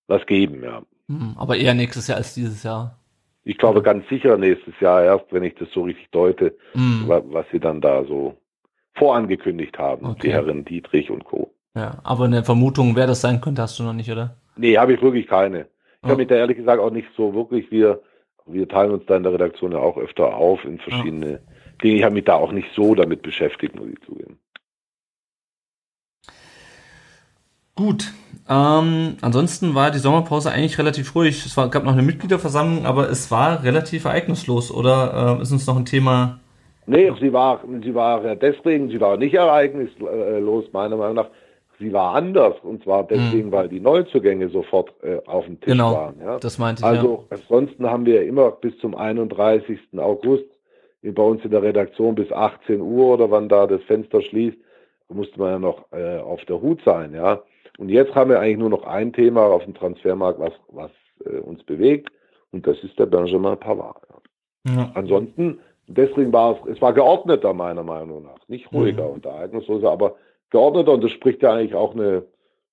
[0.08, 0.82] was geben, ja.
[1.10, 2.98] Hm, aber eher nächstes Jahr als dieses Jahr.
[3.44, 7.45] Ich glaube ganz sicher nächstes Jahr erst, wenn ich das so richtig deute, wa- was
[7.52, 8.38] sie dann da so
[8.95, 10.28] vorangekündigt haben, Okay.
[10.28, 11.52] die Herren Dietrich und Co.
[11.76, 14.38] ja, aber eine Vermutung, wer das sein könnte, hast du noch nicht, oder?
[14.56, 15.62] Nee, habe ich wirklich keine.
[15.62, 16.10] Ich Ja.
[16.10, 18.02] habe mich da ehrlich gesagt auch nicht so wirklich, wir,
[18.45, 21.41] wir teilen uns da in der Redaktion ja auch öfter auf in verschiedene
[21.84, 21.96] Dinge.
[21.98, 24.38] Ich habe mich da auch nicht so damit beschäftigt, muss ich zugeben.
[27.76, 28.12] Gut.
[28.50, 31.46] Ähm, ansonsten war die Sommerpause eigentlich relativ ruhig.
[31.46, 34.72] Es war, gab noch eine Mitgliederversammlung, aber es war relativ ereignislos.
[34.72, 36.40] Oder äh, ist uns noch ein Thema?
[36.86, 41.30] Nee, sie war, sie war ja deswegen, sie war nicht ereignislos, meiner Meinung nach.
[41.80, 45.78] Sie war anders und zwar deswegen, weil die Neuzugänge sofort äh, auf dem Tisch Hm.
[45.78, 46.16] Genau, waren.
[46.20, 46.38] Ja?
[46.38, 46.86] das meinte ich.
[46.86, 49.80] Also ansonsten haben wir immer bis zum 31.
[49.98, 50.44] August
[51.12, 54.58] bei uns in der Redaktion bis 18 Uhr oder wann da das Fenster schließt,
[55.10, 57.44] musste man ja noch äh, auf der Hut sein, ja.
[57.78, 60.92] Und jetzt haben wir eigentlich nur noch ein Thema auf dem Transfermarkt, was, was
[61.26, 62.10] äh, uns bewegt,
[62.52, 64.02] und das ist der Benjamin Pavard.
[64.66, 64.74] Ja.
[64.74, 64.92] ja.
[64.94, 69.14] Ansonsten, deswegen war es, es war geordneter meiner Meinung nach, nicht ruhiger Mhm.
[69.14, 70.16] und ereignisloser, aber
[70.50, 72.24] geordneter und das spricht ja eigentlich auch eine,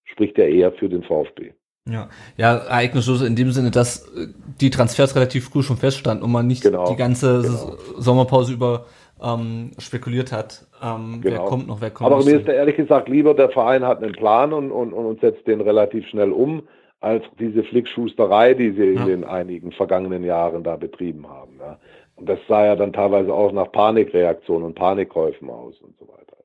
[0.04, 1.52] spricht ja eher für den VfB.
[1.90, 4.28] Ja, ja, ereignislos in dem Sinne, dass äh,
[4.60, 7.76] die Transfers relativ früh schon feststanden und man nicht Genau, die ganze genau.
[7.98, 8.86] Sommerpause über
[9.22, 11.44] ähm, spekuliert hat, ähm, wer Genau.
[11.46, 14.12] kommt noch, wer kommt Aber mir ist da ehrlich gesagt lieber, der Verein hat einen
[14.12, 16.62] Plan und, und, und setzt den relativ schnell um,
[17.00, 19.02] als diese Flickschusterei, die sie Ja.
[19.02, 21.58] in den einigen vergangenen Jahren da betrieben haben.
[21.58, 21.78] Ja.
[22.16, 26.36] Und das sah ja dann teilweise auch nach Panikreaktionen und Panikkäufen aus und so weiter.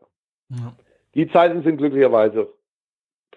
[0.49, 0.73] Ja.
[1.13, 2.47] Die Zeiten sind glücklicherweise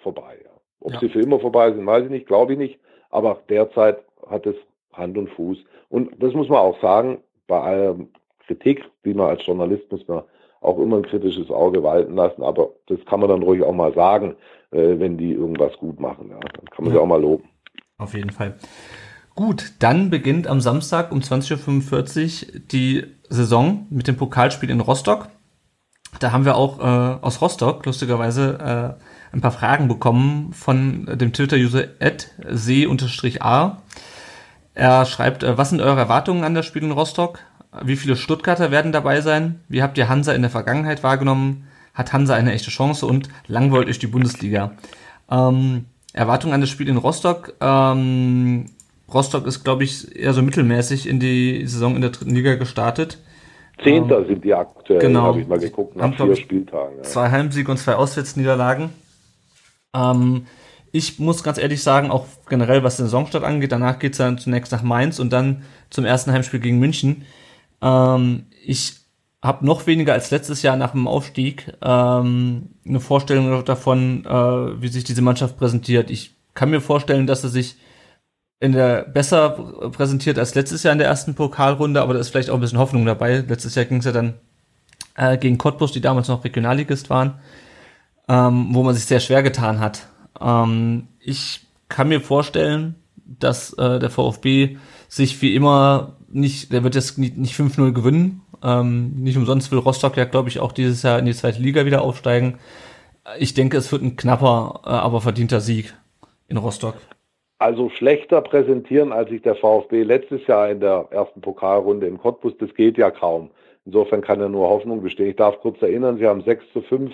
[0.00, 0.38] vorbei.
[0.80, 1.00] Ob Ja.
[1.00, 2.78] sie für immer vorbei sind, weiß ich nicht, glaube ich nicht.
[3.10, 3.98] Aber derzeit
[4.28, 4.56] hat es
[4.92, 5.58] Hand und Fuß.
[5.88, 7.96] Und das muss man auch sagen, bei aller
[8.46, 10.22] Kritik, die man als Journalist muss man
[10.60, 13.94] auch immer ein kritisches Auge walten lassen, aber das kann man dann ruhig auch mal
[13.94, 14.36] sagen,
[14.72, 16.30] äh, wenn die irgendwas gut machen.
[16.30, 16.40] Ja.
[16.40, 16.92] Dann kann man ja.
[16.92, 17.44] sie auch mal loben.
[17.96, 18.54] Auf jeden Fall.
[19.34, 25.28] Gut, dann beginnt am Samstag um 20.45 Uhr die Saison mit dem Pokalspiel in Rostock.
[26.18, 29.02] Da haben wir auch äh, aus Rostock lustigerweise äh,
[29.32, 31.84] ein paar Fragen bekommen von dem Twitter-User
[32.50, 33.82] see-a.
[34.74, 37.40] Er schreibt, äh, was sind eure Erwartungen an das Spiel in Rostock?
[37.82, 39.60] Wie viele Stuttgarter werden dabei sein?
[39.68, 41.66] Wie habt ihr Hansa in der Vergangenheit wahrgenommen?
[41.94, 44.72] Hat Hansa eine echte Chance und langweilt euch die Bundesliga?
[45.30, 47.54] Ähm, Erwartungen an das Spiel in Rostock.
[47.60, 48.66] Ähm,
[49.12, 53.18] Rostock ist, glaube ich, eher so mittelmäßig in die Saison in der dritten Liga gestartet.
[53.82, 55.22] Zehnter ähm, sind die aktuell, genau.
[55.22, 56.98] habe ich mal geguckt, nach vier Spieltagen.
[56.98, 57.02] Ja.
[57.02, 58.90] Zwei Heimsiege und zwei Auswärtsniederlagen.
[59.94, 60.46] Ähm,
[60.92, 64.38] ich muss ganz ehrlich sagen, auch generell was den Saisonstart angeht, danach geht es dann
[64.38, 67.24] zunächst nach Mainz und dann zum ersten Heimspiel gegen München.
[67.82, 68.94] Ähm, ich
[69.42, 74.88] habe noch weniger als letztes Jahr nach dem Aufstieg ähm, eine Vorstellung davon, äh, wie
[74.88, 76.10] sich diese Mannschaft präsentiert.
[76.10, 77.76] Ich kann mir vorstellen, dass sie sich
[78.60, 79.50] in der besser
[79.92, 82.78] präsentiert als letztes Jahr in der ersten Pokalrunde, aber da ist vielleicht auch ein bisschen
[82.78, 83.44] Hoffnung dabei.
[83.46, 84.34] Letztes Jahr ging es ja dann
[85.14, 87.34] äh, gegen Cottbus, die damals noch Regionalligist waren,
[88.28, 90.08] ähm, wo man sich sehr schwer getan hat.
[90.40, 94.76] Ähm, ich kann mir vorstellen, dass äh, der VfB
[95.08, 98.42] sich wie immer nicht, der wird jetzt nicht, nicht 5-0 gewinnen.
[98.62, 101.86] Ähm, nicht umsonst will Rostock ja, glaube ich, auch dieses Jahr in die zweite Liga
[101.86, 102.58] wieder aufsteigen.
[103.38, 105.94] Ich denke, es wird ein knapper, äh, aber verdienter Sieg
[106.48, 106.94] in Rostock.
[107.58, 112.52] Also schlechter präsentieren, als sich der VfB letztes Jahr in der ersten Pokalrunde in Cottbus,
[112.58, 113.50] das geht ja kaum.
[113.84, 115.30] Insofern kann ja nur Hoffnung bestehen.
[115.30, 117.12] Ich darf kurz erinnern, sie haben 6 zu 5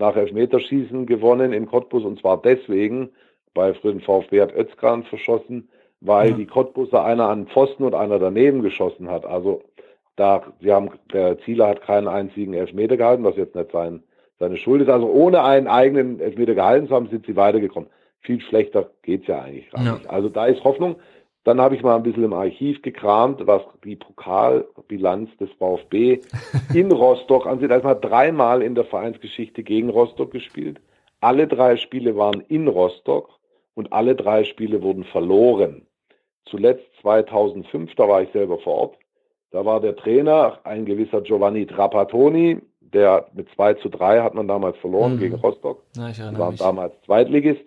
[0.00, 3.10] nach Elfmeterschießen gewonnen in Cottbus und zwar deswegen,
[3.54, 5.68] bei frühen VfB hat Özkan verschossen,
[6.00, 6.36] weil ja.
[6.36, 9.26] die Cottbuser einer an Pfosten und einer daneben geschossen hat.
[9.26, 9.62] Also
[10.16, 14.02] da, sie haben, der Zieler hat keinen einzigen Elfmeter gehalten, was jetzt nicht sein,
[14.38, 14.88] seine Schuld ist.
[14.88, 17.90] Also ohne einen eigenen Elfmeter gehalten zu haben, sind sie weitergekommen
[18.20, 19.94] viel schlechter geht's ja eigentlich gar ja.
[19.94, 20.08] nicht.
[20.08, 20.96] Also da ist Hoffnung.
[21.44, 26.20] Dann habe ich mal ein bisschen im Archiv gekramt, was die Pokalbilanz des VfB
[26.74, 27.70] in Rostock ansieht.
[27.70, 30.80] Also man hat dreimal in der Vereinsgeschichte gegen Rostock gespielt.
[31.20, 33.30] Alle drei Spiele waren in Rostock
[33.74, 35.86] und alle drei Spiele wurden verloren.
[36.46, 38.98] Zuletzt 2005, da war ich selber vor Ort.
[39.50, 44.48] Da war der Trainer ein gewisser Giovanni Trapattoni, der mit 2 zu 3 hat man
[44.48, 45.18] damals verloren mhm.
[45.18, 45.82] gegen Rostock.
[45.96, 46.60] Ja, ich war mich.
[46.60, 47.64] damals Zweitligist.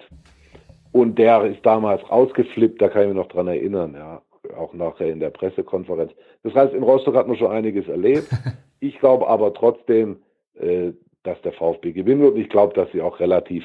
[0.93, 4.21] Und der ist damals rausgeflippt, da kann ich mich noch dran erinnern, ja.
[4.57, 6.11] Auch nachher in der Pressekonferenz.
[6.43, 8.29] Das heißt, in Rostock hat man schon einiges erlebt.
[8.79, 10.17] Ich glaube aber trotzdem,
[10.59, 10.91] äh,
[11.23, 12.35] dass der VfB gewinnen wird.
[12.35, 13.63] Ich glaube, dass sie auch relativ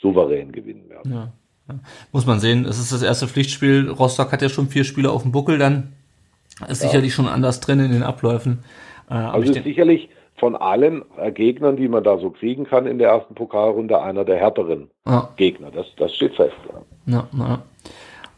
[0.00, 1.12] souverän gewinnen werden.
[1.12, 1.32] Ja.
[2.12, 3.90] Muss man sehen, es ist das erste Pflichtspiel.
[3.90, 5.94] Rostock hat ja schon vier Spiele auf dem Buckel, dann
[6.68, 6.88] ist ja.
[6.88, 8.60] sicherlich schon anders drin in den Abläufen.
[9.10, 11.04] Äh, also sicherlich von allen
[11.34, 15.28] Gegnern, die man da so kriegen kann in der ersten Pokalrunde, einer der härteren ja.
[15.36, 15.70] Gegner.
[15.70, 16.56] Das, das steht fest.
[16.72, 16.82] Ja.
[17.06, 17.62] Ja,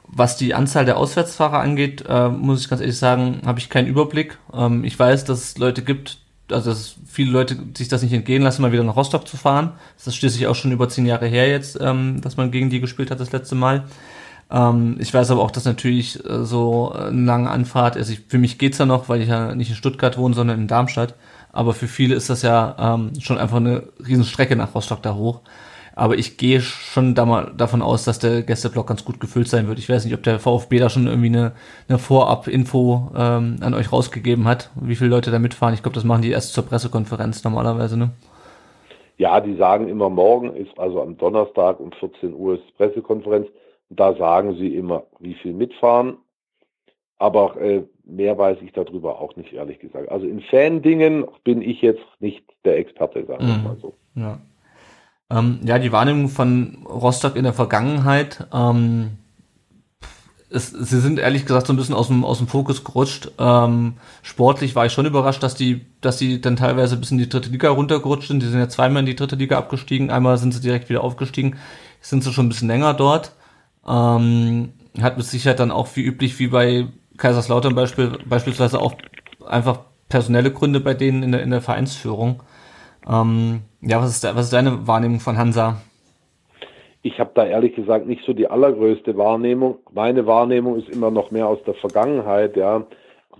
[0.09, 3.87] Was die Anzahl der Auswärtsfahrer angeht, äh, muss ich ganz ehrlich sagen, habe ich keinen
[3.87, 4.39] Überblick.
[4.53, 6.19] Ähm, ich weiß, dass es Leute gibt,
[6.51, 9.73] also dass viele Leute sich das nicht entgehen lassen, mal wieder nach Rostock zu fahren.
[9.97, 12.81] Das ist schließlich auch schon über zehn Jahre her jetzt, ähm, dass man gegen die
[12.81, 13.85] gespielt hat das letzte Mal.
[14.51, 18.11] Ähm, ich weiß aber auch, dass natürlich äh, so eine lange Anfahrt ist.
[18.11, 20.69] Ich, für mich geht's ja noch, weil ich ja nicht in Stuttgart wohne, sondern in
[20.69, 21.15] Darmstadt.
[21.57, 25.41] Aber für viele ist das ja ähm, schon einfach eine Riesenstrecke nach Rostock da hoch.
[25.99, 29.67] Aber ich gehe schon da mal davon aus, dass der Gästeblock ganz gut gefüllt sein
[29.67, 29.79] wird.
[29.79, 31.53] Ich weiß nicht, ob der VfB da schon irgendwie eine,
[31.89, 35.73] eine Vorab-Info ähm, an euch rausgegeben hat, wie viele Leute da mitfahren.
[35.73, 38.11] Ich glaube, das machen die erst zur Pressekonferenz normalerweise, ne?
[39.17, 43.49] Ja, die sagen immer morgen ist, also am Donnerstag um 14 Uhr ist Pressekonferenz.
[43.89, 46.19] Da sagen sie immer, wie viel mitfahren.
[47.19, 50.11] Aber äh, mehr weiß ich darüber auch nicht, ehrlich gesagt.
[50.11, 53.65] Also in Fan-Dingen bin ich jetzt nicht der Experte, sagen wir mhm.
[53.65, 53.95] mal so.
[54.15, 54.39] Ja.
[55.29, 59.19] Ähm, ja, die Wahrnehmung von Rostock in der Vergangenheit, ähm,
[60.49, 63.33] es, sie sind ehrlich gesagt so ein bisschen aus dem, aus dem Fokus gerutscht.
[63.39, 67.29] Ähm, sportlich war ich schon überrascht, dass die, dass sie dann teilweise bis in die
[67.29, 68.41] dritte Liga runtergerutscht sind.
[68.41, 71.57] Die sind ja zweimal in die dritte Liga abgestiegen, einmal sind sie direkt wieder aufgestiegen.
[72.01, 73.33] sind sie schon ein bisschen länger dort.
[73.87, 74.73] Ähm,
[75.03, 76.87] hat mit Sicherheit dann auch wie üblich wie bei
[77.17, 78.95] Kaiserslautern Beispiel, beispielsweise auch
[79.47, 82.43] einfach personelle Gründe bei denen in der, in der Vereinsführung.
[83.09, 85.81] Ähm, ja, was ist, da, was ist deine Wahrnehmung von Hansa?
[87.03, 89.79] Ich habe da ehrlich gesagt nicht so die allergrößte Wahrnehmung.
[89.93, 92.85] Meine Wahrnehmung ist immer noch mehr aus der Vergangenheit, ja.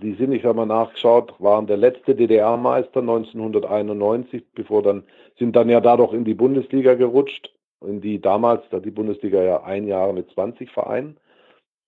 [0.01, 5.03] Die sind, ich habe mal nachgeschaut, waren der letzte DDR-Meister 1991, bevor dann,
[5.39, 7.51] sind dann ja dadurch in die Bundesliga gerutscht,
[7.81, 11.17] in die damals, da die Bundesliga ja ein Jahr mit 20 Vereinen.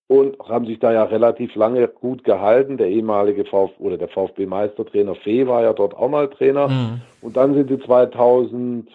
[0.09, 2.77] Und haben sich da ja relativ lange gut gehalten.
[2.77, 6.67] Der ehemalige VfB oder der VfB-Meistertrainer Fee war ja dort auch mal Trainer.
[6.67, 7.01] Mhm.
[7.21, 8.87] Und dann sind sie 2008,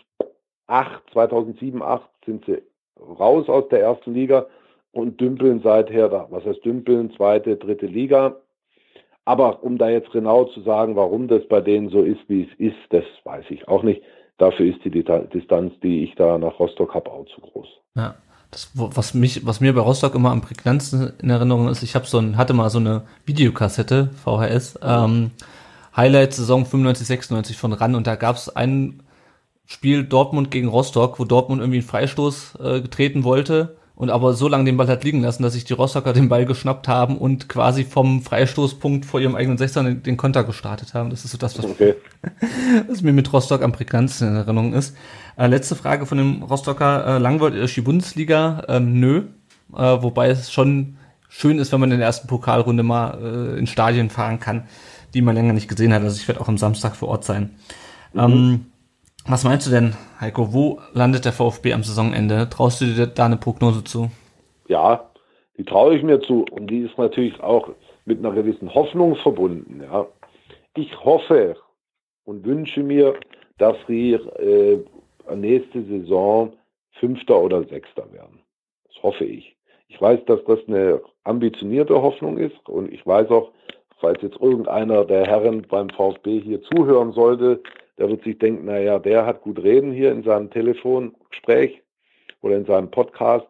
[1.12, 2.62] 2007, 2008 sind sie
[2.98, 4.46] raus aus der ersten Liga
[4.90, 6.26] und dümpeln seither da.
[6.30, 7.12] Was heißt dümpeln?
[7.16, 8.34] Zweite, dritte Liga.
[9.24, 12.58] Aber um da jetzt genau zu sagen, warum das bei denen so ist, wie es
[12.58, 14.02] ist, das weiß ich auch nicht.
[14.38, 17.68] Dafür ist die Distanz, die ich da nach Rostock habe, auch zu groß.
[17.94, 18.16] Ja.
[18.50, 22.06] Das, was mich, was mir bei Rostock immer am prägnantesten in Erinnerung ist, ich habe
[22.06, 25.32] so ein, hatte mal so eine Videokassette, VHS, ähm,
[25.96, 29.02] Highlight Saison 95, 96 von RAN und da gab es ein
[29.66, 34.48] Spiel Dortmund gegen Rostock, wo Dortmund irgendwie einen Freistoß äh, getreten wollte und aber so
[34.48, 37.48] lange den Ball hat liegen lassen, dass sich die Rostocker den Ball geschnappt haben und
[37.48, 41.10] quasi vom Freistoßpunkt vor ihrem eigenen Sechser den, den Konter gestartet haben.
[41.10, 41.94] Das ist so das, was, okay.
[42.88, 44.96] was mir mit Rostock am prägnantesten in Erinnerung ist.
[45.36, 48.64] Äh, letzte Frage von dem Rostocker äh, Langwort, ist die Bundesliga?
[48.68, 49.22] Ähm, nö.
[49.72, 50.96] Äh, wobei es schon
[51.28, 54.64] schön ist, wenn man in der ersten Pokalrunde mal äh, in Stadien fahren kann,
[55.14, 56.02] die man länger nicht gesehen hat.
[56.02, 57.50] Also ich werde auch am Samstag vor Ort sein.
[58.12, 58.20] Mhm.
[58.20, 58.66] Ähm,
[59.26, 60.52] was meinst du denn, Heiko?
[60.52, 62.48] Wo landet der VfB am Saisonende?
[62.50, 64.10] Traust du dir da eine Prognose zu?
[64.68, 65.10] Ja,
[65.56, 66.44] die traue ich mir zu.
[66.50, 67.70] Und die ist natürlich auch
[68.04, 69.82] mit einer gewissen Hoffnung verbunden.
[69.82, 70.06] Ja.
[70.74, 71.56] Ich hoffe
[72.24, 73.14] und wünsche mir,
[73.58, 74.78] dass wir äh,
[75.34, 76.52] nächste Saison
[76.98, 78.40] Fünfter oder Sechster werden.
[78.86, 79.56] Das hoffe ich.
[79.88, 83.52] Ich weiß, dass das eine ambitionierte Hoffnung ist und ich weiß auch,
[84.00, 87.62] falls jetzt irgendeiner der Herren beim VfB hier zuhören sollte,
[87.98, 91.82] der wird sich denken, naja, der hat gut reden hier in seinem Telefongespräch
[92.40, 93.46] oder in seinem Podcast.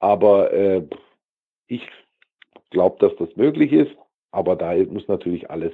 [0.00, 0.82] Aber äh,
[1.66, 1.86] ich
[2.70, 3.94] glaube, dass das möglich ist.
[4.30, 5.72] Aber da muss natürlich alles,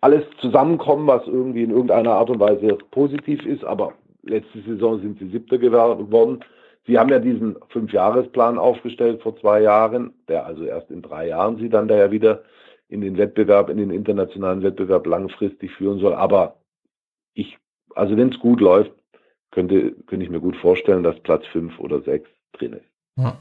[0.00, 3.64] alles zusammenkommen, was irgendwie in irgendeiner Art und Weise positiv ist.
[3.64, 6.44] Aber letzte Saison sind sie siebter geworden.
[6.86, 11.56] Sie haben ja diesen Fünfjahresplan aufgestellt vor zwei Jahren, der also erst in drei Jahren
[11.58, 12.42] sie dann da ja wieder
[12.88, 16.14] in den Wettbewerb, in den internationalen Wettbewerb langfristig führen soll.
[16.14, 16.56] Aber
[17.40, 17.58] ich,
[17.94, 18.92] also wenn es gut läuft,
[19.50, 22.86] könnte, könnte ich mir gut vorstellen, dass Platz fünf oder sechs drin ist.
[23.16, 23.36] Ja.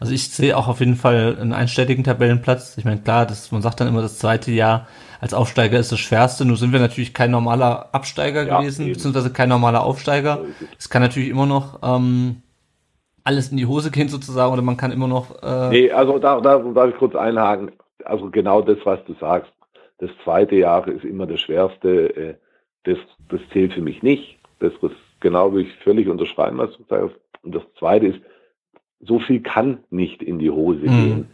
[0.00, 2.76] Also ich sehe auch auf jeden Fall einen einstelligen Tabellenplatz.
[2.76, 4.88] Ich meine, klar, das, man sagt dann immer, das zweite Jahr
[5.20, 6.44] als Aufsteiger ist das schwerste.
[6.44, 8.94] Nun sind wir natürlich kein normaler Absteiger ja, gewesen, eben.
[8.94, 10.40] beziehungsweise kein normaler Aufsteiger.
[10.76, 12.42] Es kann natürlich immer noch ähm,
[13.22, 15.40] alles in die Hose gehen sozusagen oder man kann immer noch...
[15.40, 17.70] Äh nee, also da, da darf ich kurz einhaken.
[18.04, 19.52] Also genau das, was du sagst.
[19.98, 22.16] Das zweite Jahr ist immer das schwerste.
[22.16, 22.34] Äh,
[22.82, 22.98] das,
[23.28, 24.38] das zählt für mich nicht.
[24.60, 27.16] Das ist genau wie ich völlig unterschreiben, was du sagst.
[27.42, 28.20] Und das Zweite ist,
[29.00, 31.04] so viel kann nicht in die Hose mhm.
[31.04, 31.28] gehen,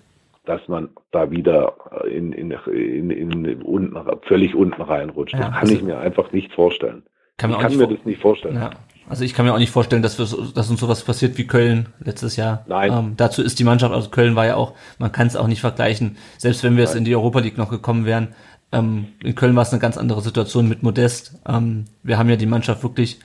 [0.45, 1.75] dass man da wieder
[2.11, 5.35] in, in, in, in unten, völlig unten reinrutscht.
[5.35, 7.03] Ja, das kann also ich mir einfach nicht vorstellen.
[7.37, 8.57] Kann ich kann mir das nicht vorstellen.
[8.57, 8.71] Ja.
[9.09, 11.89] Also ich kann mir auch nicht vorstellen, dass, wir, dass uns sowas passiert wie Köln
[11.99, 12.65] letztes Jahr.
[12.69, 12.93] Nein.
[12.93, 15.61] Ähm, dazu ist die Mannschaft, also Köln war ja auch, man kann es auch nicht
[15.61, 16.93] vergleichen, selbst wenn wir Nein.
[16.93, 18.35] es in die Europa League noch gekommen wären,
[18.73, 21.41] ähm, in Köln war es eine ganz andere Situation mit Modest.
[21.49, 23.21] Ähm, wir haben ja die Mannschaft wirklich,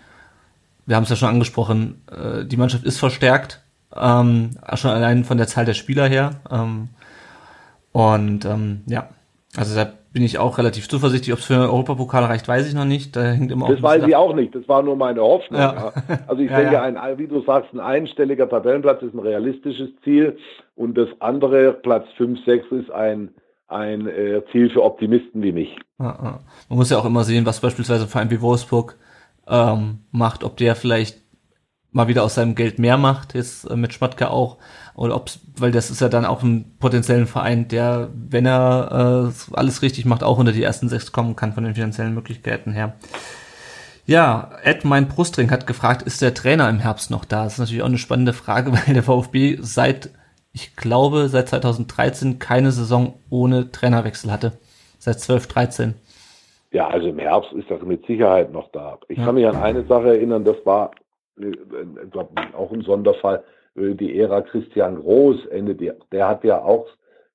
[0.85, 3.61] wir haben es ja schon angesprochen, äh, die Mannschaft ist verstärkt,
[3.95, 6.41] ähm, schon allein von der Zahl der Spieler her.
[6.51, 6.89] Ähm,
[7.91, 9.09] und ähm, ja,
[9.55, 11.33] also da bin ich auch relativ zuversichtlich.
[11.33, 13.15] Ob es für den Europapokal reicht, weiß ich noch nicht.
[13.15, 14.55] Da hängt immer das weiß ich auch nicht.
[14.55, 15.59] Das war nur meine Hoffnung.
[15.59, 15.91] Ja.
[16.07, 16.19] Ja.
[16.27, 20.37] Also ich ja, denke, ein, wie du sagst, ein einstelliger Tabellenplatz ist ein realistisches Ziel
[20.75, 23.29] und das andere, Platz 5, 6, ist ein
[23.67, 25.75] ein äh, Ziel für Optimisten wie mich.
[25.99, 26.39] Ja, ja.
[26.69, 28.97] Man muss ja auch immer sehen, was beispielsweise ein Verein wie Wolfsburg
[29.47, 31.21] ähm, macht, ob der vielleicht
[31.91, 34.57] mal wieder aus seinem Geld mehr macht, jetzt äh, mit Schmatke auch,
[34.95, 39.53] oder ob weil das ist ja dann auch ein potenziellen Verein, der, wenn er äh,
[39.53, 42.95] alles richtig macht, auch unter die ersten sechs kommen kann von den finanziellen Möglichkeiten her.
[44.05, 47.45] Ja, Ed, mein Brustring, hat gefragt, ist der Trainer im Herbst noch da?
[47.45, 50.09] Das ist natürlich auch eine spannende Frage, weil der VfB seit
[50.55, 54.53] ich glaube, seit 2013 keine Saison ohne Trainerwechsel hatte.
[54.97, 55.93] Seit 12, 13.
[56.71, 58.97] Ja, also im Herbst ist das mit Sicherheit noch da.
[59.09, 59.25] Ich ja.
[59.25, 60.91] kann mich an eine Sache erinnern, das war
[61.39, 61.51] äh,
[62.57, 63.43] auch ein Sonderfall,
[63.75, 66.87] äh, die Ära Christian Groß, Ende, der, der hat ja auch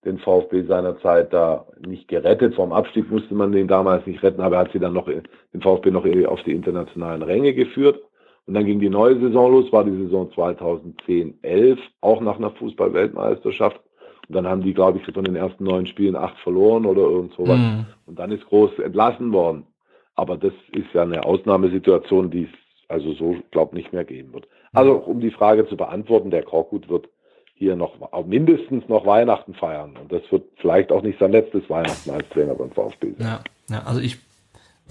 [0.06, 2.55] den VfB seinerzeit da nicht gerettet.
[2.55, 5.60] Vom Abstieg musste man den damals nicht retten, aber er hat sie dann noch, den
[5.60, 8.01] VfB noch auf die internationalen Ränge geführt.
[8.46, 13.80] Und dann ging die neue Saison los, war die Saison 2010-11, auch nach einer Fußball-Weltmeisterschaft.
[14.28, 17.34] Und dann haben die, glaube ich, von den ersten neun Spielen acht verloren oder irgend
[17.34, 17.58] sowas.
[17.58, 17.86] Mhm.
[18.06, 19.66] Und dann ist Groß entlassen worden.
[20.14, 22.50] Aber das ist ja eine Ausnahmesituation, die es
[22.88, 24.48] also so, glaube nicht mehr geben wird.
[24.72, 27.08] Also um die Frage zu beantworten, der Korkut wird
[27.54, 27.94] hier noch
[28.24, 29.96] mindestens noch Weihnachten feiern.
[30.00, 33.26] Und das wird vielleicht auch nicht sein letztes Weihnachten als Trainer beim VfB sein.
[33.26, 34.18] Ja, ja also ich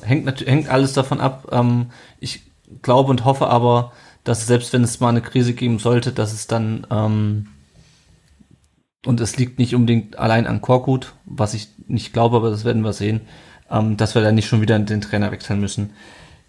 [0.01, 1.47] hängt, hängt alles davon ab.
[1.51, 1.88] Ähm,
[2.19, 2.41] ich
[2.82, 3.91] glaube und hoffe aber,
[4.24, 7.48] dass selbst wenn es mal eine Krise geben sollte, dass es dann ähm,
[9.06, 12.84] und es liegt nicht unbedingt allein an Korkut, was ich nicht glaube, aber das werden
[12.84, 13.22] wir sehen,
[13.70, 15.91] ähm, dass wir da nicht schon wieder den Trainer wechseln müssen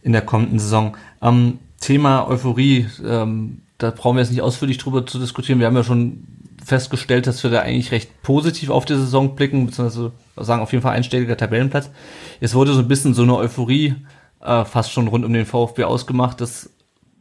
[0.02, 0.96] in der kommenden Saison.
[1.22, 5.60] Ähm, Thema Euphorie, ähm, da brauchen wir jetzt nicht ausführlich drüber zu diskutieren.
[5.60, 6.26] Wir haben ja schon
[6.62, 10.82] festgestellt, dass wir da eigentlich recht positiv auf die Saison blicken, beziehungsweise sagen auf jeden
[10.82, 11.90] Fall einstelliger Tabellenplatz.
[12.40, 13.94] Es wurde so ein bisschen so eine Euphorie
[14.40, 16.40] äh, fast schon rund um den VfB ausgemacht.
[16.40, 16.70] Das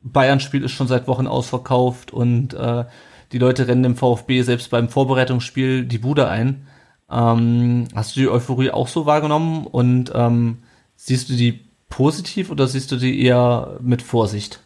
[0.03, 2.85] Bayern-Spiel ist schon seit Wochen ausverkauft und äh,
[3.31, 6.67] die Leute rennen dem VfB selbst beim Vorbereitungsspiel die Bude ein.
[7.11, 10.59] Ähm, hast du die Euphorie auch so wahrgenommen und ähm,
[10.95, 11.59] siehst du die
[11.89, 14.61] positiv oder siehst du die eher mit Vorsicht?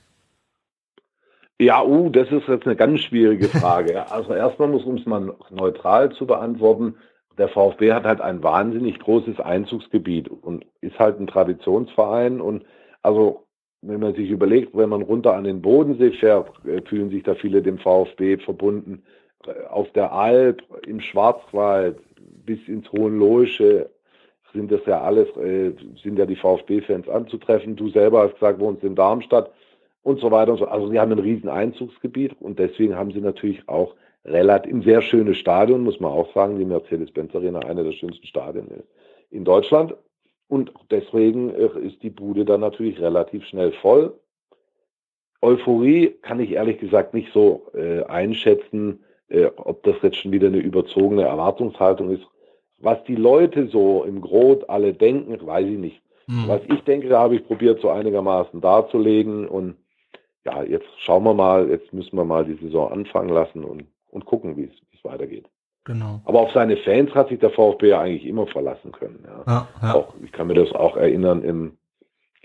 [1.60, 4.12] Ja, uh, das ist jetzt eine ganz schwierige Frage.
[4.12, 6.96] also erstmal muss, um es mal neutral zu beantworten,
[7.38, 12.64] der VfB hat halt ein wahnsinnig großes Einzugsgebiet und ist halt ein Traditionsverein und
[13.02, 13.44] also
[13.82, 17.36] wenn man sich überlegt, wenn man runter an den Bodensee fährt, äh, fühlen sich da
[17.36, 19.04] viele dem VfB verbunden.
[19.46, 21.98] Äh, auf der Alp, im Schwarzwald,
[22.46, 23.90] bis ins Hohenloische
[24.54, 27.76] sind das ja alles, äh, sind ja die VfB-Fans anzutreffen.
[27.76, 29.52] Du selber hast gesagt, wohnst in Darmstadt
[30.04, 30.66] und so weiter und so.
[30.66, 35.02] Also sie haben ein riesen Einzugsgebiet und deswegen haben sie natürlich auch relativ, ein sehr
[35.02, 38.68] schönes Stadion, muss man auch sagen, die Mercedes-Benz Arena, eine der schönsten Stadien
[39.30, 39.95] in Deutschland.
[40.48, 44.14] Und deswegen äh, ist die Bude dann natürlich relativ schnell voll.
[45.41, 50.48] Euphorie kann ich ehrlich gesagt nicht so äh, einschätzen, äh, ob das jetzt schon wieder
[50.48, 52.26] eine überzogene Erwartungshaltung ist.
[52.80, 56.02] Was die Leute so im Grot alle denken, weiß ich nicht.
[56.28, 56.48] Mhm.
[56.48, 59.48] Was ich denke, da habe ich probiert, so einigermaßen darzulegen.
[59.48, 59.76] Und
[60.45, 64.26] ja, jetzt schauen wir mal, jetzt müssen wir mal die Saison anfangen lassen und, und
[64.26, 65.49] gucken, wie es weitergeht.
[65.85, 66.22] Genau.
[66.26, 69.26] Aber auf seine Fans hat sich der VfB ja eigentlich immer verlassen können.
[69.26, 69.44] Ja.
[69.45, 69.95] Ja, ja.
[69.95, 71.77] Auch, ich kann mir das auch erinnern im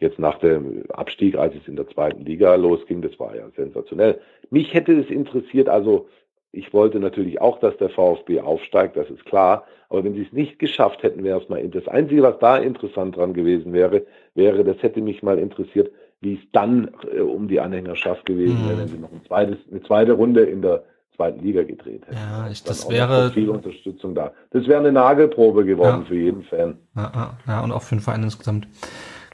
[0.01, 4.21] jetzt nach dem Abstieg, als es in der zweiten Liga losging, das war ja sensationell.
[4.51, 6.09] Mich hätte es interessiert, also
[6.53, 9.65] ich wollte natürlich auch, dass der VfB aufsteigt, das ist klar.
[9.89, 13.17] Aber wenn sie es nicht geschafft hätten, wäre es mal das Einzige, was da interessant
[13.17, 15.91] dran gewesen wäre, wäre, das hätte mich mal interessiert,
[16.21, 18.69] wie es dann äh, um die Anhängerschaft gewesen mhm.
[18.69, 20.85] wäre, wenn sie noch ein zweites, eine zweite Runde in der
[21.19, 22.17] zweiten Liga gedreht hätte.
[22.17, 24.33] Ja, ich, das wäre viel Unterstützung da.
[24.53, 26.07] Das wäre eine Nagelprobe geworden ja.
[26.07, 26.79] für jeden Fan.
[26.97, 28.69] Ja, ja, und auch für den Verein insgesamt.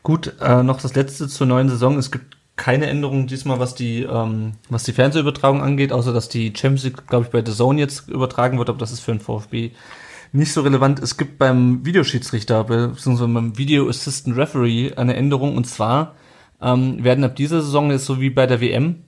[0.02, 1.98] Gut, äh, noch das letzte zur neuen Saison.
[1.98, 6.54] Es gibt keine Änderungen diesmal, was die, ähm, was die Fernsehübertragung angeht, außer dass die
[6.56, 9.20] Champions League, glaube ich, bei The Zone jetzt übertragen wird, aber das ist für den
[9.20, 9.72] VfB
[10.32, 11.00] nicht so relevant.
[11.00, 16.14] Es gibt beim Videoschiedsrichter, beziehungsweise beim Video Assistant Referee eine Änderung und zwar
[16.62, 19.04] ähm, werden ab dieser Saison jetzt so wie bei der WM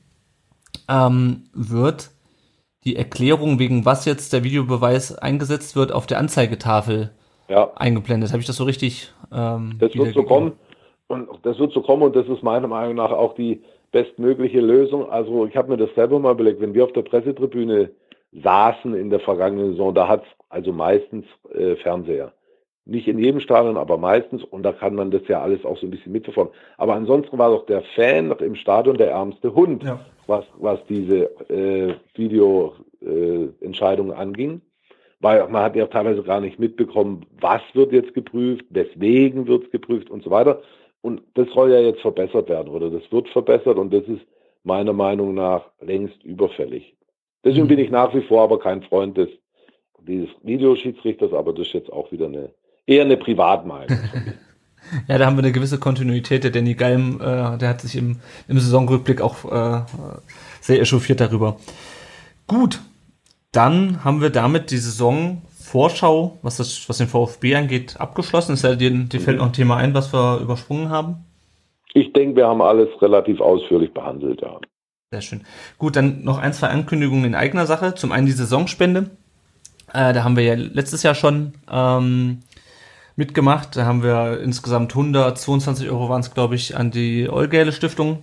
[0.89, 2.11] ähm, wird
[2.87, 7.11] die Erklärung, wegen was jetzt der Videobeweis eingesetzt wird, auf der Anzeigetafel
[7.49, 7.71] ja.
[7.75, 8.31] eingeblendet.
[8.31, 9.13] Habe ich das so richtig?
[9.33, 10.53] Ähm, das wird so kommen.
[11.09, 15.09] Und das wird so kommen und das ist meiner Meinung nach auch die bestmögliche Lösung.
[15.09, 17.91] Also ich habe mir das selber mal überlegt, wenn wir auf der Pressetribüne
[18.33, 22.33] saßen in der vergangenen Saison, da hat es also meistens äh, Fernseher.
[22.87, 24.45] Nicht in jedem Stadion, aber meistens.
[24.45, 26.55] Und da kann man das ja alles auch so ein bisschen mitverfolgen.
[26.79, 29.83] Aber ansonsten war doch der Fan im Stadion der ärmste Hund.
[29.83, 34.61] Ja was, was diese äh, Videoentscheidungen äh, anging.
[35.21, 39.71] Weil man hat ja teilweise gar nicht mitbekommen, was wird jetzt geprüft, weswegen wird es
[39.71, 40.61] geprüft und so weiter.
[41.01, 44.27] Und das soll ja jetzt verbessert werden oder das wird verbessert und das ist
[44.63, 46.97] meiner Meinung nach längst überfällig.
[47.45, 47.69] Deswegen mhm.
[47.69, 49.31] bin ich nach wie vor aber kein Freund des
[50.01, 52.51] dieses Videoschiedsrichters, aber das ist jetzt auch wieder eine
[52.87, 53.99] eher eine Privatmeinung.
[55.09, 56.45] Ja, da haben wir eine gewisse Kontinuität.
[56.45, 59.83] Der Danny Galm, äh, der hat sich im, im Saisonrückblick auch äh,
[60.61, 61.57] sehr echauffiert darüber.
[62.47, 62.81] Gut,
[63.53, 68.53] dann haben wir damit die Saisonvorschau, was, das, was den VfB angeht, abgeschlossen.
[68.53, 71.25] Es sei dir, dir fällt noch ein Thema ein, was wir übersprungen haben?
[71.95, 74.61] Ich denke, wir haben alles relativ ausführlich behandelt, ja.
[75.11, 75.41] Sehr schön.
[75.79, 77.95] Gut, dann noch ein, zwei Ankündigungen in eigener Sache.
[77.95, 79.11] Zum einen die Saisonspende.
[79.93, 82.43] Äh, da haben wir ja letztes Jahr schon ähm,
[83.17, 83.77] mitgemacht.
[83.77, 88.23] Da haben wir insgesamt 122 Euro waren es, glaube ich, an die Eulgäle Stiftung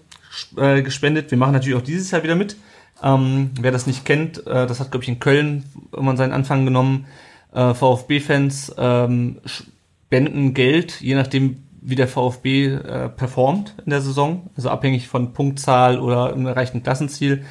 [0.56, 1.32] äh, gespendet.
[1.32, 2.56] Wir machen natürlich auch dieses Jahr wieder mit.
[3.02, 6.66] Ähm, wer das nicht kennt, äh, das hat, glaube ich, in Köln irgendwann seinen Anfang
[6.66, 7.06] genommen.
[7.52, 14.50] Äh, VfB-Fans ähm, spenden Geld, je nachdem, wie der VfB äh, performt in der Saison,
[14.56, 17.44] also abhängig von Punktzahl oder einem erreichten Klassenziel,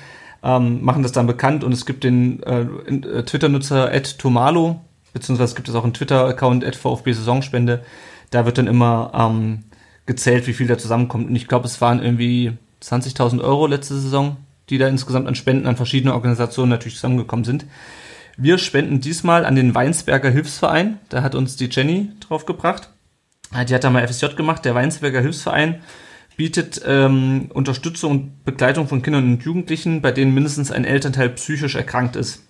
[0.43, 4.81] ähm, machen das dann bekannt und es gibt den äh, äh Twitter-Nutzer Tomalo,
[5.12, 7.84] beziehungsweise gibt es auch einen Twitter-Account VfB Saisonspende.
[8.30, 9.64] Da wird dann immer ähm,
[10.06, 11.28] gezählt, wie viel da zusammenkommt.
[11.28, 12.52] Und ich glaube, es waren irgendwie
[12.82, 14.36] 20.000 Euro letzte Saison,
[14.70, 17.66] die da insgesamt an Spenden an verschiedene Organisationen natürlich zusammengekommen sind.
[18.36, 20.98] Wir spenden diesmal an den Weinsberger Hilfsverein.
[21.10, 22.89] Da hat uns die Jenny drauf gebracht.
[23.68, 24.64] Die hat da mal FSJ gemacht.
[24.64, 25.82] Der Weinsberger Hilfsverein
[26.36, 31.74] bietet ähm, Unterstützung und Begleitung von Kindern und Jugendlichen, bei denen mindestens ein Elternteil psychisch
[31.74, 32.43] erkrankt ist.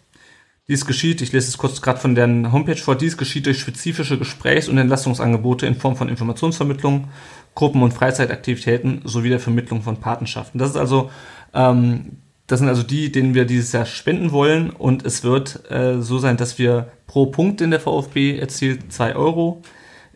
[0.69, 4.17] Dies geschieht, ich lese es kurz gerade von deren Homepage vor, dies geschieht durch spezifische
[4.17, 7.09] Gesprächs- und Entlastungsangebote in Form von Informationsvermittlung,
[7.57, 10.59] Gruppen- und Freizeitaktivitäten sowie der Vermittlung von Patenschaften.
[10.59, 11.11] Das ist also,
[11.53, 16.01] ähm, das sind also die, denen wir dieses Jahr spenden wollen und es wird äh,
[16.01, 19.63] so sein, dass wir pro Punkt, den der VfB erzielt, zwei Euro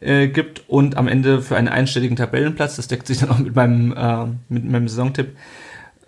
[0.00, 3.56] äh, gibt und am Ende für einen einstelligen Tabellenplatz, das deckt sich dann auch mit
[3.56, 5.36] meinem, äh, mit meinem Saisontipp,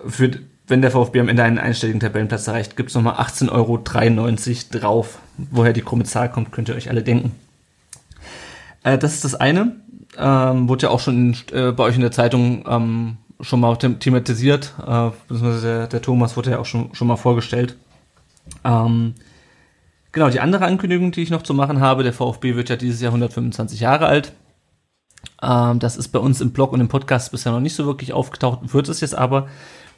[0.06, 0.30] für
[0.68, 3.78] wenn der VfB am Ende einen einstelligen Tabellenplatz erreicht, gibt es nochmal 18,93 Euro
[4.78, 5.18] drauf.
[5.50, 7.32] Woher die krumme Zahl kommt, könnt ihr euch alle denken.
[8.84, 9.76] Äh, das ist das eine.
[10.16, 14.74] Ähm, wurde ja auch schon äh, bei euch in der Zeitung ähm, schon mal thematisiert.
[14.86, 17.76] Äh, beziehungsweise der, der Thomas wurde ja auch schon, schon mal vorgestellt.
[18.64, 19.14] Ähm,
[20.12, 23.00] genau, die andere Ankündigung, die ich noch zu machen habe, der VfB wird ja dieses
[23.00, 24.32] Jahr 125 Jahre alt.
[25.42, 28.12] Ähm, das ist bei uns im Blog und im Podcast bisher noch nicht so wirklich
[28.12, 29.48] aufgetaucht, wird es jetzt aber.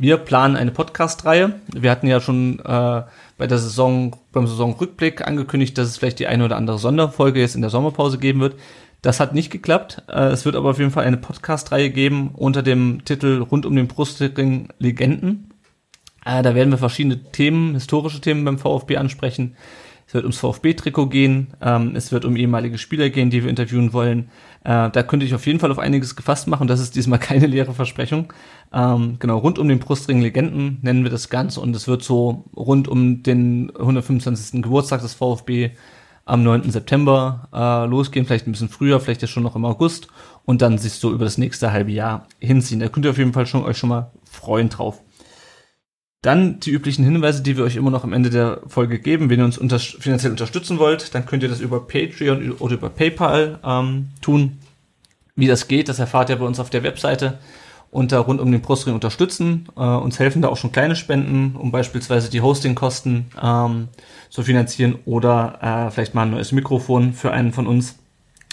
[0.03, 1.61] Wir planen eine Podcast-Reihe.
[1.75, 3.03] Wir hatten ja schon äh,
[3.37, 7.55] bei der Saison, beim Saisonrückblick angekündigt, dass es vielleicht die eine oder andere Sonderfolge jetzt
[7.55, 8.55] in der Sommerpause geben wird.
[9.03, 10.05] Das hat nicht geklappt.
[10.09, 13.77] Äh, es wird aber auf jeden Fall eine Podcast-Reihe geben unter dem Titel Rund um
[13.77, 15.51] den Brustring Legenden.
[16.25, 19.55] Äh, da werden wir verschiedene Themen, historische Themen beim VfB ansprechen.
[20.11, 21.55] Es wird ums VfB-Trikot gehen.
[21.61, 24.31] Ähm, es wird um ehemalige Spieler gehen, die wir interviewen wollen.
[24.65, 26.67] Äh, da könnte ich auf jeden Fall auf einiges gefasst machen.
[26.67, 28.33] Das ist diesmal keine leere Versprechung.
[28.73, 32.45] Ähm, genau, rund um den Brustring Legenden nennen wir das Ganze und es wird so
[32.57, 34.63] rund um den 125.
[34.63, 35.71] Geburtstag des VfB
[36.25, 36.71] am 9.
[36.71, 40.07] September äh, losgehen, vielleicht ein bisschen früher, vielleicht ja schon noch im August
[40.45, 42.79] und dann sich so über das nächste halbe Jahr hinziehen.
[42.79, 45.03] Da könnt ihr auf jeden Fall schon euch schon mal freuen drauf.
[46.23, 49.31] Dann die üblichen Hinweise, die wir euch immer noch am Ende der Folge geben.
[49.31, 52.91] Wenn ihr uns unter finanziell unterstützen wollt, dann könnt ihr das über Patreon oder über
[52.91, 54.59] PayPal ähm, tun.
[55.35, 57.39] Wie das geht, das erfahrt ihr bei uns auf der Webseite
[57.91, 59.69] unter rund um den Brustring unterstützen.
[59.77, 63.89] Äh, uns helfen da auch schon kleine Spenden, um beispielsweise die Hostingkosten ähm,
[64.29, 67.97] zu finanzieren oder äh, vielleicht mal ein neues Mikrofon für einen von uns.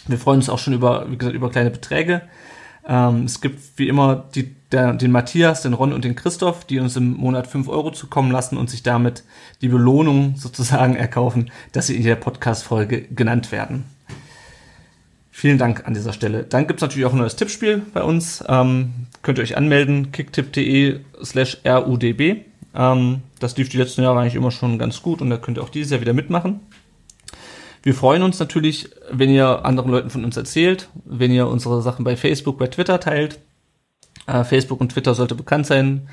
[0.07, 2.23] Wir freuen uns auch schon über, wie gesagt, über kleine Beträge.
[2.87, 6.79] Ähm, es gibt wie immer die, der, den Matthias, den Ron und den Christoph, die
[6.79, 9.23] uns im Monat 5 Euro zukommen lassen und sich damit
[9.61, 13.85] die Belohnung sozusagen erkaufen, dass sie in der Podcast-Folge genannt werden.
[15.29, 16.43] Vielen Dank an dieser Stelle.
[16.43, 18.43] Dann gibt's natürlich auch ein neues Tippspiel bei uns.
[18.47, 22.45] Ähm, könnt ihr euch anmelden, kicktipp.de slash rudb.
[22.73, 25.63] Ähm, das lief die letzten Jahre eigentlich immer schon ganz gut und da könnt ihr
[25.63, 26.61] auch dieses Jahr wieder mitmachen.
[27.83, 32.05] Wir freuen uns natürlich, wenn ihr anderen Leuten von uns erzählt, wenn ihr unsere Sachen
[32.05, 33.39] bei Facebook, bei Twitter teilt.
[34.27, 36.07] Äh, Facebook und Twitter sollte bekannt sein.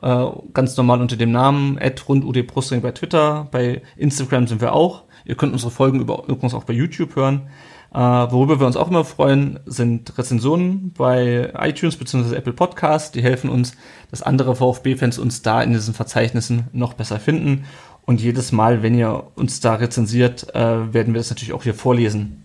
[0.00, 1.76] Äh, ganz normal unter dem Namen
[2.08, 3.48] rundudbrustring bei Twitter.
[3.50, 5.02] Bei Instagram sind wir auch.
[5.24, 7.50] Ihr könnt unsere Folgen über, übrigens auch bei YouTube hören.
[7.92, 12.36] Äh, worüber wir uns auch immer freuen, sind Rezensionen bei iTunes bzw.
[12.36, 13.10] Apple Podcasts.
[13.10, 13.76] Die helfen uns,
[14.10, 17.64] dass andere VfB-Fans uns da in diesen Verzeichnissen noch besser finden.
[18.06, 21.74] Und jedes Mal, wenn ihr uns da rezensiert, äh, werden wir es natürlich auch hier
[21.74, 22.44] vorlesen.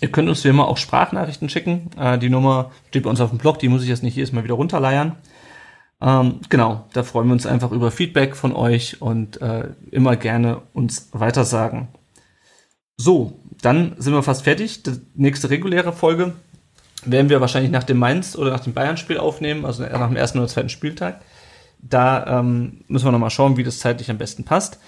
[0.00, 1.90] Ihr könnt uns wie immer auch Sprachnachrichten schicken.
[1.98, 4.32] Äh, die Nummer steht bei uns auf dem Blog, die muss ich jetzt nicht jedes
[4.32, 5.16] Mal wieder runterleiern.
[6.00, 10.62] Ähm, genau, da freuen wir uns einfach über Feedback von euch und äh, immer gerne
[10.72, 11.88] uns weitersagen.
[12.96, 14.82] So, dann sind wir fast fertig.
[14.82, 16.34] Die nächste reguläre Folge
[17.04, 20.38] werden wir wahrscheinlich nach dem Mainz oder nach dem Bayern-Spiel aufnehmen, also nach dem ersten
[20.38, 21.20] oder zweiten Spieltag.
[21.80, 24.80] Da ähm, müssen wir nochmal schauen, wie das zeitlich am besten passt.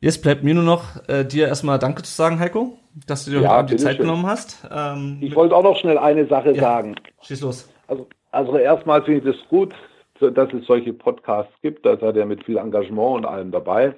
[0.00, 3.42] Jetzt bleibt mir nur noch äh, dir erstmal Danke zu sagen, Heiko, dass du dir
[3.42, 4.06] ja, die Zeit schön.
[4.06, 4.66] genommen hast.
[4.74, 6.96] Ähm, ich wollte auch noch schnell eine Sache ja, sagen.
[7.22, 7.68] Schieß los.
[7.86, 9.74] Also, also erstmal finde ich es das gut,
[10.20, 11.84] dass es solche Podcasts gibt.
[11.84, 13.94] Da seid ihr mit viel Engagement und allem dabei.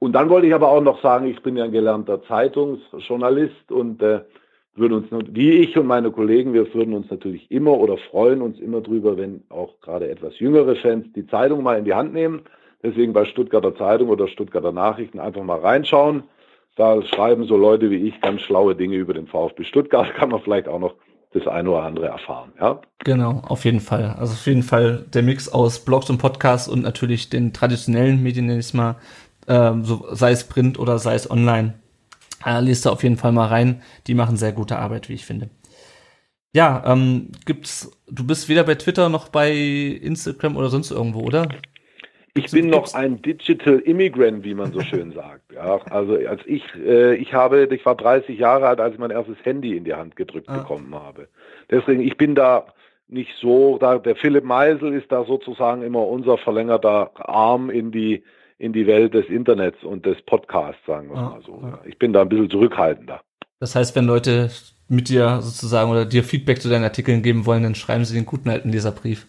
[0.00, 4.02] Und dann wollte ich aber auch noch sagen, ich bin ja ein gelernter Zeitungsjournalist und
[4.02, 4.22] äh,
[4.74, 8.58] würden uns, wie ich und meine Kollegen, wir würden uns natürlich immer oder freuen uns
[8.58, 12.42] immer drüber, wenn auch gerade etwas jüngere Fans die Zeitung mal in die Hand nehmen.
[12.82, 16.22] Deswegen bei Stuttgarter Zeitung oder Stuttgarter Nachrichten einfach mal reinschauen.
[16.76, 20.14] Da schreiben so Leute wie ich ganz schlaue Dinge über den VfB Stuttgart.
[20.14, 20.94] Kann man vielleicht auch noch
[21.32, 22.52] das eine oder andere erfahren.
[22.58, 22.80] Ja?
[23.04, 24.16] Genau, auf jeden Fall.
[24.18, 28.46] Also auf jeden Fall der Mix aus Blogs und Podcasts und natürlich den traditionellen Medien,
[28.46, 28.96] nenne ich mal,
[29.50, 31.74] äh, so, sei es Print oder sei es online
[32.44, 33.82] äh, lest da auf jeden Fall mal rein.
[34.06, 35.50] Die machen sehr gute Arbeit, wie ich finde.
[36.52, 41.48] Ja, ähm, gibt's, du bist weder bei Twitter noch bei Instagram oder sonst irgendwo, oder?
[42.34, 45.52] Ich bin noch ein Digital Immigrant, wie man so schön sagt.
[45.52, 49.10] Ja, also als ich, äh, ich habe, ich war 30 Jahre alt, als ich mein
[49.10, 50.58] erstes Handy in die Hand gedrückt ah.
[50.58, 51.28] bekommen habe.
[51.70, 52.66] Deswegen, ich bin da
[53.06, 58.22] nicht so, da der Philipp Meisel ist da sozusagen immer unser verlängerter Arm in die
[58.60, 61.58] in die Welt des Internets und des Podcasts, sagen wir ah, mal so.
[61.62, 61.80] Ja.
[61.86, 63.22] Ich bin da ein bisschen zurückhaltender.
[63.58, 64.50] Das heißt, wenn Leute
[64.88, 68.26] mit dir sozusagen oder dir Feedback zu deinen Artikeln geben wollen, dann schreiben sie den
[68.26, 69.26] guten alten Leserbrief.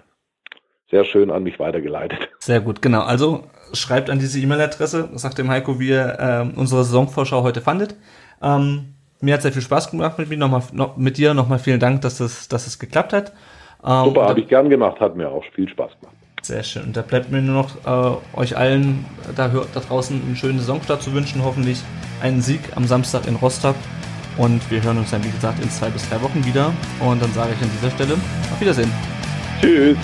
[0.90, 2.30] sehr schön an mich weitergeleitet.
[2.40, 3.02] Sehr gut, genau.
[3.02, 7.96] Also schreibt an diese E-Mail-Adresse, sagt dem Heiko, wie ihr äh, unsere Saisonvorschau heute fandet.
[8.42, 11.34] Ähm, mir hat sehr viel Spaß gemacht mit, mir noch mal, noch, mit dir.
[11.34, 13.32] Nochmal vielen Dank, dass es, dass es geklappt hat.
[13.86, 16.16] Ähm, Super, habe ich gern gemacht, hat mir auch viel Spaß gemacht.
[16.42, 16.86] Sehr schön.
[16.86, 19.06] Und da bleibt mir nur noch äh, euch allen
[19.36, 21.44] da, da draußen einen schönen Saisonstart zu wünschen.
[21.44, 21.82] Hoffentlich
[22.22, 23.76] einen Sieg am Samstag in Rostock.
[24.38, 26.74] Und wir hören uns dann, wie gesagt, in zwei bis drei Wochen wieder.
[27.00, 28.92] Und dann sage ich an dieser Stelle auf Wiedersehen.
[29.62, 29.98] Tschüss.